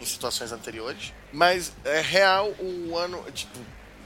[0.00, 1.12] em situações anteriores.
[1.32, 3.58] Mas é real o ano, tipo,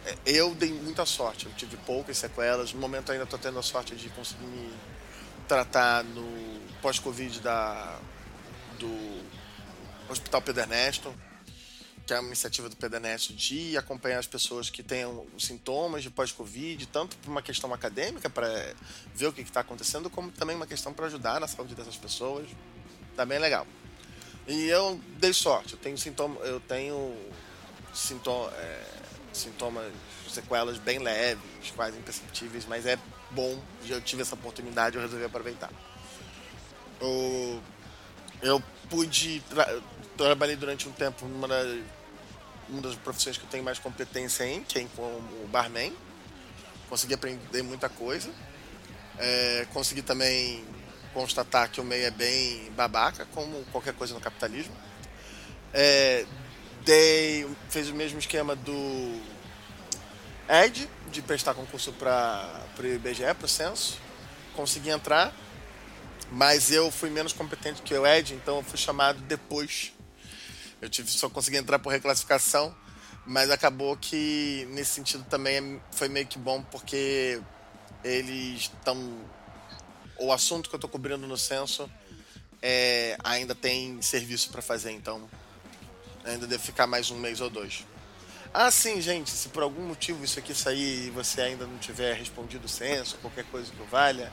[0.06, 1.46] é, eu dei muita sorte.
[1.46, 2.72] Eu tive poucas sequelas.
[2.72, 4.72] No momento ainda estou tendo a sorte de conseguir me
[5.46, 7.40] tratar no pós-Covid
[8.78, 9.20] do
[10.08, 11.14] Hospital Pedro Ernesto
[12.10, 16.84] que é uma iniciativa do PDNet de acompanhar as pessoas que tenham sintomas de pós-Covid,
[16.86, 18.74] tanto por uma questão acadêmica, para
[19.14, 22.48] ver o que está acontecendo, como também uma questão para ajudar na saúde dessas pessoas.
[23.14, 23.64] Tá bem legal.
[24.48, 27.16] E eu dei sorte, eu tenho sintoma, eu tenho
[27.94, 28.84] sintoma, é,
[29.32, 29.92] sintomas,
[30.28, 32.98] sequelas bem leves, quase imperceptíveis, mas é
[33.30, 33.56] bom,
[33.88, 35.70] eu tive essa oportunidade, eu resolvi aproveitar.
[37.00, 37.62] Eu,
[38.42, 39.40] eu pude.
[39.48, 39.80] Tra
[40.16, 41.48] trabalhei durante um tempo numa
[42.70, 45.92] uma das profissões que eu tenho mais competência em, que é como barman.
[46.88, 48.30] Consegui aprender muita coisa.
[49.18, 50.64] É, consegui também
[51.12, 54.74] constatar que o meio é bem babaca, como qualquer coisa no capitalismo.
[55.72, 56.24] É,
[56.84, 59.20] dei, fez o mesmo esquema do
[60.48, 63.98] Ed, de prestar concurso para o IBGE, para o censo.
[64.54, 65.32] Consegui entrar,
[66.30, 69.92] mas eu fui menos competente que o Ed, então eu fui chamado depois.
[70.80, 72.74] Eu tive, só consegui entrar por reclassificação,
[73.26, 77.40] Mas acabou que, nesse sentido, também foi meio que bom, porque
[78.02, 78.96] eles estão.
[80.18, 81.88] O assunto que eu tô cobrindo no censo
[82.62, 85.28] é, ainda tem serviço para fazer, então
[86.24, 87.86] ainda deve ficar mais um mês ou dois.
[88.52, 92.14] Ah, sim, gente, se por algum motivo isso aqui sair e você ainda não tiver
[92.14, 94.32] respondido o censo, qualquer coisa que valha,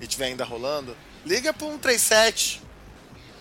[0.00, 2.62] e tiver ainda rolando, liga pro 137.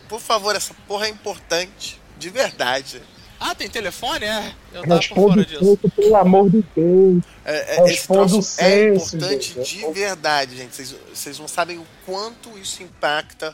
[0.10, 3.01] Por favor, essa porra é importante, de verdade.
[3.39, 4.26] Ah, tem telefone?
[4.26, 4.53] É.
[4.74, 5.78] Eu tava por fora Responde disso.
[5.78, 7.24] tudo, pelo amor de Deus.
[7.43, 9.78] É, é, esse Responda troço o é importante gente.
[9.80, 10.76] de verdade, gente.
[10.76, 13.53] Vocês, vocês não sabem o quanto isso impacta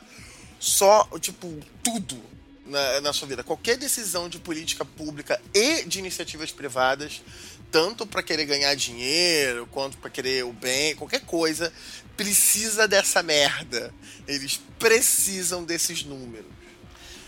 [0.60, 1.52] só, tipo,
[1.82, 2.22] tudo
[2.70, 3.44] na, na sua vida.
[3.44, 7.24] Qualquer decisão de política pública e de iniciativas privadas,
[7.72, 11.74] tanto para querer ganhar dinheiro, quanto para querer o bem, qualquer coisa,
[12.16, 13.92] precisa dessa merda.
[14.28, 16.59] Eles precisam desses números.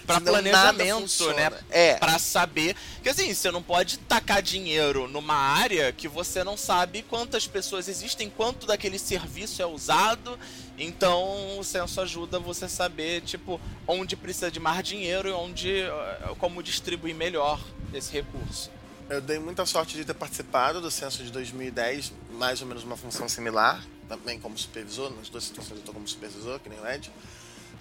[0.07, 1.51] Nada planejamento, né?
[1.69, 1.95] É.
[1.95, 2.75] Pra saber.
[2.95, 7.87] Porque assim, você não pode tacar dinheiro numa área que você não sabe quantas pessoas
[7.87, 10.37] existem, quanto daquele serviço é usado.
[10.77, 15.69] Então o censo ajuda você a saber, tipo, onde precisa de mais dinheiro e onde.
[15.81, 17.59] eh, como distribuir melhor
[17.93, 18.69] esse recurso.
[19.09, 22.95] Eu dei muita sorte de ter participado do censo de 2010, mais ou menos uma
[22.95, 26.87] função similar, também como supervisor, nas duas situações eu estou como supervisor, que nem o
[26.87, 27.11] Ed.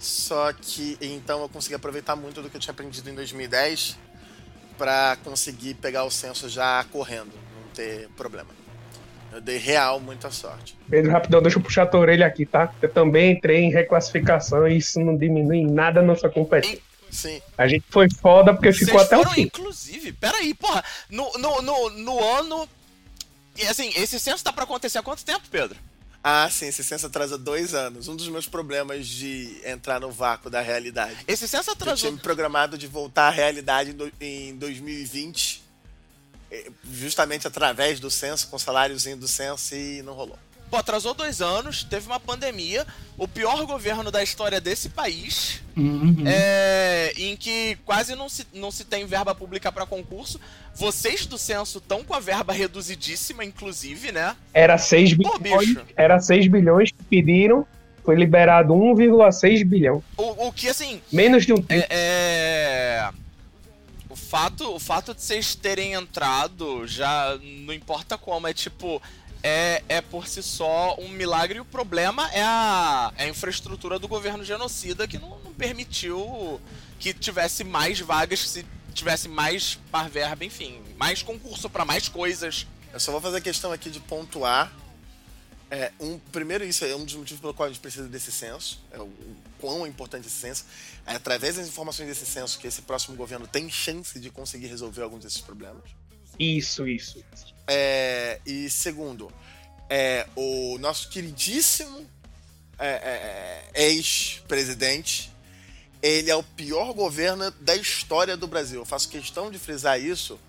[0.01, 3.99] Só que então eu consegui aproveitar muito do que eu tinha aprendido em 2010
[4.75, 8.49] para conseguir pegar o censo já correndo, não ter problema.
[9.31, 10.75] Eu dei real muita sorte.
[10.89, 12.73] Pedro, rapidão, deixa eu puxar a tua orelha aqui, tá?
[12.81, 16.81] Eu também entrei em reclassificação e isso não diminui em nada a nossa competência.
[17.11, 19.41] Sim, A gente foi foda porque ficou Vocês até o foram, fim.
[19.43, 22.67] inclusive, peraí, porra, no, no, no, no ano.
[23.55, 25.77] E assim, esse censo tá pra acontecer há quanto tempo, Pedro?
[26.23, 28.07] Ah, sim, esse censo atrasa dois anos.
[28.07, 31.17] Um dos meus problemas de entrar no vácuo da realidade.
[31.27, 32.11] Esse censo Eu tinha atrasou.
[32.11, 35.63] me programado de voltar à realidade em 2020,
[36.51, 40.37] eh, justamente através do censo, com o saláriozinho do censo, e não rolou.
[40.71, 46.23] Pô, atrasou dois anos, teve uma pandemia, o pior governo da história desse país, Uhum.
[46.25, 50.39] é, em que quase não se, não se tem verba pública pra concurso.
[50.73, 54.33] Vocês do censo estão com a verba reduzidíssima, inclusive, né?
[54.53, 55.75] Era 6 Pô, bilhões.
[55.95, 57.67] Era 6 bilhões que pediram.
[58.05, 60.01] Foi liberado 1,6 bilhão.
[60.17, 61.85] O, o que, assim, Menos de um terço.
[61.89, 63.09] É, é,
[64.09, 69.01] O fato, o fato de vocês terem entrado já não importa como, é tipo.
[69.43, 73.97] É, é por si só um milagre e o problema é a, é a infraestrutura
[73.97, 76.61] do governo genocida que não, não permitiu
[76.99, 82.07] que tivesse mais vagas, que se tivesse mais par verba, enfim, mais concurso pra mais
[82.07, 82.67] coisas.
[82.93, 84.71] Eu só vou fazer questão aqui de pontuar.
[85.71, 88.79] É, um, primeiro, isso é um dos motivos pelo qual a gente precisa desse censo.
[88.91, 90.65] É o, o quão importante esse censo.
[91.05, 95.01] É através das informações desse censo que esse próximo governo tem chance de conseguir resolver
[95.01, 95.83] alguns desses problemas.
[96.41, 97.23] Isso, isso.
[97.67, 99.31] É, e segundo,
[99.87, 102.09] é, o nosso queridíssimo
[102.79, 105.31] é, é, é, ex-presidente,
[106.01, 108.81] ele é o pior governo da história do Brasil.
[108.81, 110.39] Eu faço questão de frisar isso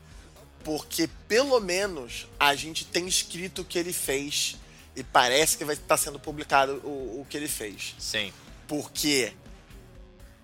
[0.65, 4.57] porque pelo menos a gente tem escrito o que ele fez
[4.97, 7.95] e parece que vai estar sendo publicado o, o que ele fez.
[7.99, 8.33] Sim.
[8.67, 9.35] Porque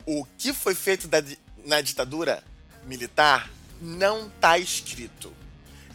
[0.05, 1.22] o que foi feito da
[1.64, 2.42] na ditadura
[2.84, 5.32] militar não está escrito.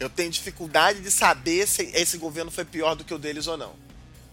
[0.00, 3.56] Eu tenho dificuldade de saber se esse governo foi pior do que o deles ou
[3.56, 3.72] não.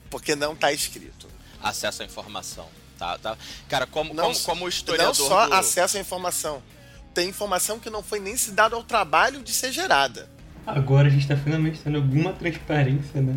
[0.10, 1.28] Porque não está escrito.
[1.62, 2.68] Acesso à informação.
[2.98, 3.38] Tá, tá.
[3.70, 5.08] Cara, como, Não como, como historiador.
[5.08, 6.62] Não só do- acesso à informação.
[7.14, 10.30] Tem informação que não foi nem se dado ao trabalho de ser gerada.
[10.66, 13.36] Agora a gente tá finalmente tendo alguma transparência, né?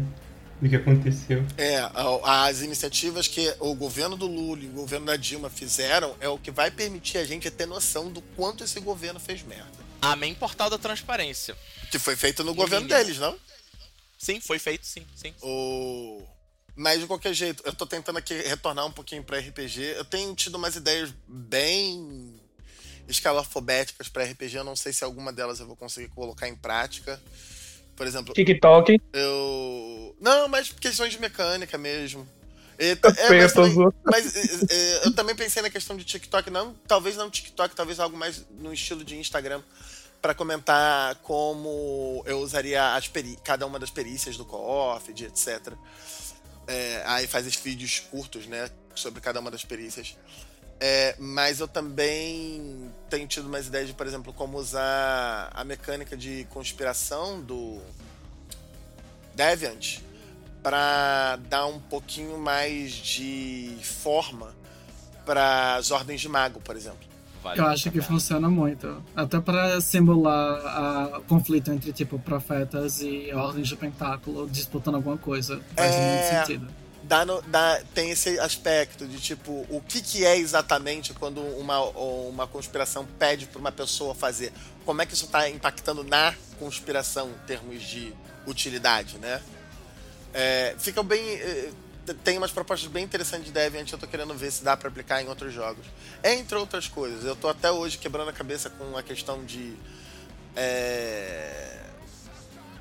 [0.61, 1.45] Do que aconteceu.
[1.59, 1.81] É,
[2.25, 6.39] as iniciativas que o governo do Lula e o governo da Dilma fizeram é o
[6.39, 9.85] que vai permitir a gente ter noção do quanto esse governo fez merda.
[10.01, 11.57] Amém Portal da Transparência.
[11.95, 13.05] Que foi feito no governo mínimo.
[13.05, 13.39] deles, não?
[14.19, 15.33] Sim, foi feito, sim, sim.
[15.41, 16.21] O...
[16.75, 19.95] Mas de qualquer jeito, eu tô tentando aqui retornar um pouquinho pra RPG.
[19.97, 22.35] Eu tenho tido umas ideias bem
[23.07, 24.57] escalafobéticas pra RPG.
[24.57, 27.23] Eu não sei se alguma delas eu vou conseguir colocar em prática.
[27.95, 29.01] Por exemplo, TikTok.
[29.13, 30.17] eu.
[30.21, 32.27] Não, mas questões de mecânica mesmo.
[32.77, 32.99] E é,
[33.39, 37.31] mas também- mas, é, é, eu também pensei na questão de TikTok, não, talvez não
[37.31, 39.63] TikTok, talvez algo mais no estilo de Instagram,
[40.25, 43.13] para comentar como eu usaria as
[43.45, 45.75] cada uma das perícias do co-op, de etc.
[46.67, 50.17] É, aí faz esses vídeos curtos, né, sobre cada uma das perícias.
[50.81, 56.17] É, mas eu também tenho tido umas ideias de, por exemplo, como usar a mecânica
[56.17, 57.83] de conspiração do
[59.35, 59.99] Deviant
[60.63, 64.57] para dar um pouquinho mais de forma
[65.27, 67.14] para as ordens de mago, por exemplo.
[67.45, 69.01] Vale Eu acho que funciona muito.
[69.15, 75.61] Até para simular o conflito entre, tipo, profetas e ordens de pentáculo disputando alguma coisa.
[75.77, 76.11] Faz É.
[76.11, 76.69] muito sentido.
[77.05, 81.79] Dá no- dá- tem esse aspecto de tipo, o que, que é exatamente quando uma,
[81.81, 84.51] uma conspiração pede para uma pessoa fazer?
[84.87, 88.11] Como é que isso está impactando na conspiração em termos de
[88.47, 89.43] utilidade, né?
[90.33, 91.21] É, fica bem.
[92.23, 95.23] Tem umas propostas bem interessantes de Deviant, eu tô querendo ver se dá para aplicar
[95.23, 95.87] em outros jogos.
[96.23, 99.75] Entre outras coisas, eu tô até hoje quebrando a cabeça com a questão de.
[100.55, 101.81] é,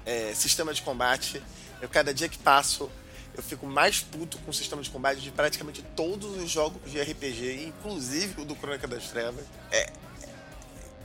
[0.05, 1.41] é, sistema de combate.
[1.81, 2.89] Eu, cada dia que passo,
[3.35, 7.01] eu fico mais puto com o sistema de combate de praticamente todos os jogos de
[7.01, 9.45] RPG, inclusive o do Crônica das Trevas.
[9.71, 9.91] É,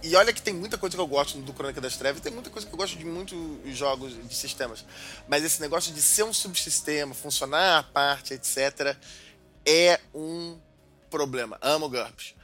[0.02, 2.50] e olha que tem muita coisa que eu gosto do Crônica das Trevas, tem muita
[2.50, 3.38] coisa que eu gosto de muitos
[3.76, 4.84] jogos de sistemas.
[5.26, 8.96] Mas esse negócio de ser um subsistema, funcionar à parte, etc.,
[9.66, 10.58] é um
[11.10, 11.58] problema.
[11.60, 12.34] Amo GURPS.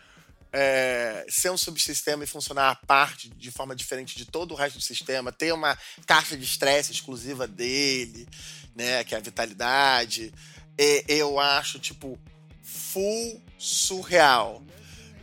[0.52, 4.78] É, ser um subsistema e funcionar à parte de forma diferente de todo o resto
[4.78, 5.76] do sistema, ter uma
[6.07, 8.28] caixa de estresse exclusiva dele,
[8.74, 10.32] né, que é a vitalidade,
[10.78, 12.18] é, eu acho, tipo,
[12.62, 14.62] full surreal.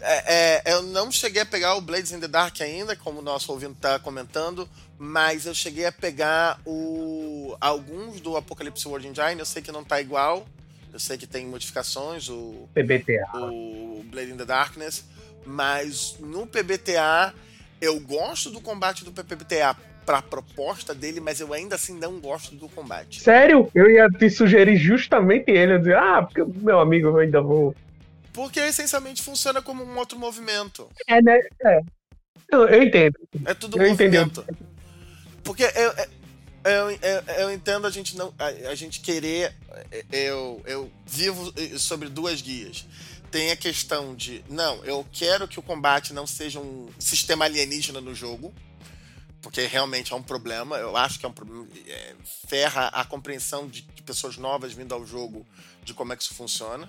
[0.01, 3.21] É, é, eu não cheguei a pegar o Blades in the Dark ainda, como o
[3.21, 9.39] nosso ouvinte está comentando, mas eu cheguei a pegar o, alguns do Apocalypse World Engine,
[9.39, 10.45] eu sei que não tá igual,
[10.91, 13.29] eu sei que tem modificações, o, PBTA.
[13.35, 15.05] o Blade in the Darkness,
[15.45, 17.33] mas no PBTA
[17.79, 19.75] eu gosto do combate do PBTA
[20.05, 23.21] pra proposta dele, mas eu ainda assim não gosto do combate.
[23.21, 23.69] Sério?
[23.73, 25.73] Eu ia te sugerir justamente ele.
[25.73, 27.75] Eu dizer, ah, porque meu amigo eu ainda vou.
[28.33, 30.89] Porque essencialmente funciona como um outro movimento.
[31.07, 31.39] É, né?
[31.63, 31.81] É.
[32.51, 33.17] Eu, eu entendo.
[33.45, 34.45] É tudo Eu movimento.
[35.43, 35.93] Porque eu,
[36.63, 38.33] eu, eu, eu entendo a gente não.
[38.37, 39.53] A, a gente querer.
[40.11, 42.85] Eu, eu vivo sobre duas guias.
[43.29, 44.43] Tem a questão de.
[44.49, 48.53] Não, eu quero que o combate não seja um sistema alienígena no jogo.
[49.41, 50.77] Porque realmente é um problema.
[50.77, 51.67] Eu acho que é um problema.
[51.87, 52.15] é,
[52.47, 55.45] ferra a compreensão de, de pessoas novas vindo ao jogo
[55.83, 56.87] de como é que isso funciona.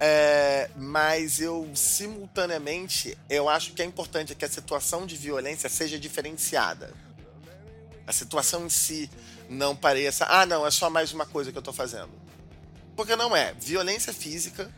[0.00, 5.98] É, mas eu simultaneamente eu acho que é importante que a situação de violência seja
[5.98, 6.92] diferenciada.
[8.06, 9.10] A situação em si
[9.48, 12.10] não pareça, ah, não, é só mais uma coisa que eu tô fazendo.
[12.96, 13.54] Porque não é.
[13.54, 14.70] Violência física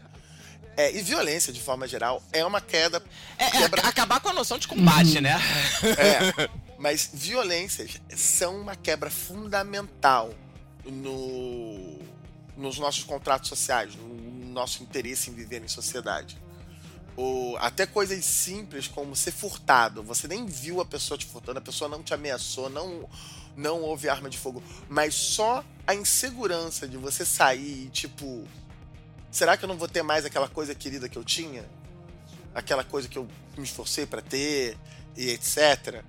[0.77, 3.03] é, e violência de forma geral é uma queda.
[3.39, 5.39] É, é, quebra- acabar com a noção de combate, né?
[5.83, 6.49] É,
[6.79, 10.33] mas violências são uma quebra fundamental
[10.85, 11.99] no,
[12.57, 16.41] nos nossos contratos sociais, no nosso interesse em viver em sociedade.
[17.17, 20.03] O, até coisas simples como ser furtado.
[20.03, 23.09] Você nem viu a pessoa te furtando, a pessoa não te ameaçou, não,
[23.57, 24.63] não houve arma de fogo.
[24.89, 28.47] Mas só a insegurança de você sair e, tipo.
[29.31, 31.65] Será que eu não vou ter mais aquela coisa querida que eu tinha?
[32.55, 34.77] Aquela coisa que eu me esforcei para ter
[35.17, 36.03] e etc.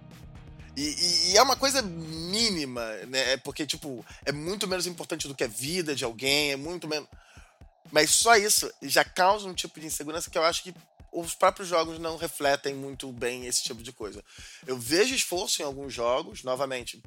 [0.75, 3.33] E, e- e é uma coisa mínima, né?
[3.33, 6.87] É Porque, tipo, é muito menos importante do que a vida de alguém, é muito
[6.87, 7.07] menos.
[7.91, 10.73] Mas só isso já causa um tipo de insegurança que eu acho que
[11.11, 14.23] os próprios jogos não refletem muito bem esse tipo de coisa.
[14.65, 17.01] Eu vejo esforço em alguns jogos, novamente.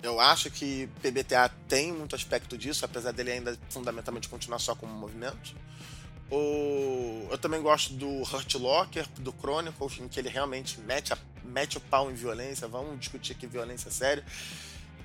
[0.00, 4.92] Eu acho que PBTA tem muito aspecto disso, apesar dele ainda fundamentalmente continuar só como
[4.92, 5.56] movimento.
[6.30, 7.26] O...
[7.30, 11.78] Eu também gosto do Hurt Locker, do Chronicles, em que ele realmente mete, a- mete
[11.78, 12.68] o pau em violência.
[12.68, 14.22] Vamos discutir aqui violência sério.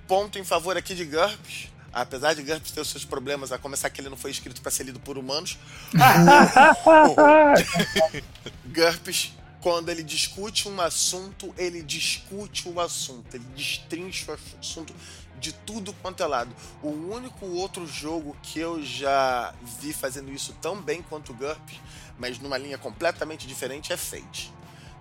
[0.08, 1.70] Ponto em favor aqui de GURPS.
[1.94, 4.72] Apesar de GURPS ter os seus problemas, a começar que ele não foi escrito para
[4.72, 5.58] ser lido por humanos.
[8.66, 14.94] GURPS, quando ele discute um assunto, ele discute o assunto, ele destrincha o assunto
[15.40, 16.54] de tudo quanto é lado.
[16.82, 21.76] O único outro jogo que eu já vi fazendo isso tão bem quanto o GURPS,
[22.18, 24.52] mas numa linha completamente diferente, é Fate.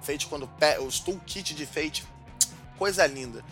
[0.02, 0.48] Fate, quando
[0.86, 2.04] os toolkit de Fate,
[2.76, 3.42] coisa linda.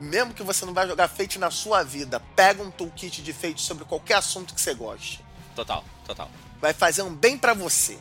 [0.00, 3.60] Mesmo que você não vai jogar Fate na sua vida, pega um toolkit de Fate
[3.60, 5.22] sobre qualquer assunto que você goste
[5.54, 6.30] Total, total.
[6.60, 7.98] vai fazer um bem pra você.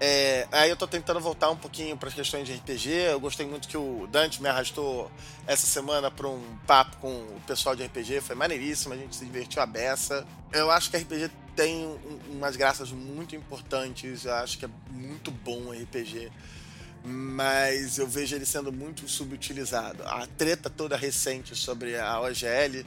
[0.00, 2.88] É, aí eu tô tentando voltar um pouquinho para as questões de RPG.
[3.10, 5.10] Eu gostei muito que o Dante me arrastou
[5.44, 8.20] essa semana para um papo com o pessoal de RPG.
[8.20, 10.24] Foi maneiríssimo, a gente se divertiu a beça.
[10.52, 14.24] Eu acho que RPG tem um- umas graças muito importantes.
[14.24, 16.30] Eu acho que é muito bom o RPG.
[17.08, 20.02] Mas eu vejo ele sendo muito subutilizado.
[20.04, 22.84] A treta toda recente sobre a OGL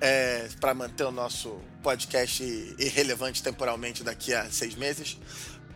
[0.00, 2.42] é, para manter o nosso podcast
[2.78, 5.18] irrelevante temporalmente daqui a seis meses.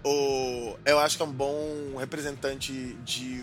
[0.04, 2.72] O, eu acho que é um bom representante
[3.04, 3.42] de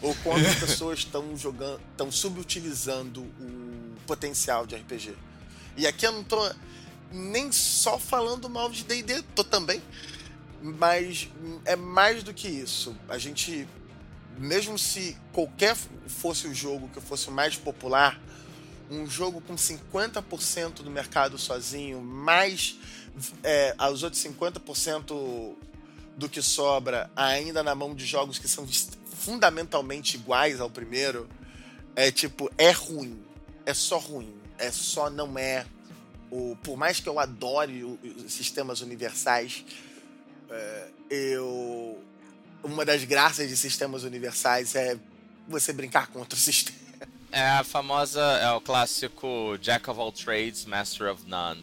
[0.00, 5.14] o quanto as pessoas estão jogando, estão subutilizando o potencial de RPG.
[5.76, 6.50] E aqui eu não tô
[7.12, 9.82] nem só falando mal de D&D, tô também.
[10.60, 11.28] Mas
[11.64, 12.96] é mais do que isso.
[13.08, 13.68] A gente,
[14.36, 18.20] mesmo se qualquer fosse o jogo que fosse o mais popular,
[18.90, 22.78] um jogo com 50% do mercado sozinho, mais
[23.42, 25.56] é, os outros 50%
[26.16, 28.66] do que sobra ainda na mão de jogos que são
[29.18, 31.28] fundamentalmente iguais ao primeiro,
[31.94, 33.22] é tipo, é ruim.
[33.66, 34.34] É só ruim.
[34.58, 35.66] É só não é.
[36.30, 39.64] O, por mais que eu adore os sistemas universais,
[41.10, 42.02] eu.
[42.62, 44.98] Uma das graças de sistemas universais é
[45.46, 46.78] você brincar com outro sistema.
[47.30, 51.62] É a famosa, é o clássico Jack of all trades, Master of none.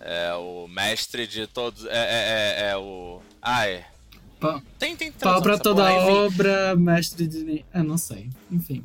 [0.00, 1.84] É o mestre de todos.
[1.86, 3.20] É, é, é, é o.
[3.40, 3.84] Ai.
[4.38, 4.62] Pa...
[4.78, 7.64] Tem, tem Pau pra toda porra, obra, mestre de.
[7.72, 8.30] Eu não sei.
[8.50, 8.84] Enfim.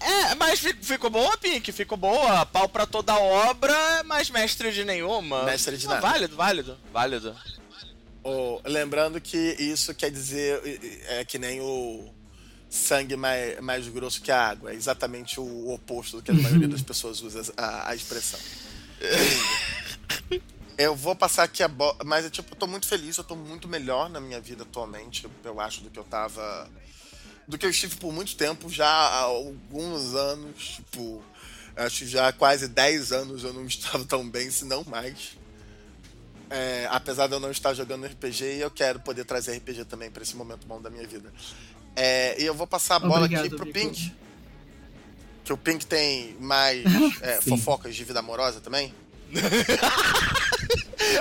[0.00, 2.46] É, mas ficou boa, Pink, ficou boa.
[2.46, 5.44] Pau pra toda obra, mas mestre de nenhuma.
[5.44, 6.00] Mestre de nada.
[6.00, 7.36] Válido, válido, válido.
[8.30, 10.60] Oh, lembrando que isso quer dizer.
[11.08, 12.12] É que nem o
[12.68, 14.70] sangue mais, mais grosso que a água.
[14.70, 18.38] É exatamente o oposto do que a maioria das pessoas usa a, a expressão.
[20.76, 21.96] Eu vou passar aqui a bola.
[22.04, 25.60] Mas, tipo, eu tô muito feliz, eu tô muito melhor na minha vida atualmente, eu
[25.60, 26.70] acho, do que eu tava.
[27.48, 31.20] Do que eu estive por muito tempo, já há alguns anos, tipo.
[31.74, 35.37] Acho que já há quase 10 anos eu não estava tão bem, se não mais.
[36.50, 40.22] É, apesar de eu não estar jogando RPG, eu quero poder trazer RPG também para
[40.22, 41.32] esse momento bom da minha vida.
[41.94, 44.12] É, e eu vou passar a bola Obrigado, aqui pro Pink.
[45.44, 46.84] Que o Pink tem mais
[47.20, 48.94] é, fofocas de vida amorosa também.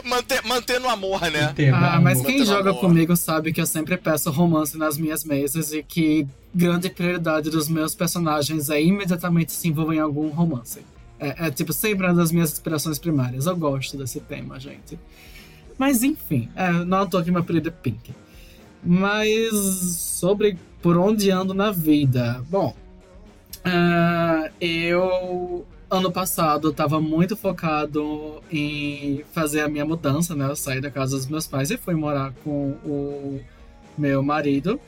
[0.03, 1.53] Manter, mantendo amor, né?
[1.73, 2.81] Ah, mas quem joga amor.
[2.81, 7.67] comigo sabe que eu sempre peço romance nas minhas mesas e que grande prioridade dos
[7.67, 10.79] meus personagens é imediatamente se envolver em algum romance.
[11.19, 13.45] É, é tipo sempre uma das minhas inspirações primárias.
[13.45, 14.99] Eu gosto desse tema, gente.
[15.77, 18.13] Mas enfim, é, não tô aqui meu apelido é Pink.
[18.83, 22.43] Mas sobre por onde ando na vida.
[22.49, 22.75] Bom,
[23.65, 30.49] uh, eu ano passado estava muito focado em fazer a minha mudança, né?
[30.49, 33.39] Eu saí da casa dos meus pais e fui morar com o
[33.97, 34.79] meu marido.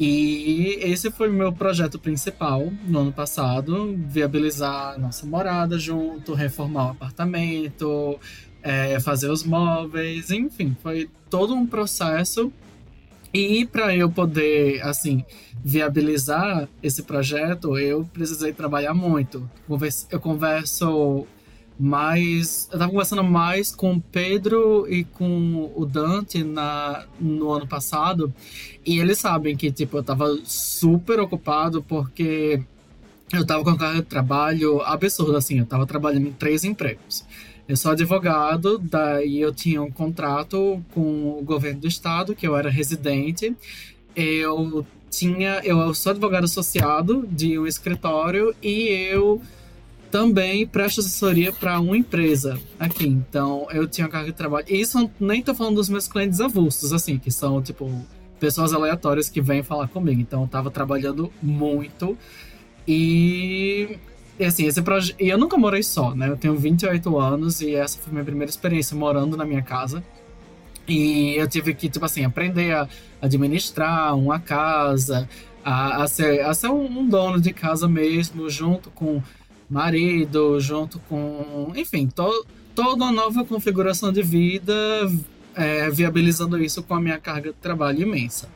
[0.00, 6.86] E esse foi o meu projeto principal no ano passado: viabilizar nossa morada junto, reformar
[6.86, 8.18] o apartamento,
[8.62, 12.50] é, fazer os móveis, enfim, foi todo um processo
[13.32, 15.24] e para eu poder, assim,
[15.62, 19.48] viabilizar esse projeto, eu precisei trabalhar muito.
[20.10, 21.26] Eu converso
[21.80, 22.68] mais.
[22.70, 28.32] Eu tava conversando mais com o Pedro e com o Dante na, no ano passado.
[28.84, 32.62] E eles sabem que, tipo, eu tava super ocupado porque
[33.32, 35.58] eu tava com um carga de trabalho absurdo, assim.
[35.58, 37.24] Eu tava trabalhando em três empregos.
[37.66, 42.56] Eu sou advogado, daí eu tinha um contrato com o governo do estado, que eu
[42.56, 43.56] era residente.
[44.14, 49.40] Eu tinha, eu sou advogado associado de um escritório e eu
[50.10, 53.06] também presto assessoria para uma empresa aqui.
[53.06, 54.66] Então, eu tinha carga de trabalho.
[54.68, 57.90] E isso nem tô falando dos meus clientes avulsos, assim, que são, tipo,
[58.38, 60.20] pessoas aleatórias que vêm falar comigo.
[60.20, 62.16] Então, eu tava trabalhando muito.
[62.86, 63.98] E
[64.40, 65.20] e assim, esse projeto.
[65.20, 66.30] E eu nunca morei só, né?
[66.30, 70.02] Eu tenho 28 anos e essa foi minha primeira experiência morando na minha casa.
[70.88, 72.88] E eu tive que, tipo assim, aprender a
[73.20, 75.28] administrar uma casa,
[75.62, 79.22] a, a ser, a ser um, dono de casa mesmo, junto com
[79.70, 81.72] marido, junto com.
[81.76, 84.74] Enfim, to, toda uma nova configuração de vida,
[85.54, 88.48] é, viabilizando isso com a minha carga de trabalho imensa.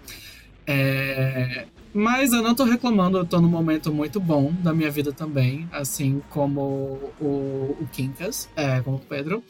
[0.67, 5.13] É, mas eu não tô reclamando, eu tô num momento muito bom da minha vida
[5.13, 9.43] também, assim como o, o Quincas, é, como o Pedro.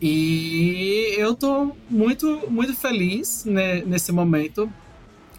[0.00, 4.70] E eu tô muito, muito feliz né, nesse momento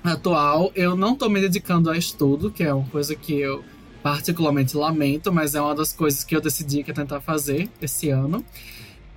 [0.04, 0.72] atual.
[0.74, 3.64] Eu não tô me dedicando a estudo, que é uma coisa que eu
[4.04, 8.10] particularmente lamento, mas é uma das coisas que eu decidi que ia tentar fazer esse
[8.10, 8.43] ano.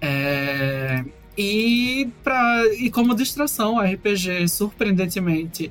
[0.00, 1.04] É...
[1.36, 2.64] E, pra...
[2.78, 5.70] e como distração, RPG, surpreendentemente,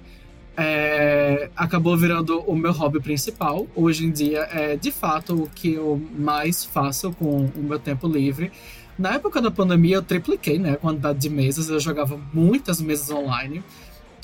[0.57, 3.65] é, acabou virando o meu hobby principal.
[3.73, 8.07] Hoje em dia é de fato o que eu mais faço com o meu tempo
[8.07, 8.51] livre.
[8.97, 13.09] Na época da pandemia eu tripliquei né, a quantidade de mesas, eu jogava muitas mesas
[13.09, 13.63] online.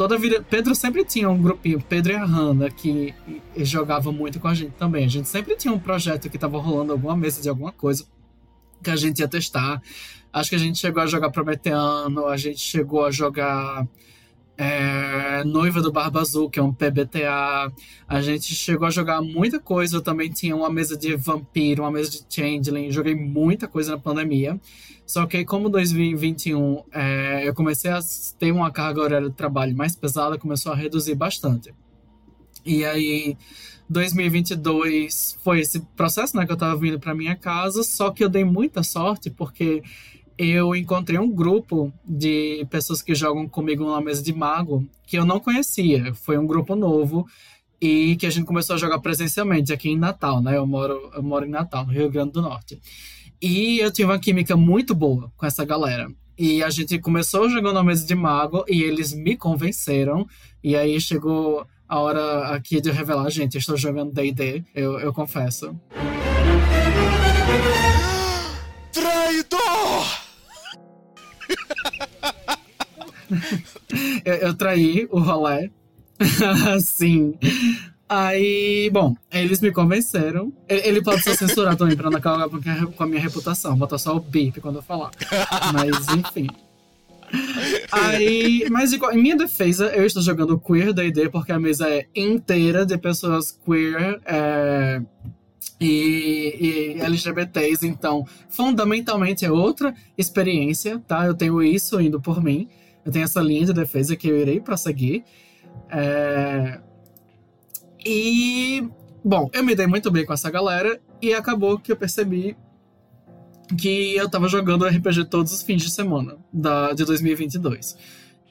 [0.01, 3.13] Toda vida, Pedro sempre tinha um grupinho, Pedro e a Hanna, que
[3.57, 5.05] jogava muito com a gente também.
[5.05, 8.03] A gente sempre tinha um projeto que estava rolando alguma mesa de alguma coisa
[8.81, 9.79] que a gente ia testar.
[10.33, 13.87] Acho que a gente chegou a jogar Prometeano, a gente chegou a jogar
[14.57, 17.71] é, Noiva do Barba Azul, que é um PBTA.
[18.07, 19.97] A gente chegou a jogar muita coisa.
[19.97, 22.89] Eu também tinha uma mesa de vampiro, uma mesa de changeling.
[22.89, 24.59] Joguei muita coisa na pandemia.
[25.11, 27.99] Só que como 2021 é, eu comecei a
[28.39, 31.75] ter uma carga horária de trabalho mais pesada, começou a reduzir bastante.
[32.65, 33.35] E aí
[33.89, 38.29] 2022 foi esse processo, né, que eu tava vindo para minha casa, só que eu
[38.29, 39.83] dei muita sorte porque
[40.37, 45.25] eu encontrei um grupo de pessoas que jogam comigo numa mesa de mago que eu
[45.25, 46.13] não conhecia.
[46.13, 47.27] Foi um grupo novo
[47.81, 50.55] e que a gente começou a jogar presencialmente aqui em Natal, né?
[50.55, 52.79] Eu moro, eu moro em Natal, no Rio Grande do Norte.
[53.41, 56.07] E eu tive uma química muito boa com essa galera.
[56.37, 60.27] E a gente começou jogando na mesa de mago e eles me convenceram.
[60.63, 65.11] E aí chegou a hora aqui de revelar, gente, eu estou jogando D&D, eu, eu
[65.11, 65.75] confesso.
[68.93, 70.05] Traidor!
[74.23, 75.69] eu, eu traí o rolê.
[76.81, 77.33] Sim.
[78.13, 80.51] Aí, bom, eles me convenceram.
[80.67, 83.73] Ele, ele pode ser censurado também pra não acabar com a minha reputação.
[83.77, 85.11] Botar só o beep quando eu falar.
[85.73, 86.49] Mas, enfim.
[87.89, 92.05] Aí, mas igual, em minha defesa, eu estou jogando Queer D&D porque a mesa é
[92.13, 95.01] inteira de pessoas queer é,
[95.79, 101.25] e, e, LGBTs, então fundamentalmente é outra experiência, tá?
[101.25, 102.67] Eu tenho isso indo por mim,
[103.05, 105.23] eu tenho essa linha de defesa que eu irei prosseguir.
[105.89, 106.81] É,
[108.05, 108.87] e,
[109.23, 112.57] bom, eu me dei muito bem com essa galera e acabou que eu percebi
[113.77, 117.97] que eu tava jogando RPG todos os fins de semana da, de 2022.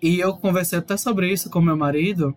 [0.03, 2.35] E eu conversei até sobre isso com meu marido.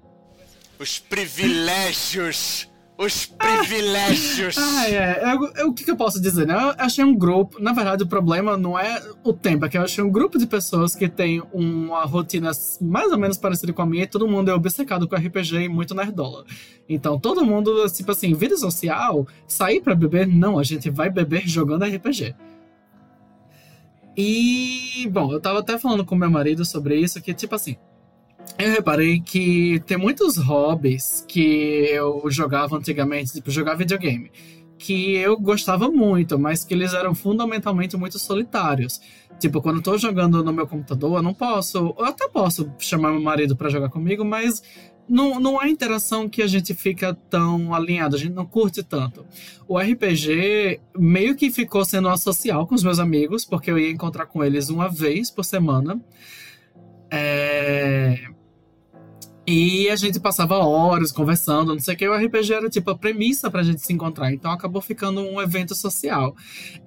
[0.80, 2.70] Os privilégios!
[2.98, 4.56] Os privilégios!
[4.58, 5.34] ah, é.
[5.34, 6.54] Eu, eu, o que, que, eu posso dizer, né?
[6.54, 7.60] Eu achei um grupo.
[7.62, 10.46] Na verdade, o problema não é o tempo, é que eu achei um grupo de
[10.46, 14.52] pessoas que tem uma rotina mais ou menos parecida com a minha e todo mundo
[14.52, 16.46] é obcecado com RPG e muito nerdola.
[16.88, 21.48] Então, todo mundo, tipo assim, vida social, sair para beber, não, a gente vai beber
[21.48, 22.36] jogando RPG.
[24.16, 27.76] E, bom, eu tava até falando com meu marido sobre isso, que, tipo assim,
[28.58, 34.32] eu reparei que tem muitos hobbies que eu jogava antigamente, tipo, jogar videogame,
[34.78, 39.02] que eu gostava muito, mas que eles eram fundamentalmente muito solitários.
[39.40, 41.96] Tipo, quando eu tô jogando no meu computador, eu não posso.
[41.98, 44.62] Eu até posso chamar meu marido para jogar comigo, mas
[45.08, 49.26] não, não é interação que a gente fica tão alinhado, a gente não curte tanto.
[49.68, 54.26] O RPG meio que ficou sendo associal com os meus amigos, porque eu ia encontrar
[54.28, 56.00] com eles uma vez por semana.
[57.16, 58.18] É...
[59.46, 62.08] E a gente passava horas conversando, não sei o que.
[62.08, 64.32] O RPG era tipo a premissa pra gente se encontrar.
[64.32, 66.36] Então acabou ficando um evento social.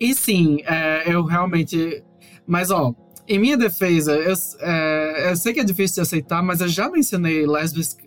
[0.01, 2.03] E sim, é, eu realmente.
[2.47, 2.95] Mas ó,
[3.29, 6.89] em minha defesa, eu, é, eu sei que é difícil de aceitar, mas eu já
[6.89, 7.45] mencionei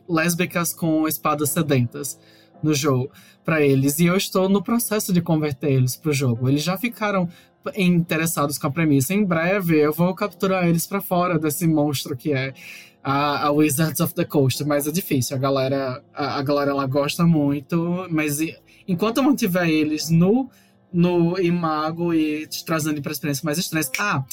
[0.07, 2.19] lésbicas com espadas sedentas
[2.61, 3.09] no jogo
[3.45, 6.49] para eles e eu estou no processo de converter eles pro jogo.
[6.49, 7.29] Eles já ficaram
[7.75, 9.13] interessados com a premissa.
[9.13, 12.53] Em breve eu vou capturar eles para fora desse monstro que é
[13.03, 15.35] a, a, Wizards of the Coast, mas é difícil.
[15.35, 18.39] A galera, a, a galera ela gosta muito, mas
[18.87, 20.49] enquanto eu mantiver eles no
[20.91, 23.91] no Imago e te trazendo para experiências mais estranhas.
[23.99, 24.23] Ah,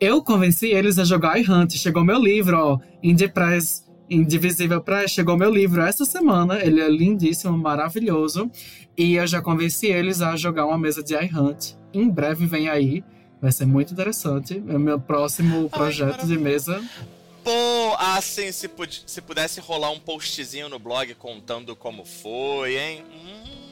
[0.00, 1.76] eu convenci eles a jogar iHunt.
[1.76, 5.12] Chegou meu livro, ó, Indie Press, Indivisível Press.
[5.12, 6.62] Chegou meu livro essa semana.
[6.62, 8.50] Ele é lindíssimo, maravilhoso.
[8.96, 11.76] E eu já convenci eles a jogar uma mesa de iHunt.
[11.94, 13.04] Em breve vem aí.
[13.40, 14.62] Vai ser muito interessante.
[14.68, 16.82] É o meu próximo projeto Ai, de mesa.
[17.42, 18.70] Pô, assim, se,
[19.06, 23.04] se pudesse rolar um postzinho no blog contando como foi, hein?
[23.10, 23.63] Hum.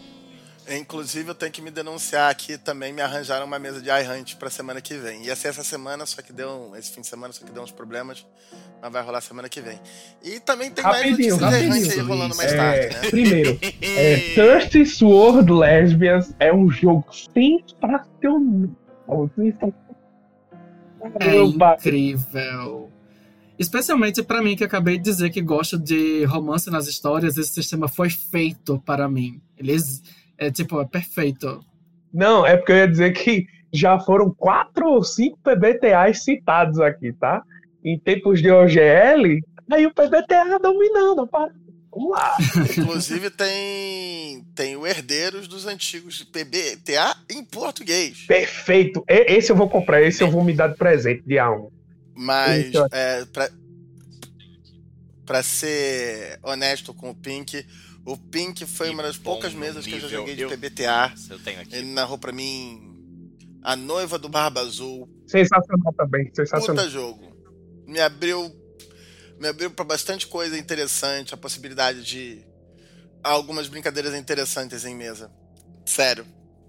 [0.68, 2.92] Inclusive, eu tenho que me denunciar aqui também.
[2.92, 5.24] Me arranjaram uma mesa de iHunt pra semana que vem.
[5.24, 6.72] Ia ser essa semana, só que deu.
[6.76, 8.24] Esse fim de semana, só que deu uns problemas.
[8.80, 9.80] Mas vai rolar semana que vem.
[10.22, 13.10] E também tem rapidinho, mais notícias de aí rolando mais é, tarde, né?
[13.10, 18.70] Primeiro, é, Thirsty Sword Lesbians é um jogo sensacional.
[21.20, 22.90] É incrível.
[23.58, 27.88] Especialmente para mim, que acabei de dizer que gosto de romance nas histórias, esse sistema
[27.88, 29.40] foi feito para mim.
[29.56, 30.02] Eles
[30.46, 31.64] é tipo, é perfeito.
[32.12, 37.12] Não, é porque eu ia dizer que já foram quatro ou cinco PBTAs citados aqui,
[37.12, 37.42] tá?
[37.84, 39.40] Em tempos de OGL,
[39.70, 41.52] aí o PBTA dominando, para.
[41.90, 42.36] Vamos lá.
[42.78, 48.24] Inclusive tem tem o Herdeiros dos Antigos PBTA em português.
[48.26, 49.04] Perfeito.
[49.06, 51.70] Esse eu vou comprar, esse eu vou me dar de presente dia 1.
[52.14, 53.50] Mas é, pra,
[55.26, 57.64] pra ser honesto com o Pink,
[58.04, 61.14] o Pink foi uma das poucas mesas que eu já joguei de PBTA.
[61.30, 61.74] Eu tenho aqui.
[61.74, 63.28] Ele narrou pra mim
[63.62, 65.08] A Noiva do Barba Azul.
[65.26, 66.76] Sensacional também, sensacional.
[66.76, 67.32] Puta jogo.
[67.86, 68.52] Me abriu
[69.38, 72.44] me abriu para bastante coisa interessante, a possibilidade de
[73.22, 75.30] algumas brincadeiras interessantes em mesa.
[75.84, 76.24] Sério.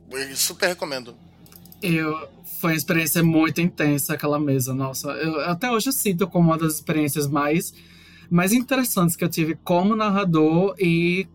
[0.09, 1.15] Eu super recomendo.
[1.81, 2.27] Eu,
[2.59, 5.09] foi uma experiência muito intensa aquela mesa, nossa.
[5.09, 7.73] Eu, até hoje eu sinto como uma das experiências mais,
[8.33, 11.27] mais interessantes que eu tive como narrador e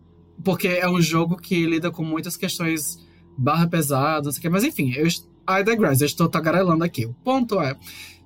[0.43, 2.97] porque é um jogo que lida com muitas questões
[3.37, 7.05] barra pesada, não sei o que, mas enfim, eu, I digress, eu estou tagarelando aqui.
[7.05, 7.73] O ponto é,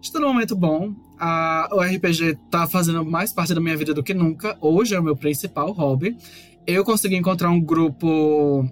[0.01, 4.01] estou num momento bom, a, o RPG tá fazendo mais parte da minha vida do
[4.01, 6.17] que nunca, hoje é o meu principal hobby.
[6.65, 8.67] Eu consegui encontrar um grupo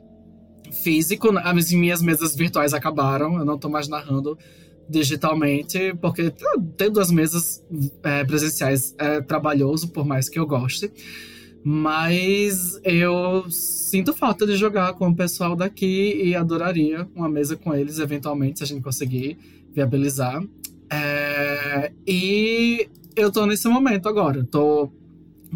[0.72, 1.30] físico.
[1.38, 4.38] As minhas mesas virtuais acabaram, eu não tô mais narrando
[4.89, 6.31] digitalmente, porque
[6.77, 7.63] ter duas mesas
[8.03, 10.91] é, presenciais é trabalhoso, por mais que eu goste.
[11.63, 17.73] Mas eu sinto falta de jogar com o pessoal daqui e adoraria uma mesa com
[17.73, 19.37] eles, eventualmente, se a gente conseguir
[19.73, 20.43] viabilizar.
[20.91, 24.43] É, e eu tô nesse momento agora.
[24.43, 24.91] Tô,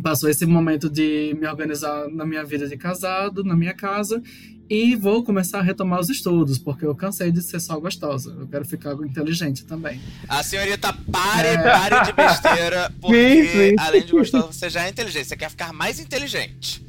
[0.02, 4.22] passou esse momento de me organizar na minha vida de casado, na minha casa,
[4.70, 8.36] e vou começar a retomar os estudos, porque eu cansei de ser só gostosa.
[8.40, 10.02] Eu quero ficar inteligente também.
[10.28, 11.58] A senhorita, pare, é.
[11.58, 13.76] pare de besteira, porque sim, sim.
[13.78, 15.28] além de gostosa, você já é inteligente.
[15.28, 16.84] Você quer ficar mais inteligente.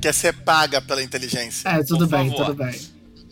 [0.00, 1.68] Quer ser paga pela inteligência.
[1.68, 2.46] É, tudo Por bem, favor.
[2.46, 2.80] tudo bem.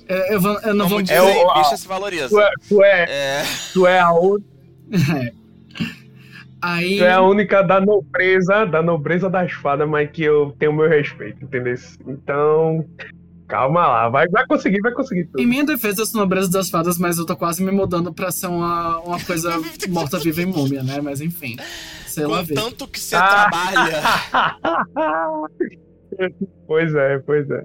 [0.09, 2.29] Eu, eu, vou, eu não Como vou dizer, É o- bicha se valoriza.
[2.29, 4.47] Tu é, tu é, É, tu é a única.
[5.19, 5.43] É.
[6.65, 6.99] Aí.
[6.99, 10.89] Tu é a única da nobreza, da nobreza das fadas, mas que eu tenho meu
[10.89, 11.75] respeito, entendeu?
[12.07, 12.87] Então,
[13.53, 15.39] calma lá, vai, vai conseguir, vai conseguir tudo.
[15.39, 18.31] Em minha defesa, eu sou nobreza das fadas, mas eu tô quase me mudando pra
[18.31, 19.53] ser uma, uma coisa
[19.91, 21.03] morta-viva e múmia, né?
[21.03, 21.57] Mas enfim.
[22.07, 22.55] Sei lá ver.
[22.55, 23.51] tanto que você Ah.
[23.51, 24.03] trabalha.
[26.67, 27.65] pois é, pois é.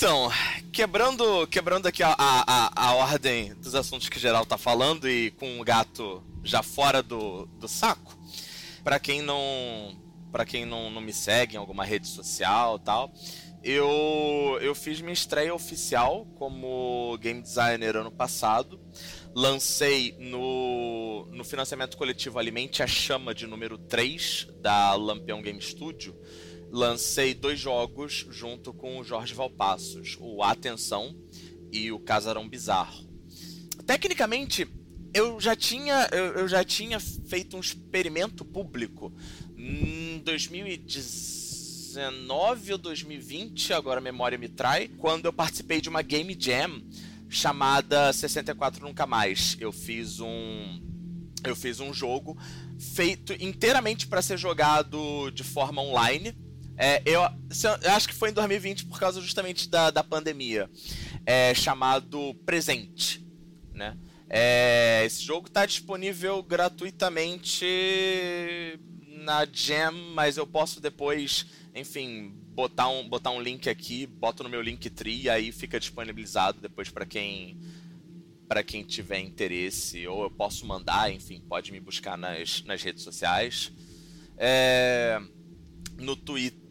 [0.00, 0.30] Então,
[0.72, 5.60] quebrando, quebrando aqui a, a, a ordem dos assuntos que geral tá falando e com
[5.60, 8.18] o gato já fora do, do saco,
[8.82, 9.94] para quem não
[10.32, 13.12] para quem não, não me segue em alguma rede social tal,
[13.62, 18.80] eu, eu fiz minha estreia oficial como game designer ano passado.
[19.36, 26.16] Lancei no, no financiamento coletivo Alimente a Chama de número 3 da Lampião Game Studio
[26.70, 31.14] lancei dois jogos junto com o Jorge Valpassos, o Atenção
[31.72, 33.10] e o Casarão Bizarro.
[33.86, 34.66] Tecnicamente,
[35.12, 39.12] eu já tinha, eu, eu já tinha feito um experimento público
[39.56, 46.36] em 2019 ou 2020, agora a memória me trai, quando eu participei de uma Game
[46.38, 46.80] Jam
[47.28, 49.56] chamada 64 Nunca Mais.
[49.60, 50.88] Eu fiz um
[51.42, 52.36] eu fiz um jogo
[52.78, 56.36] feito inteiramente para ser jogado de forma online.
[56.82, 60.70] É, eu, eu- acho que foi em 2020 por causa justamente da, da pandemia.
[61.26, 63.22] É, chamado Presente.
[63.74, 63.98] Né?
[64.30, 67.66] É, esse jogo está disponível gratuitamente
[69.18, 71.44] na Jam, mas eu posso depois,
[71.74, 76.88] enfim, botar um, botar um link aqui, boto no meu Linktree aí fica disponibilizado depois
[76.88, 77.58] para quem
[78.48, 83.04] para quem tiver interesse, ou eu posso mandar, enfim, pode me buscar nas, nas redes
[83.04, 83.70] sociais.
[84.36, 85.20] É,
[85.98, 86.69] no Twitter.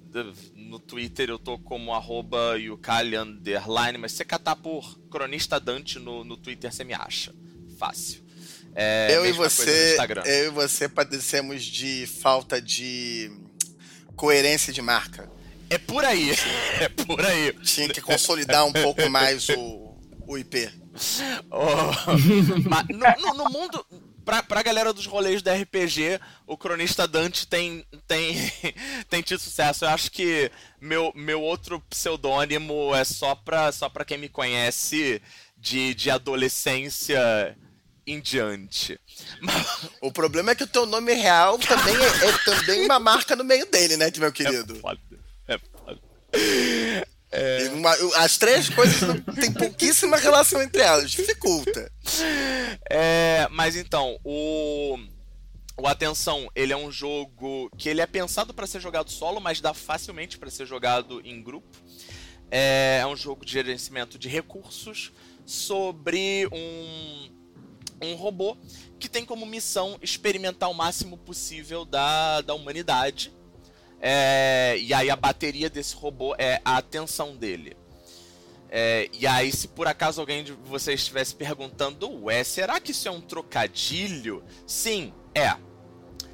[0.55, 5.99] No Twitter eu tô como arroba Yukali underline, mas se você catar por cronista Dante
[5.99, 7.33] no, no Twitter você me acha.
[7.77, 8.23] Fácil.
[8.75, 13.31] É, eu e você, eu e você padecemos de falta de
[14.15, 15.29] coerência de marca.
[15.69, 16.31] É por aí.
[16.79, 17.51] É por aí.
[17.63, 19.95] Tinha que consolidar um pouco mais o,
[20.27, 20.69] o IP.
[21.51, 22.11] Oh,
[22.91, 23.85] no, no- no mundo.
[24.29, 28.35] Pra, pra galera dos rolês da RPG, o cronista Dante tem, tem,
[29.09, 29.85] tem tido sucesso.
[29.85, 35.19] Eu acho que meu, meu outro pseudônimo é só pra, só pra quem me conhece
[35.57, 37.57] de, de adolescência
[38.05, 38.99] em diante.
[39.99, 43.43] O problema é que o teu nome real também é, é também uma marca no
[43.43, 44.75] meio dele, né, meu querido?
[44.75, 44.99] Foda.
[45.47, 45.99] É foda.
[47.31, 47.93] E uma-
[48.23, 51.91] as três coisas não, tem pouquíssima relação entre elas, dificulta.
[52.89, 54.97] É, mas então, o
[55.81, 59.61] o Atenção, ele é um jogo que ele é pensado para ser jogado solo, mas
[59.61, 61.69] dá facilmente para ser jogado em grupo.
[62.51, 65.11] É, é um jogo de gerenciamento de recursos
[65.45, 67.29] sobre um
[68.01, 68.57] um robô
[68.97, 73.31] que tem como missão experimentar o máximo possível da, da humanidade.
[74.01, 77.75] É, e aí a bateria desse robô é a atenção dele.
[78.71, 83.07] É, e aí, se por acaso alguém de vocês estivesse perguntando, ué, será que isso
[83.07, 84.43] é um trocadilho?
[84.67, 85.55] Sim, é.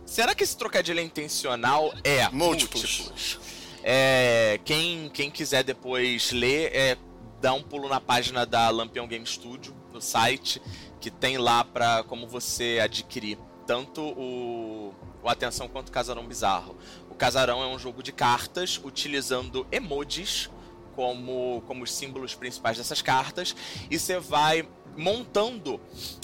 [0.05, 1.93] Será que esse trocadilho é intencional?
[2.03, 2.29] É.
[2.29, 2.99] Múltiplos.
[2.99, 3.39] múltiplos.
[3.83, 6.97] É, quem, quem quiser depois ler, é,
[7.39, 10.61] dá um pulo na página da Lampião Game Studio, no site,
[10.99, 14.93] que tem lá para como você adquirir tanto o,
[15.23, 16.75] o Atenção quanto o Casarão Bizarro.
[17.15, 20.49] O Casarão é um jogo de cartas utilizando emojis
[20.93, 23.55] como, como os símbolos principais dessas cartas
[23.89, 24.67] e você vai
[24.97, 25.79] montando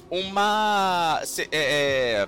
[0.09, 1.21] uma.
[1.23, 2.27] Cê, é,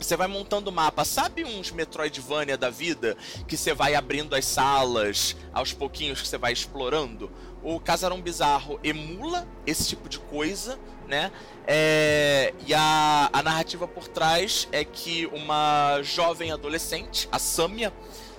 [0.00, 1.04] você vai montando o mapa.
[1.04, 3.16] Sabe uns Metroidvania da vida
[3.46, 7.30] que você vai abrindo as salas aos pouquinhos que você vai explorando?
[7.62, 10.76] O Casarão Bizarro emula esse tipo de coisa,
[11.08, 11.30] né?
[11.66, 17.92] É, e a, a narrativa por trás é que uma jovem adolescente, a Samia,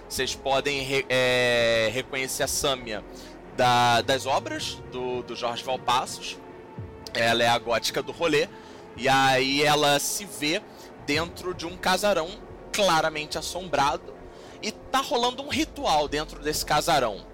[0.10, 3.04] vocês podem re, é, reconhecer a Samia
[3.56, 6.38] da, das obras do, do Jorge Valpassos.
[7.14, 8.48] Ela é a gótica do rolê.
[8.96, 10.62] E aí ela se vê
[11.06, 12.30] dentro de um casarão
[12.72, 14.14] claramente assombrado.
[14.62, 17.26] E tá rolando um ritual dentro desse casarão.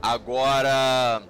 [0.00, 1.22] Agora,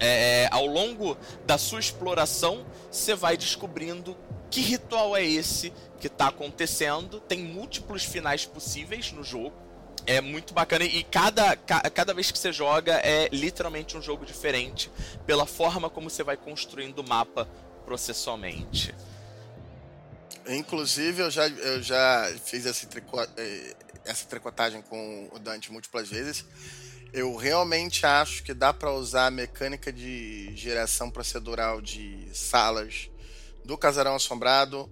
[0.00, 1.16] é, ao longo
[1.46, 4.16] da sua exploração, você vai descobrindo
[4.50, 7.20] que ritual é esse que está acontecendo.
[7.20, 9.52] Tem múltiplos finais possíveis no jogo.
[10.06, 14.90] É muito bacana e cada, cada vez que você joga é literalmente um jogo diferente
[15.26, 17.46] pela forma como você vai construindo o mapa
[17.84, 18.94] processualmente.
[20.48, 26.44] Inclusive, eu já, eu já fiz eh, essa tricotagem com o Dante múltiplas vezes.
[27.12, 33.10] Eu realmente acho que dá para usar a mecânica de geração procedural de salas
[33.64, 34.88] do Casarão Assombrado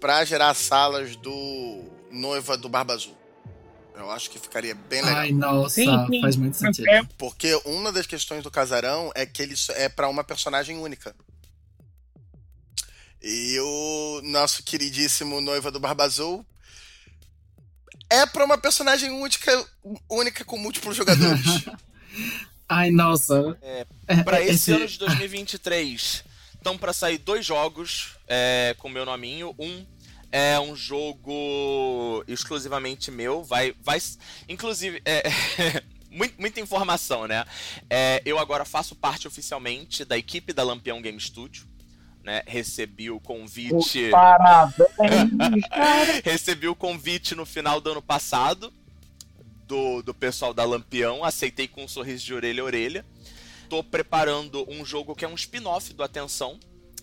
[0.00, 3.16] para gerar salas do Noiva do Barba Azul.
[3.96, 5.18] Eu acho que ficaria bem legal.
[5.18, 6.20] Ai, nossa, sim, sim.
[6.20, 7.08] faz muito sentido.
[7.16, 11.14] Porque uma das questões do Casarão é que ele é para uma personagem única.
[13.22, 16.44] E o nosso queridíssimo Noiva do Barba Azul
[18.14, 19.66] é para uma personagem única,
[20.08, 21.44] única com múltiplos jogadores.
[22.68, 23.58] Ai, nossa.
[23.60, 26.24] É, para é, esse, esse ano de 2023,
[26.54, 29.54] estão para sair dois jogos é, com meu nominho.
[29.58, 29.84] Um
[30.32, 34.00] é um jogo exclusivamente meu, vai, vai,
[34.48, 35.22] inclusive, é,
[36.36, 37.44] muita informação, né?
[37.88, 41.64] É, eu agora faço parte oficialmente da equipe da Lampião Game Studio
[42.24, 44.10] né, recebi o convite.
[44.10, 44.74] Parabéns!
[46.24, 48.72] recebi o convite no final do ano passado
[49.66, 53.04] do, do pessoal da Lampião, aceitei com um sorriso de orelha a orelha.
[53.68, 56.58] Tô preparando um jogo que é um spin-off do Atenção,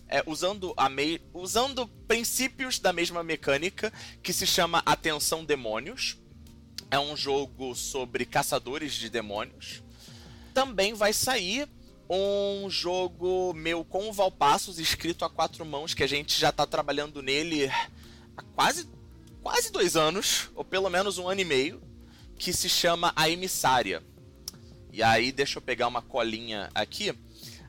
[0.08, 1.20] é, usando, a mei...
[1.32, 3.92] usando princípios da mesma mecânica,
[4.22, 6.18] que se chama Atenção Demônios.
[6.90, 9.82] É um jogo sobre caçadores de demônios.
[10.52, 11.68] Também vai sair
[12.08, 16.66] um jogo meu com o Valpassos, escrito a quatro mãos, que a gente já está
[16.66, 17.70] trabalhando nele
[18.36, 18.88] há quase,
[19.42, 21.82] quase dois anos, ou pelo menos um ano e meio,
[22.38, 24.02] que se chama A Emissária.
[24.92, 27.14] E aí, deixa eu pegar uma colinha aqui.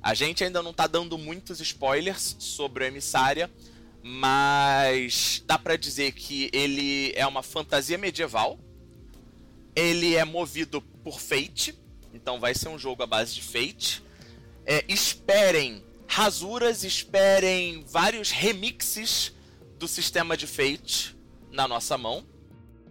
[0.02, 3.50] A gente ainda não está dando muitos spoilers sobre o Emissária,
[4.02, 8.60] mas dá para dizer que ele é uma fantasia medieval.
[9.74, 11.74] Ele é movido por Fate,
[12.14, 14.04] então vai ser um jogo à base de Fate.
[14.66, 19.34] É, esperem rasuras, esperem vários remixes
[19.78, 21.16] do sistema de Fate
[21.52, 22.26] na nossa mão.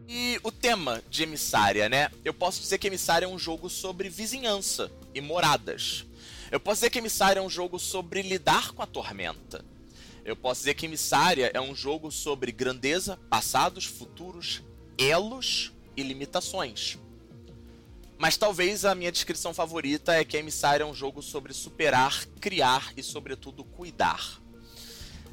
[0.09, 2.11] E o tema de Emissária, né?
[2.25, 6.05] Eu posso dizer que Emissária é um jogo sobre vizinhança e moradas.
[6.51, 9.65] Eu posso dizer que Emissária é um jogo sobre lidar com a tormenta.
[10.25, 14.63] Eu posso dizer que Emissária é um jogo sobre grandeza, passados, futuros,
[14.99, 16.99] elos e limitações.
[18.23, 22.93] Mas talvez a minha descrição favorita é que Emissário é um jogo sobre superar, criar
[22.97, 24.41] e, sobretudo, cuidar.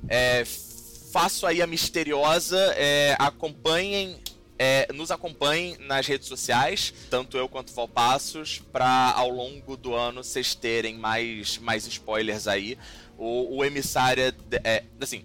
[0.08, 0.44] É,
[1.14, 4.20] faço aí a misteriosa, é, acompanhem
[4.58, 10.24] é, nos acompanhem nas redes sociais, tanto eu quanto Valpassos, para ao longo do ano
[10.24, 12.76] vocês terem mais, mais spoilers aí.
[13.20, 15.24] O, o Emissária, é, assim,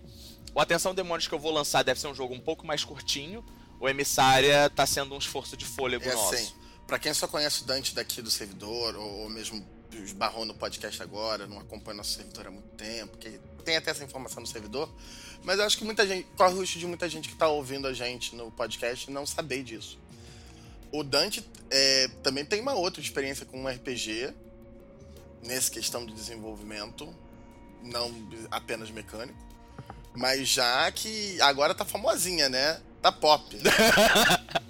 [0.55, 3.43] o Atenção Demônios que eu vou lançar deve ser um jogo um pouco mais curtinho.
[3.81, 6.35] O Emissária tá sendo um esforço de fôlego é nosso.
[6.35, 6.64] Assim.
[6.87, 11.03] Para quem só conhece o Dante daqui do servidor, ou, ou mesmo esbarrou no podcast
[11.03, 14.93] agora, não acompanha nosso servidor há muito tempo, que tem até essa informação no servidor,
[15.43, 17.87] mas eu acho que muita gente, corre o risco de muita gente que está ouvindo
[17.87, 19.99] a gente no podcast não saber disso.
[20.93, 24.33] O Dante é, também tem uma outra experiência com um RPG,
[25.43, 27.15] nessa questão do desenvolvimento,
[27.83, 28.11] não
[28.51, 29.39] apenas mecânico,
[30.15, 32.81] mas já que agora tá famosinha, né?
[33.03, 33.57] Tá pop.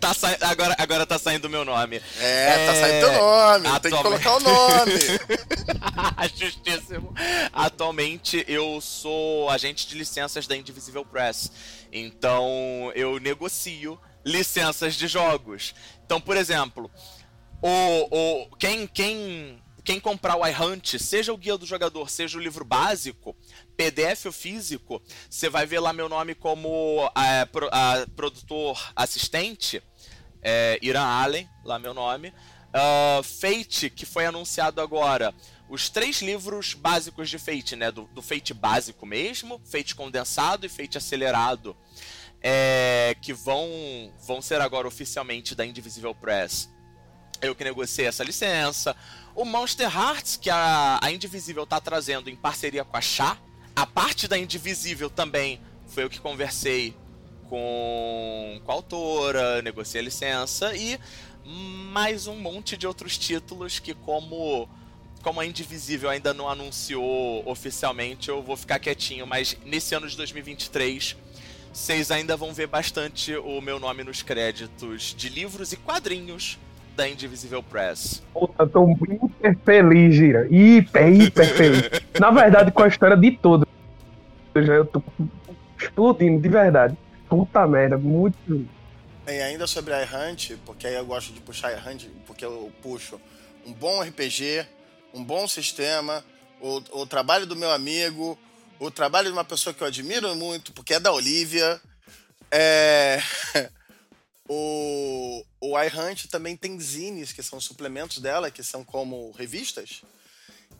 [0.00, 0.36] tá sa...
[0.40, 2.00] agora, agora tá saindo o meu nome.
[2.18, 2.66] É, é...
[2.66, 3.66] tá saindo teu nome.
[3.66, 3.82] Atualmente...
[3.82, 4.92] Tem que colocar o nome.
[6.36, 7.14] Justíssimo.
[7.52, 11.50] Atualmente eu sou agente de licenças da Indivisible Press.
[11.92, 15.74] Então eu negocio licenças de jogos.
[16.04, 16.90] Então, por exemplo,
[17.62, 17.68] o,
[18.10, 22.64] o, quem, quem, quem comprar o iHunt, seja o guia do jogador, seja o livro
[22.64, 23.36] básico,
[23.80, 29.82] PDF ou físico, você vai ver lá meu nome como é, a, produtor assistente,
[30.42, 32.28] é, Iran Allen, lá meu nome.
[32.28, 35.34] Uh, Fate, que foi anunciado agora.
[35.68, 37.90] Os três livros básicos de Fate, né?
[37.90, 41.74] Do, do Fate básico mesmo, Fate condensado e Fate acelerado.
[42.42, 43.68] É, que vão,
[44.26, 46.70] vão ser agora oficialmente da Indivisible Press.
[47.40, 48.94] Eu que negociei essa licença.
[49.34, 53.38] O Monster Hearts, que a, a Indivisível está trazendo em parceria com a Chá,
[53.74, 56.94] a parte da Indivisível também foi eu que conversei
[57.48, 60.98] com, com a autora, negociei a licença e
[61.44, 64.68] mais um monte de outros títulos que como
[65.22, 70.16] como a Indivisível ainda não anunciou oficialmente, eu vou ficar quietinho, mas nesse ano de
[70.16, 71.16] 2023
[71.72, 76.58] vocês ainda vão ver bastante o meu nome nos créditos de livros e quadrinhos
[76.96, 78.22] da Indivisible Press.
[78.32, 80.46] Puta, tô hiper feliz, Gira.
[80.50, 81.90] Hiper, hiper feliz.
[82.18, 83.66] Na verdade, com a história de tudo.
[84.54, 85.02] Eu já tô
[85.78, 86.96] explodindo, de verdade.
[87.28, 88.66] Puta merda, muito.
[89.26, 92.72] E ainda sobre a Hunt, porque aí eu gosto de puxar a Hunt, porque eu
[92.82, 93.20] puxo
[93.66, 94.66] um bom RPG,
[95.14, 96.24] um bom sistema,
[96.60, 98.38] o, o trabalho do meu amigo,
[98.78, 101.80] o trabalho de uma pessoa que eu admiro muito, porque é da Olivia.
[102.50, 103.18] É.
[104.52, 110.02] O, o iHunt também tem zines, que são suplementos dela, que são como revistas.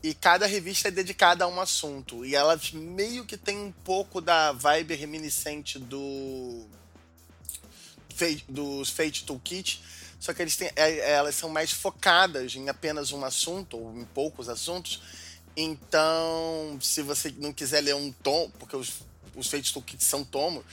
[0.02, 2.26] E cada revista é dedicada a um assunto.
[2.26, 6.66] E elas meio que tem um pouco da vibe reminiscente do.
[8.48, 9.80] dos Fate Toolkit.
[10.18, 14.04] Só que eles têm, é, elas são mais focadas em apenas um assunto, ou em
[14.04, 15.00] poucos assuntos.
[15.56, 18.94] Então, se você não quiser ler um tom, porque os,
[19.36, 20.64] os Fate Toolkit são tomos,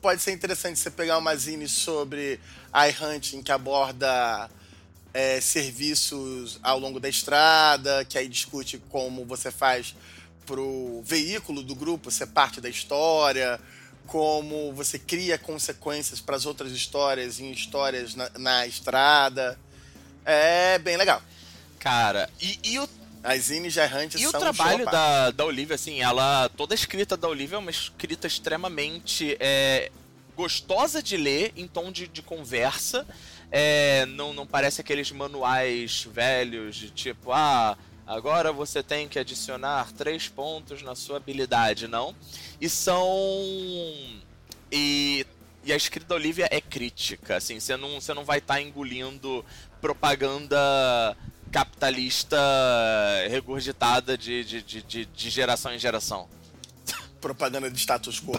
[0.00, 2.40] pode ser interessante você pegar uma zine sobre
[2.72, 4.48] iHunting que aborda
[5.12, 9.94] é, serviços ao longo da estrada, que aí discute como você faz
[10.46, 13.60] pro veículo do grupo ser parte da história,
[14.06, 19.58] como você cria consequências para as outras histórias em histórias na, na, estrada.
[20.24, 21.22] É bem legal.
[21.78, 22.88] Cara, e, e o
[23.22, 26.48] as zines de E o trabalho da, da Olivia, assim, ela.
[26.50, 29.90] Toda a escrita da Olivia é uma escrita extremamente é,
[30.36, 33.06] gostosa de ler, em tom de, de conversa.
[33.50, 37.76] É, não, não parece aqueles manuais velhos de tipo, ah,
[38.06, 42.14] agora você tem que adicionar três pontos na sua habilidade, não.
[42.60, 43.02] E são.
[44.70, 45.26] E,
[45.64, 48.62] e a escrita da Olivia é crítica, assim, você não, você não vai estar tá
[48.62, 49.44] engolindo
[49.80, 51.16] propaganda
[51.48, 52.36] capitalista
[53.28, 56.26] regurgitada de, de, de, de geração em geração.
[57.20, 58.38] Propaganda de status quo.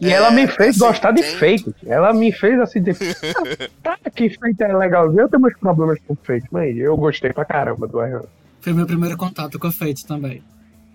[0.00, 1.36] E é, ela me fez assim, gostar de tem...
[1.36, 1.74] fake.
[1.86, 2.92] Ela me fez assim de.
[3.82, 5.12] tá, que fake é legal.
[5.12, 8.26] Eu tenho meus problemas com fake, mas eu gostei pra caramba do Iron.
[8.60, 10.42] Foi meu primeiro contato com a Fate também.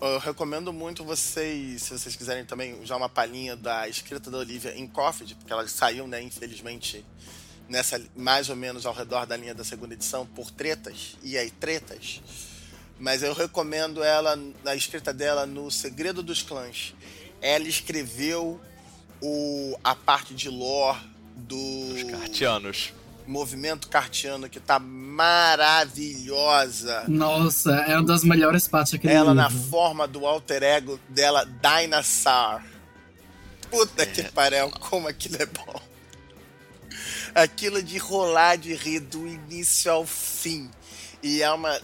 [0.02, 4.78] Eu recomendo muito vocês, se vocês quiserem também usar uma palhinha da escrita da Olivia
[4.78, 7.06] em Coffee, porque ela saiu, né, infelizmente,
[7.69, 11.49] nessa mais ou menos ao redor da linha da segunda edição por tretas e aí
[11.52, 12.22] tretas.
[12.99, 16.94] Mas eu recomendo ela na escrita dela no Segredo dos Clãs.
[17.41, 18.61] Ela escreveu
[19.22, 20.99] o a parte de lore
[21.35, 22.94] do Dos cartianos.
[23.26, 25.85] Movimento cartiano que tá maravilhosa.
[27.07, 29.44] Nossa, é uma das melhores partes daquele Ela livro.
[29.44, 32.61] na forma do alter ego dela, Dinosaur.
[33.72, 34.06] Puta é.
[34.06, 35.93] que pariu, como aquilo é bom
[37.34, 40.70] aquilo de rolar de rir do início ao fim.
[41.22, 41.80] E é uma.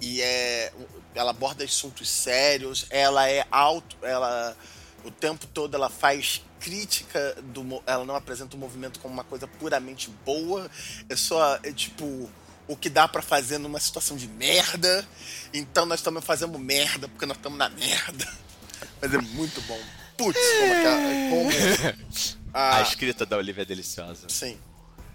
[0.00, 0.72] E é.
[1.14, 4.56] Ela aborda assuntos sérios, ela é alto, ela.
[5.04, 7.82] O tempo todo ela faz crítica do.
[7.86, 10.70] Ela não apresenta o movimento como uma coisa puramente boa.
[11.08, 12.30] É só, é, tipo,
[12.66, 15.06] o que dá para fazer numa situação de merda.
[15.52, 18.26] Então nós estamos fazendo merda, porque nós estamos na merda.
[19.02, 19.80] Mas é muito bom.
[20.16, 20.98] Putz, como, aquela,
[21.30, 21.50] como
[22.54, 22.76] a...
[22.78, 24.28] a escrita da Olivia é deliciosa.
[24.28, 24.58] Sim.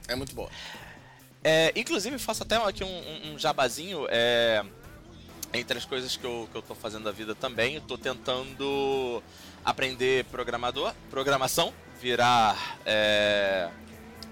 [0.09, 0.49] É muito boa.
[1.43, 4.05] É, inclusive, faço até aqui um, um, jabazinho.
[4.09, 4.65] É,
[5.53, 9.23] entre as coisas que eu, que eu tô fazendo da vida também, eu tô tentando
[9.63, 13.69] aprender programador, programação, virar é,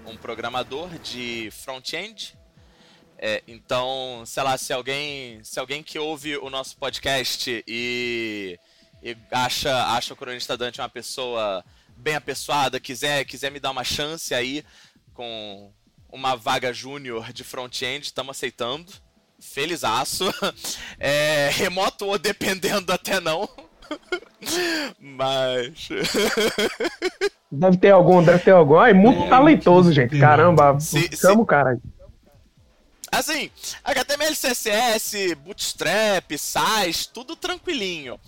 [0.06, 2.36] um programador de front-end.
[3.16, 8.58] É, então, sei lá, se alguém, se alguém que ouve o nosso podcast e,
[9.02, 11.64] e acha, acha o Cronista Dante uma pessoa
[11.96, 14.64] bem apessoada, quiser, quiser me dar uma chance aí,
[15.18, 15.72] com,
[16.12, 18.92] uma vaga júnior de front-end, estamos aceitando.
[19.40, 20.24] Felizaço.
[21.00, 23.48] É, remoto ou dependendo até não.
[25.00, 25.88] Mas.
[27.50, 28.80] Deve ter algum, deve ter algum.
[28.82, 30.14] É muito É, talentoso, gente.
[30.14, 30.20] sim.
[30.20, 31.78] Caramba, Se- chama o cara.
[33.10, 33.50] Assim,
[33.82, 38.20] HTML, CSS, Bootstrap, SAS, tudo tranquilinho.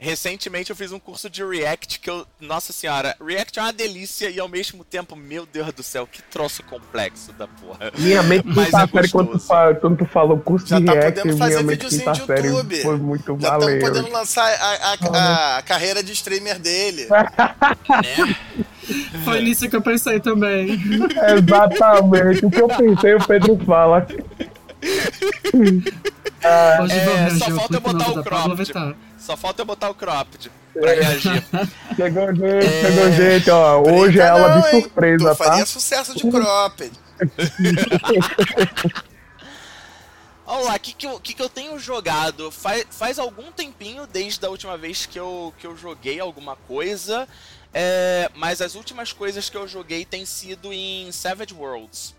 [0.00, 2.24] Recentemente eu fiz um curso de React que eu.
[2.40, 6.22] Nossa senhora, React é uma delícia e ao mesmo tempo, meu Deus do céu, que
[6.22, 7.90] troço complexo da porra.
[7.98, 9.46] Minha mente Mas quinta é série, quando tu, gostoso.
[9.48, 12.12] fa- quando tu falou curso Já de tá React, podendo minha fazer mente videozinho quinta
[12.20, 12.82] de série YouTube.
[12.82, 13.80] foi muito Já estamos valeu.
[13.80, 17.08] podendo lançar a, a- a carreira de streamer dele.
[17.10, 18.36] Né?
[19.24, 20.78] Foi nisso que eu pensei também.
[21.36, 22.46] Exatamente.
[22.46, 24.06] O que eu pensei, o Pedro fala.
[24.82, 25.92] Hoje
[26.40, 28.10] É, só falta botar
[28.48, 28.54] o.
[28.56, 28.94] Vittar.
[29.28, 31.44] Só falta eu botar o cropped pra reagir.
[31.94, 33.82] Chegou gente, chegou gente, ó.
[33.82, 34.80] Hoje é aula não, de hein?
[34.80, 35.66] surpresa, Tu faria tá?
[35.66, 36.92] sucesso de cropped.
[40.46, 42.50] Vamos lá, o que, que, eu, que, que eu tenho jogado?
[42.50, 47.28] Faz, faz algum tempinho desde a última vez que eu, que eu joguei alguma coisa.
[47.74, 52.14] é, mas as últimas coisas que eu joguei têm sido em Savage Worlds.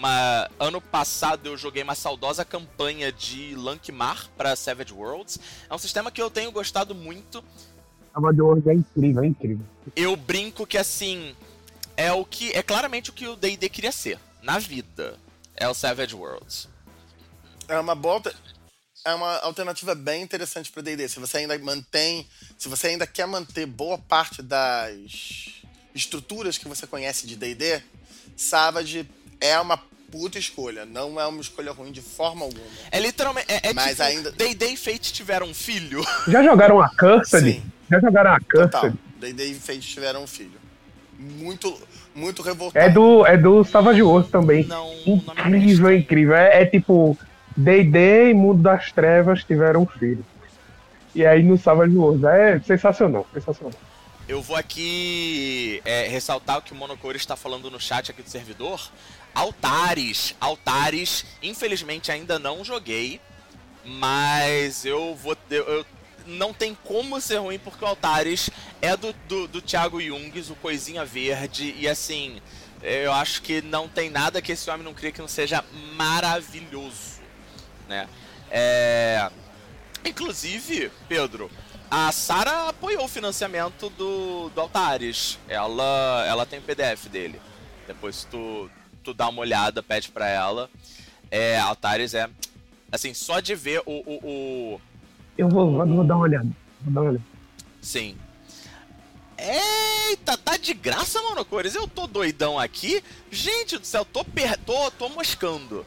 [0.00, 5.38] Uma, ano passado eu joguei uma saudosa campanha de Lankmar para Savage Worlds.
[5.68, 7.44] É um sistema que eu tenho gostado muito.
[8.32, 9.66] De hoje é incrível, é incrível.
[9.94, 11.36] Eu brinco que assim
[11.98, 15.18] é o que é claramente o que o D&D queria ser na vida.
[15.54, 16.66] É o Savage Worlds.
[17.68, 18.22] É uma boa.
[19.04, 21.10] É uma alternativa bem interessante para D&D.
[21.10, 25.60] Se você ainda mantém, se você ainda quer manter boa parte das
[25.94, 27.82] estruturas que você conhece de D&D,
[28.34, 29.06] Savage
[29.40, 30.84] é uma puta escolha.
[30.84, 32.64] Não é uma escolha ruim de forma alguma.
[32.90, 33.46] É literalmente.
[33.50, 36.02] É, é Mas tipo, ainda- D&D e Fate tiveram um filho.
[36.28, 37.52] Já jogaram a Cursed?
[37.52, 37.62] Sim.
[37.90, 38.40] Já jogaram a.
[38.40, 38.94] Cursed?
[39.18, 40.58] D&D e Fate tiveram um filho.
[41.18, 41.76] Muito,
[42.14, 42.84] muito revoltado.
[42.84, 44.64] É do, é do Savage Worlds também.
[44.66, 46.34] Não, nome não é Incrível, incrível.
[46.34, 47.16] É, é tipo,
[47.56, 50.24] D&D e Mundo das Trevas tiveram um filho.
[51.14, 52.24] E aí no Savage Worlds.
[52.24, 53.78] É sensacional, sensacional.
[54.30, 58.30] Eu vou aqui é, ressaltar o que o Monocore está falando no chat aqui do
[58.30, 58.80] servidor.
[59.34, 63.20] Altares, Altares, infelizmente ainda não joguei,
[63.84, 65.86] mas eu vou eu, eu-
[66.26, 68.50] não tem como ser ruim porque o Altares
[68.80, 72.40] é do, do, do Thiago Jungs, o Coisinha Verde, e assim,
[72.84, 75.64] eu acho que não tem nada que esse homem não crie que não seja
[75.96, 77.20] maravilhoso,
[77.88, 78.08] né?
[78.48, 79.28] É...
[80.04, 81.50] Inclusive, Pedro,
[81.90, 85.38] a Sara apoiou o financiamento do, do Altares.
[85.48, 87.40] Ela, ela tem o PDF dele.
[87.86, 88.70] Depois tu,
[89.02, 90.70] tu dá uma olhada, pede pra ela.
[91.30, 92.28] É, Altares é.
[92.92, 93.92] Assim, só de ver o.
[94.06, 94.80] o, o-
[95.36, 96.48] Eu vou, vou dar uma olhada.
[96.82, 97.24] Vou dar uma olhada.
[97.80, 98.16] sim.
[99.42, 101.74] Eita, tá de graça, Monocores?
[101.74, 103.02] Eu tô doidão aqui.
[103.30, 104.58] Gente do céu, tô, per...
[104.58, 105.82] tô, tô moscando.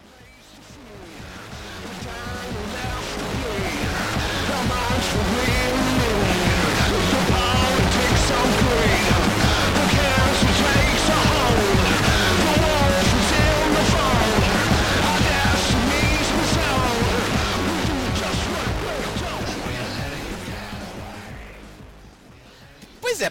[23.03, 23.29] Pois é,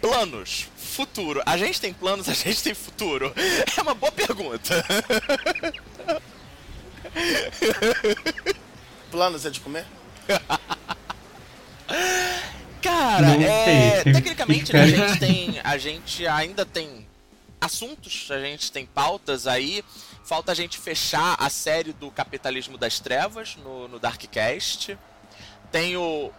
[0.00, 1.42] planos, futuro.
[1.44, 3.34] A gente tem planos, a gente tem futuro.
[3.76, 4.72] É uma boa pergunta.
[9.10, 9.84] Planos é de comer?
[12.80, 17.06] Cara, Não é, sei, tecnicamente né, a gente tem, a gente ainda tem
[17.60, 19.84] assuntos, a gente tem pautas aí.
[20.24, 24.96] Falta a gente fechar a série do Capitalismo das Trevas no, no Darkcast.
[25.72, 26.30] Tem o.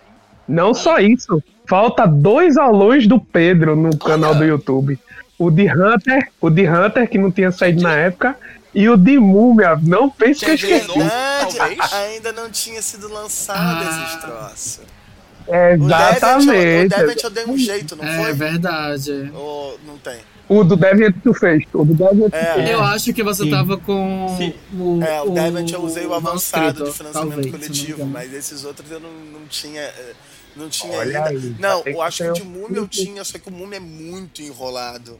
[0.48, 1.42] Não só isso.
[1.68, 5.00] Falta dois alunos do Pedro no canal do YouTube.
[5.38, 8.38] O de Hunter, o de Hunter, que não tinha saído na época,
[8.74, 9.78] e o de Múmia.
[9.82, 11.00] Não pense que eu Tinha esqueci.
[11.00, 14.04] Verdade, ainda não tinha sido lançado Ah.
[14.06, 14.80] esses troços.
[15.48, 16.90] É, O Devent, o Exatamente.
[16.98, 18.34] Devent eu dei um jeito, não É foi?
[18.34, 19.32] verdade.
[19.36, 20.18] Ou não tem?
[20.48, 21.64] O do Deviant tu fez.
[21.74, 22.54] O do Deviant tu É.
[22.54, 22.70] fez.
[22.70, 23.50] Eu acho que você Sim.
[23.52, 24.54] tava com Sim.
[24.74, 25.00] o.
[25.04, 28.90] É, o Devent eu usei o avançado manuscrito, de financiamento talvez, coletivo, mas esses outros
[28.92, 29.82] eu não, não tinha.
[29.82, 30.14] eh,
[30.56, 31.30] Não tinha Olha ainda.
[31.30, 33.38] aí, não, tem eu que acho que ter o de um- Múmia eu tinha, só
[33.38, 35.20] que o Múmia é muito enrolado.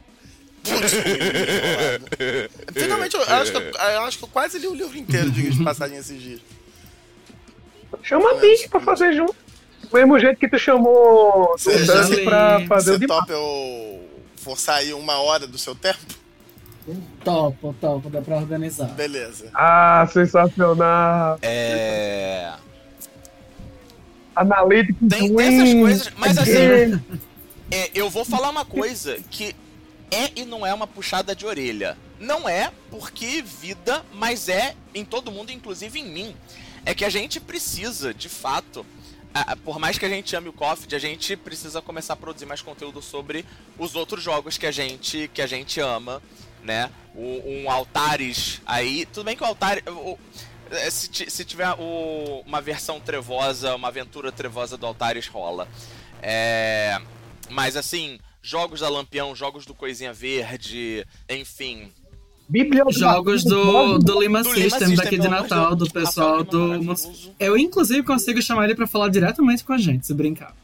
[0.62, 2.50] Putz, o é muito enrolado.
[2.72, 5.50] Finalmente, eu acho, que eu, eu acho que eu quase li o livro inteiro, diga
[5.50, 6.40] de passagem, esses dias.
[8.02, 9.34] Chama a Nick pra fazer junto.
[9.82, 11.56] Do mesmo jeito que tu chamou o
[11.86, 15.98] Dante pra fazer o Você de topa eu forçar aí uma hora do seu tempo?
[17.24, 18.86] Topo, topo, dá pra organizar.
[18.88, 19.50] Beleza.
[19.54, 21.38] Ah, sensacional.
[21.42, 22.52] É.
[24.36, 25.42] Analytics Tem, tem win.
[25.44, 27.02] essas coisas, mas assim, again.
[27.70, 29.54] é, eu vou falar uma coisa que
[30.10, 31.96] é e não é uma puxada de orelha.
[32.20, 36.36] não é porque vida, mas é em todo mundo, inclusive em mim.
[36.84, 38.86] É que a gente precisa, de fato,
[39.64, 42.62] por mais que a gente ame o KOF, a gente precisa começar a produzir mais
[42.62, 43.44] conteúdo sobre
[43.78, 46.22] os outros jogos que a gente que a gente ama,
[46.62, 46.88] né?
[47.14, 49.90] Um, um Altares aí, tudo bem que o Altares é,
[50.90, 55.68] se, se tiver o, uma versão trevosa, uma aventura trevosa do Altares rola.
[56.22, 57.00] É,
[57.50, 61.92] mas assim, jogos da Lampião, jogos do Coisinha Verde, enfim,
[62.90, 66.80] Jogos do, do Lima do System, Lima daqui de Natal, do pessoal do.
[67.40, 70.54] Eu, inclusive, consigo chamar ele para falar diretamente com a gente, se brincar.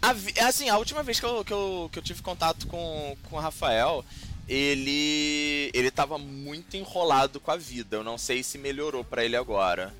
[0.00, 0.14] A,
[0.46, 3.40] assim, a última vez que eu, que eu, que eu tive contato com, com o
[3.40, 4.04] Rafael,
[4.48, 5.70] ele.
[5.74, 7.96] ele tava muito enrolado com a vida.
[7.96, 9.92] Eu não sei se melhorou para ele agora.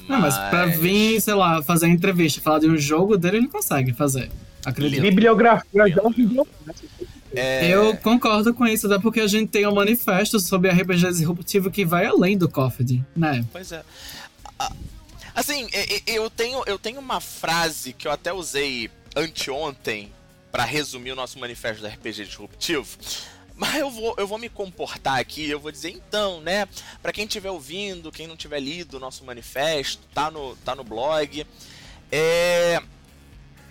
[0.00, 0.08] Mas...
[0.08, 3.92] Não, mas pra vir, sei lá, fazer entrevista, falar de um jogo dele, ele consegue
[3.92, 4.30] fazer.
[4.64, 5.02] Acredito.
[5.02, 6.02] Bibliografia já
[7.36, 7.68] é...
[7.68, 11.84] Eu concordo com isso, até porque a gente tem um manifesto sobre RPG disruptivo que
[11.84, 13.44] vai além do COFD, né?
[13.50, 13.82] Pois é.
[15.34, 15.66] Assim,
[16.06, 20.12] eu tenho, eu tenho uma frase que eu até usei anteontem
[20.52, 22.86] para resumir o nosso manifesto do RPG disruptivo.
[23.56, 26.68] Mas eu vou, eu vou me comportar aqui, eu vou dizer então, né?
[27.00, 30.82] Para quem estiver ouvindo, quem não tiver lido o nosso manifesto, tá no, tá no
[30.82, 31.46] blog.
[32.10, 32.82] É,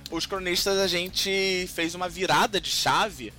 [0.10, 3.34] os cronistas a gente fez uma virada de chave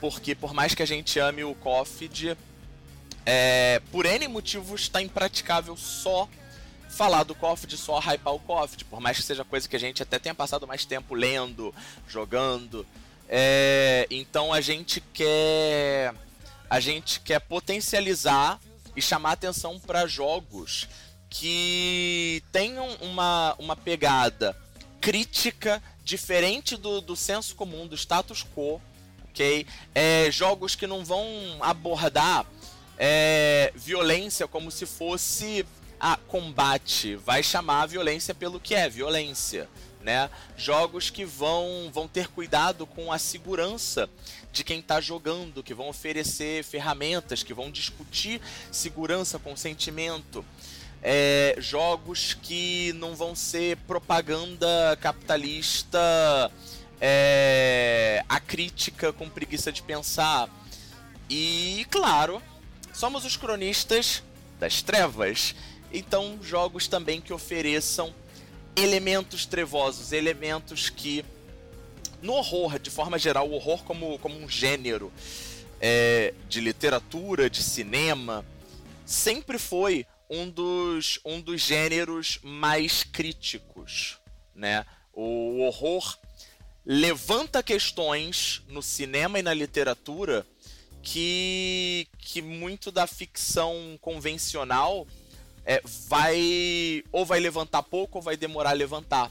[0.00, 2.36] porque por mais que a gente ame o COFID,
[3.24, 6.28] é, por N motivos está impraticável só
[6.88, 10.02] falar do COFID, só hypar o COFID, por mais que seja coisa que a gente
[10.02, 11.74] até tenha passado mais tempo lendo,
[12.08, 12.86] jogando.
[13.28, 16.14] É, então a gente quer
[16.68, 18.60] a gente quer potencializar
[18.96, 20.88] e chamar atenção para jogos
[21.28, 24.56] que tenham uma, uma pegada
[25.00, 28.80] crítica diferente do, do senso comum, do status quo,
[29.28, 29.66] ok?
[29.94, 31.26] É, jogos que não vão
[31.60, 32.46] abordar
[32.98, 35.66] é, violência como se fosse
[35.98, 39.68] a combate, vai chamar a violência pelo que é violência.
[40.06, 40.30] Né?
[40.56, 44.08] Jogos que vão, vão ter cuidado com a segurança
[44.52, 50.44] de quem está jogando, que vão oferecer ferramentas, que vão discutir segurança, consentimento.
[51.02, 56.52] É, jogos que não vão ser propaganda capitalista
[57.00, 60.48] é, a crítica com preguiça de pensar.
[61.28, 62.40] E, claro,
[62.92, 64.22] somos os cronistas
[64.60, 65.52] das trevas.
[65.92, 68.14] Então, jogos também que ofereçam
[68.76, 71.24] elementos trevosos, elementos que,
[72.20, 75.12] no horror, de forma geral, o horror como, como um gênero
[75.80, 78.44] é, de literatura, de cinema,
[79.04, 84.18] sempre foi um dos, um dos gêneros mais críticos.
[84.54, 84.84] Né?
[85.12, 86.18] O horror
[86.84, 90.46] levanta questões no cinema e na literatura
[91.02, 95.06] que, que muito da ficção convencional
[95.66, 99.30] é, vai ou vai levantar pouco ou vai demorar a levantar.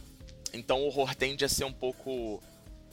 [0.54, 2.42] Então o horror tende a ser um pouco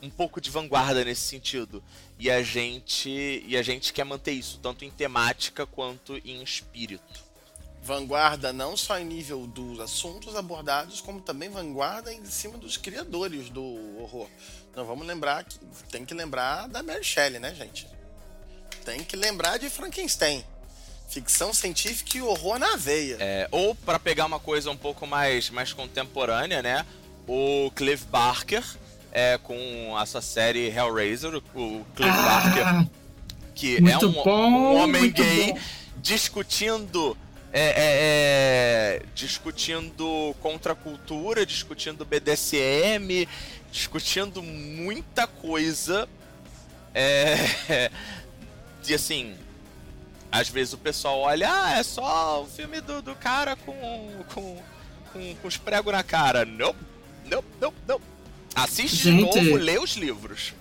[0.00, 1.82] um pouco de vanguarda nesse sentido.
[2.18, 7.32] E a gente e a gente quer manter isso tanto em temática quanto em espírito
[7.82, 13.50] vanguarda não só em nível dos assuntos abordados, como também vanguarda em cima dos criadores
[13.50, 13.62] do
[14.00, 14.28] horror.
[14.74, 15.58] Não vamos lembrar que
[15.90, 17.88] tem que lembrar da Mary Shelley, né, gente?
[18.84, 20.44] Tem que lembrar de Frankenstein.
[21.12, 23.18] Ficção científica e horror na veia.
[23.20, 26.86] É, ou para pegar uma coisa um pouco mais, mais contemporânea, né?
[27.28, 28.64] O Clive Barker
[29.12, 32.88] é, com a sua série Hellraiser, o Clive ah, Barker,
[33.54, 35.58] que é um, bom, um homem gay bom.
[35.98, 37.16] discutindo
[37.52, 43.28] é, é, é, discutindo contra a cultura, discutindo BDSM,
[43.70, 46.08] discutindo muita coisa.
[46.94, 47.90] É,
[48.88, 49.34] e assim,
[50.32, 53.72] às vezes o pessoal olha, ah, é só o filme do, do cara com,
[54.34, 54.58] com,
[55.12, 56.44] com, com os pregos na cara.
[56.44, 56.74] Não,
[57.30, 58.00] não, não, não.
[58.54, 60.54] Assiste Gente, de novo, lê os livros.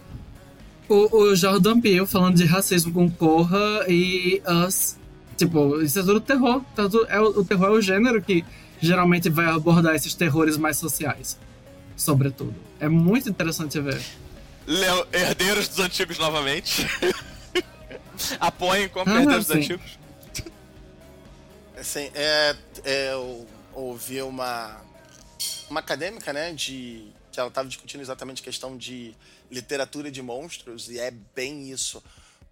[0.87, 4.97] O, o Jordan Peele falando de racismo com Corra e Us
[5.41, 6.61] Tipo, isso é tudo terror.
[6.75, 8.45] Tá tudo, é, o terror é o gênero que
[8.79, 11.35] geralmente vai abordar esses terrores mais sociais.
[11.97, 12.53] Sobretudo.
[12.79, 13.99] É muito interessante ver.
[14.67, 16.87] Leo, herdeiros dos antigos novamente.
[18.39, 19.99] Apoiem como ah, dos antigos.
[21.77, 24.81] Assim, é, é, eu ouvi uma,
[25.69, 29.15] uma acadêmica, né, de que ela estava discutindo exatamente a questão de
[29.49, 32.03] literatura de monstros, e é bem isso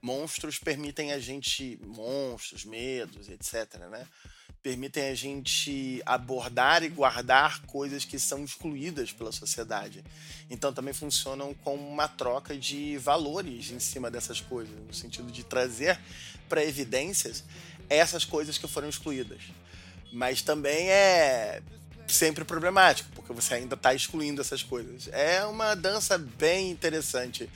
[0.01, 4.07] monstros permitem a gente monstros, medos, etc, né?
[4.61, 10.03] Permitem a gente abordar e guardar coisas que são excluídas pela sociedade.
[10.49, 15.43] Então também funcionam como uma troca de valores em cima dessas coisas, no sentido de
[15.43, 15.97] trazer
[16.49, 17.43] para evidências
[17.89, 19.41] essas coisas que foram excluídas.
[20.11, 21.61] Mas também é
[22.07, 25.07] sempre problemático, porque você ainda está excluindo essas coisas.
[25.11, 27.49] É uma dança bem interessante.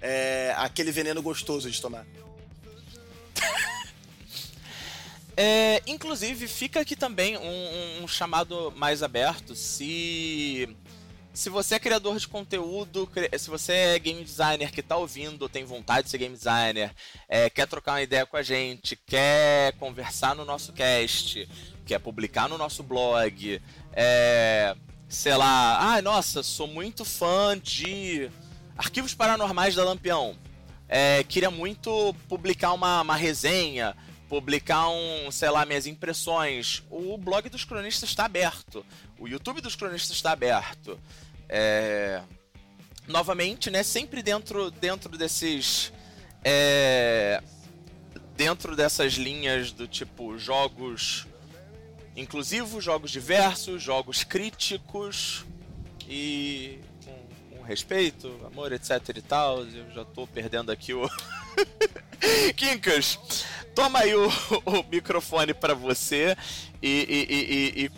[0.00, 2.04] É aquele veneno gostoso de tomar.
[5.42, 9.56] É, inclusive, fica aqui também um, um, chamado mais aberto.
[9.56, 10.68] Se
[11.32, 13.08] se você é criador de conteúdo,
[13.38, 16.94] se você é game designer que está ouvindo, tem vontade de ser game designer,
[17.26, 21.48] é, quer trocar uma ideia com a gente, quer conversar no nosso cast,
[21.86, 23.62] quer publicar no nosso blog,
[23.94, 24.76] é,
[25.08, 28.30] sei lá, ah, nossa, sou muito fã de
[28.76, 30.36] arquivos paranormais da Lampião.
[30.86, 33.96] É, queria muito publicar uma, uma resenha
[34.30, 36.84] publicar um, sei lá, minhas impressões.
[36.88, 38.86] O blog dos cronistas está aberto.
[39.18, 40.96] O YouTube dos cronistas está aberto.
[41.48, 42.22] É...
[43.08, 43.82] Novamente, né?
[43.82, 45.92] Sempre dentro, dentro desses.
[46.44, 47.42] É...
[48.36, 51.26] Dentro dessas linhas do tipo jogos
[52.16, 55.44] inclusivos, jogos diversos, jogos críticos
[56.08, 59.66] e com, com respeito, amor, etc e tal.
[59.66, 61.10] Eu já tô perdendo aqui o.
[62.54, 63.18] Quincas,
[63.80, 64.28] toma aí o,
[64.66, 66.36] o microfone para você
[66.82, 67.90] e, e, e, e,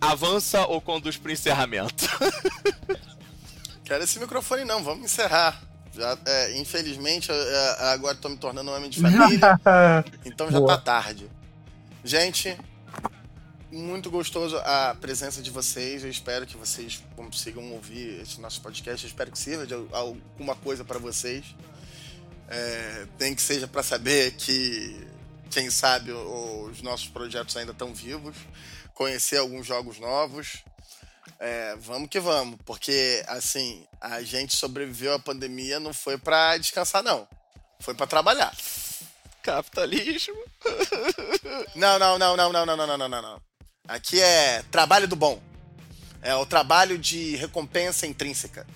[0.00, 2.08] avança ou conduz pro encerramento.
[3.84, 5.60] Quero esse microfone não, vamos encerrar.
[5.92, 9.58] Já, é, infelizmente, é, agora estou me tornando um homem de família,
[10.24, 10.76] então já Boa.
[10.76, 11.28] tá tarde.
[12.04, 12.56] Gente,
[13.72, 16.04] muito gostoso a presença de vocês.
[16.04, 19.04] Eu espero que vocês consigam ouvir esse nosso podcast.
[19.04, 21.44] Eu espero que sirva de alguma coisa para vocês.
[22.50, 25.06] É, nem que seja para saber que,
[25.50, 28.36] quem sabe, os nossos projetos ainda estão vivos,
[28.94, 30.64] conhecer alguns jogos novos.
[31.38, 37.02] É, vamos que vamos, porque assim, a gente sobreviveu à pandemia não foi para descansar,
[37.02, 37.28] não.
[37.80, 38.52] Foi para trabalhar.
[39.42, 40.36] Capitalismo.
[41.74, 43.42] Não, não, não, não, não, não, não, não, não, não.
[43.86, 45.40] Aqui é trabalho do bom.
[46.20, 48.66] É o trabalho de recompensa intrínseca.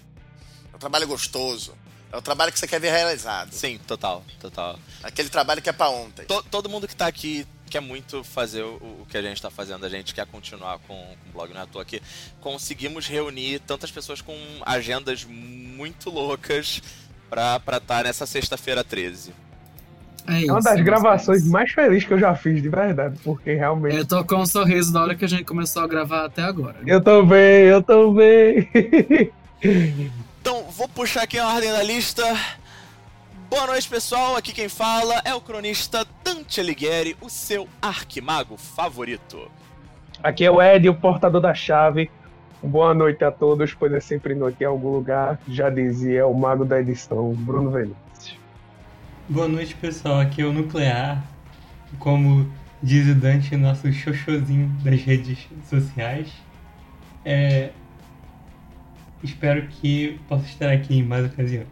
[0.72, 1.76] É um trabalho gostoso.
[2.12, 3.52] É o trabalho que você quer ver realizado.
[3.52, 4.78] Sim, total, total.
[5.02, 6.26] Aquele trabalho que é pra ontem.
[6.26, 9.50] To, todo mundo que tá aqui quer muito fazer o, o, que a gente tá
[9.50, 12.02] fazendo, a gente quer continuar com, com o blog, não é à toa que
[12.38, 14.36] conseguimos reunir tantas pessoas com
[14.66, 16.82] agendas muito loucas
[17.30, 19.32] pra estar tá nessa sexta-feira 13.
[20.28, 23.18] É, isso, é uma das é gravações mais felizes que eu já fiz, de verdade,
[23.24, 23.96] porque realmente.
[23.96, 26.76] Eu tô com um sorriso da hora que a gente começou a gravar até agora.
[26.86, 28.68] Eu também, eu também.
[30.42, 32.24] Então, vou puxar aqui a ordem da lista.
[33.48, 34.34] Boa noite, pessoal.
[34.34, 39.48] Aqui quem fala é o cronista Dante Alighieri, o seu arquimago favorito.
[40.20, 42.10] Aqui é o Ed, o portador da chave.
[42.60, 45.38] Boa noite a todos, pois é sempre noite em algum lugar.
[45.46, 48.36] Já dizia o mago da edição, Bruno Venâncio.
[49.28, 50.18] Boa noite, pessoal.
[50.18, 51.22] Aqui é o Nuclear.
[52.00, 52.52] Como
[52.82, 55.38] diz o Dante, nosso xoxozinho das redes
[55.70, 56.32] sociais.
[57.24, 57.70] É,
[59.22, 61.68] Espero que possa estar aqui em mais ocasiões.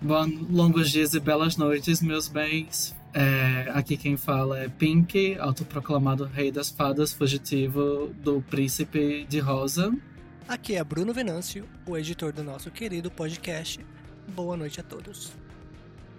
[0.00, 2.94] Bom, longos dias e belas noites, meus bens.
[3.12, 9.92] É, aqui quem fala é Pink, autoproclamado rei das fadas, fugitivo do príncipe de Rosa.
[10.46, 13.84] Aqui é Bruno Venâncio, o editor do nosso querido podcast.
[14.28, 15.32] Boa noite a todos.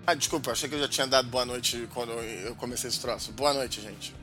[0.06, 3.32] Ah, desculpa, achei que eu já tinha dado boa noite quando eu comecei esse troço.
[3.34, 4.14] Boa noite, gente.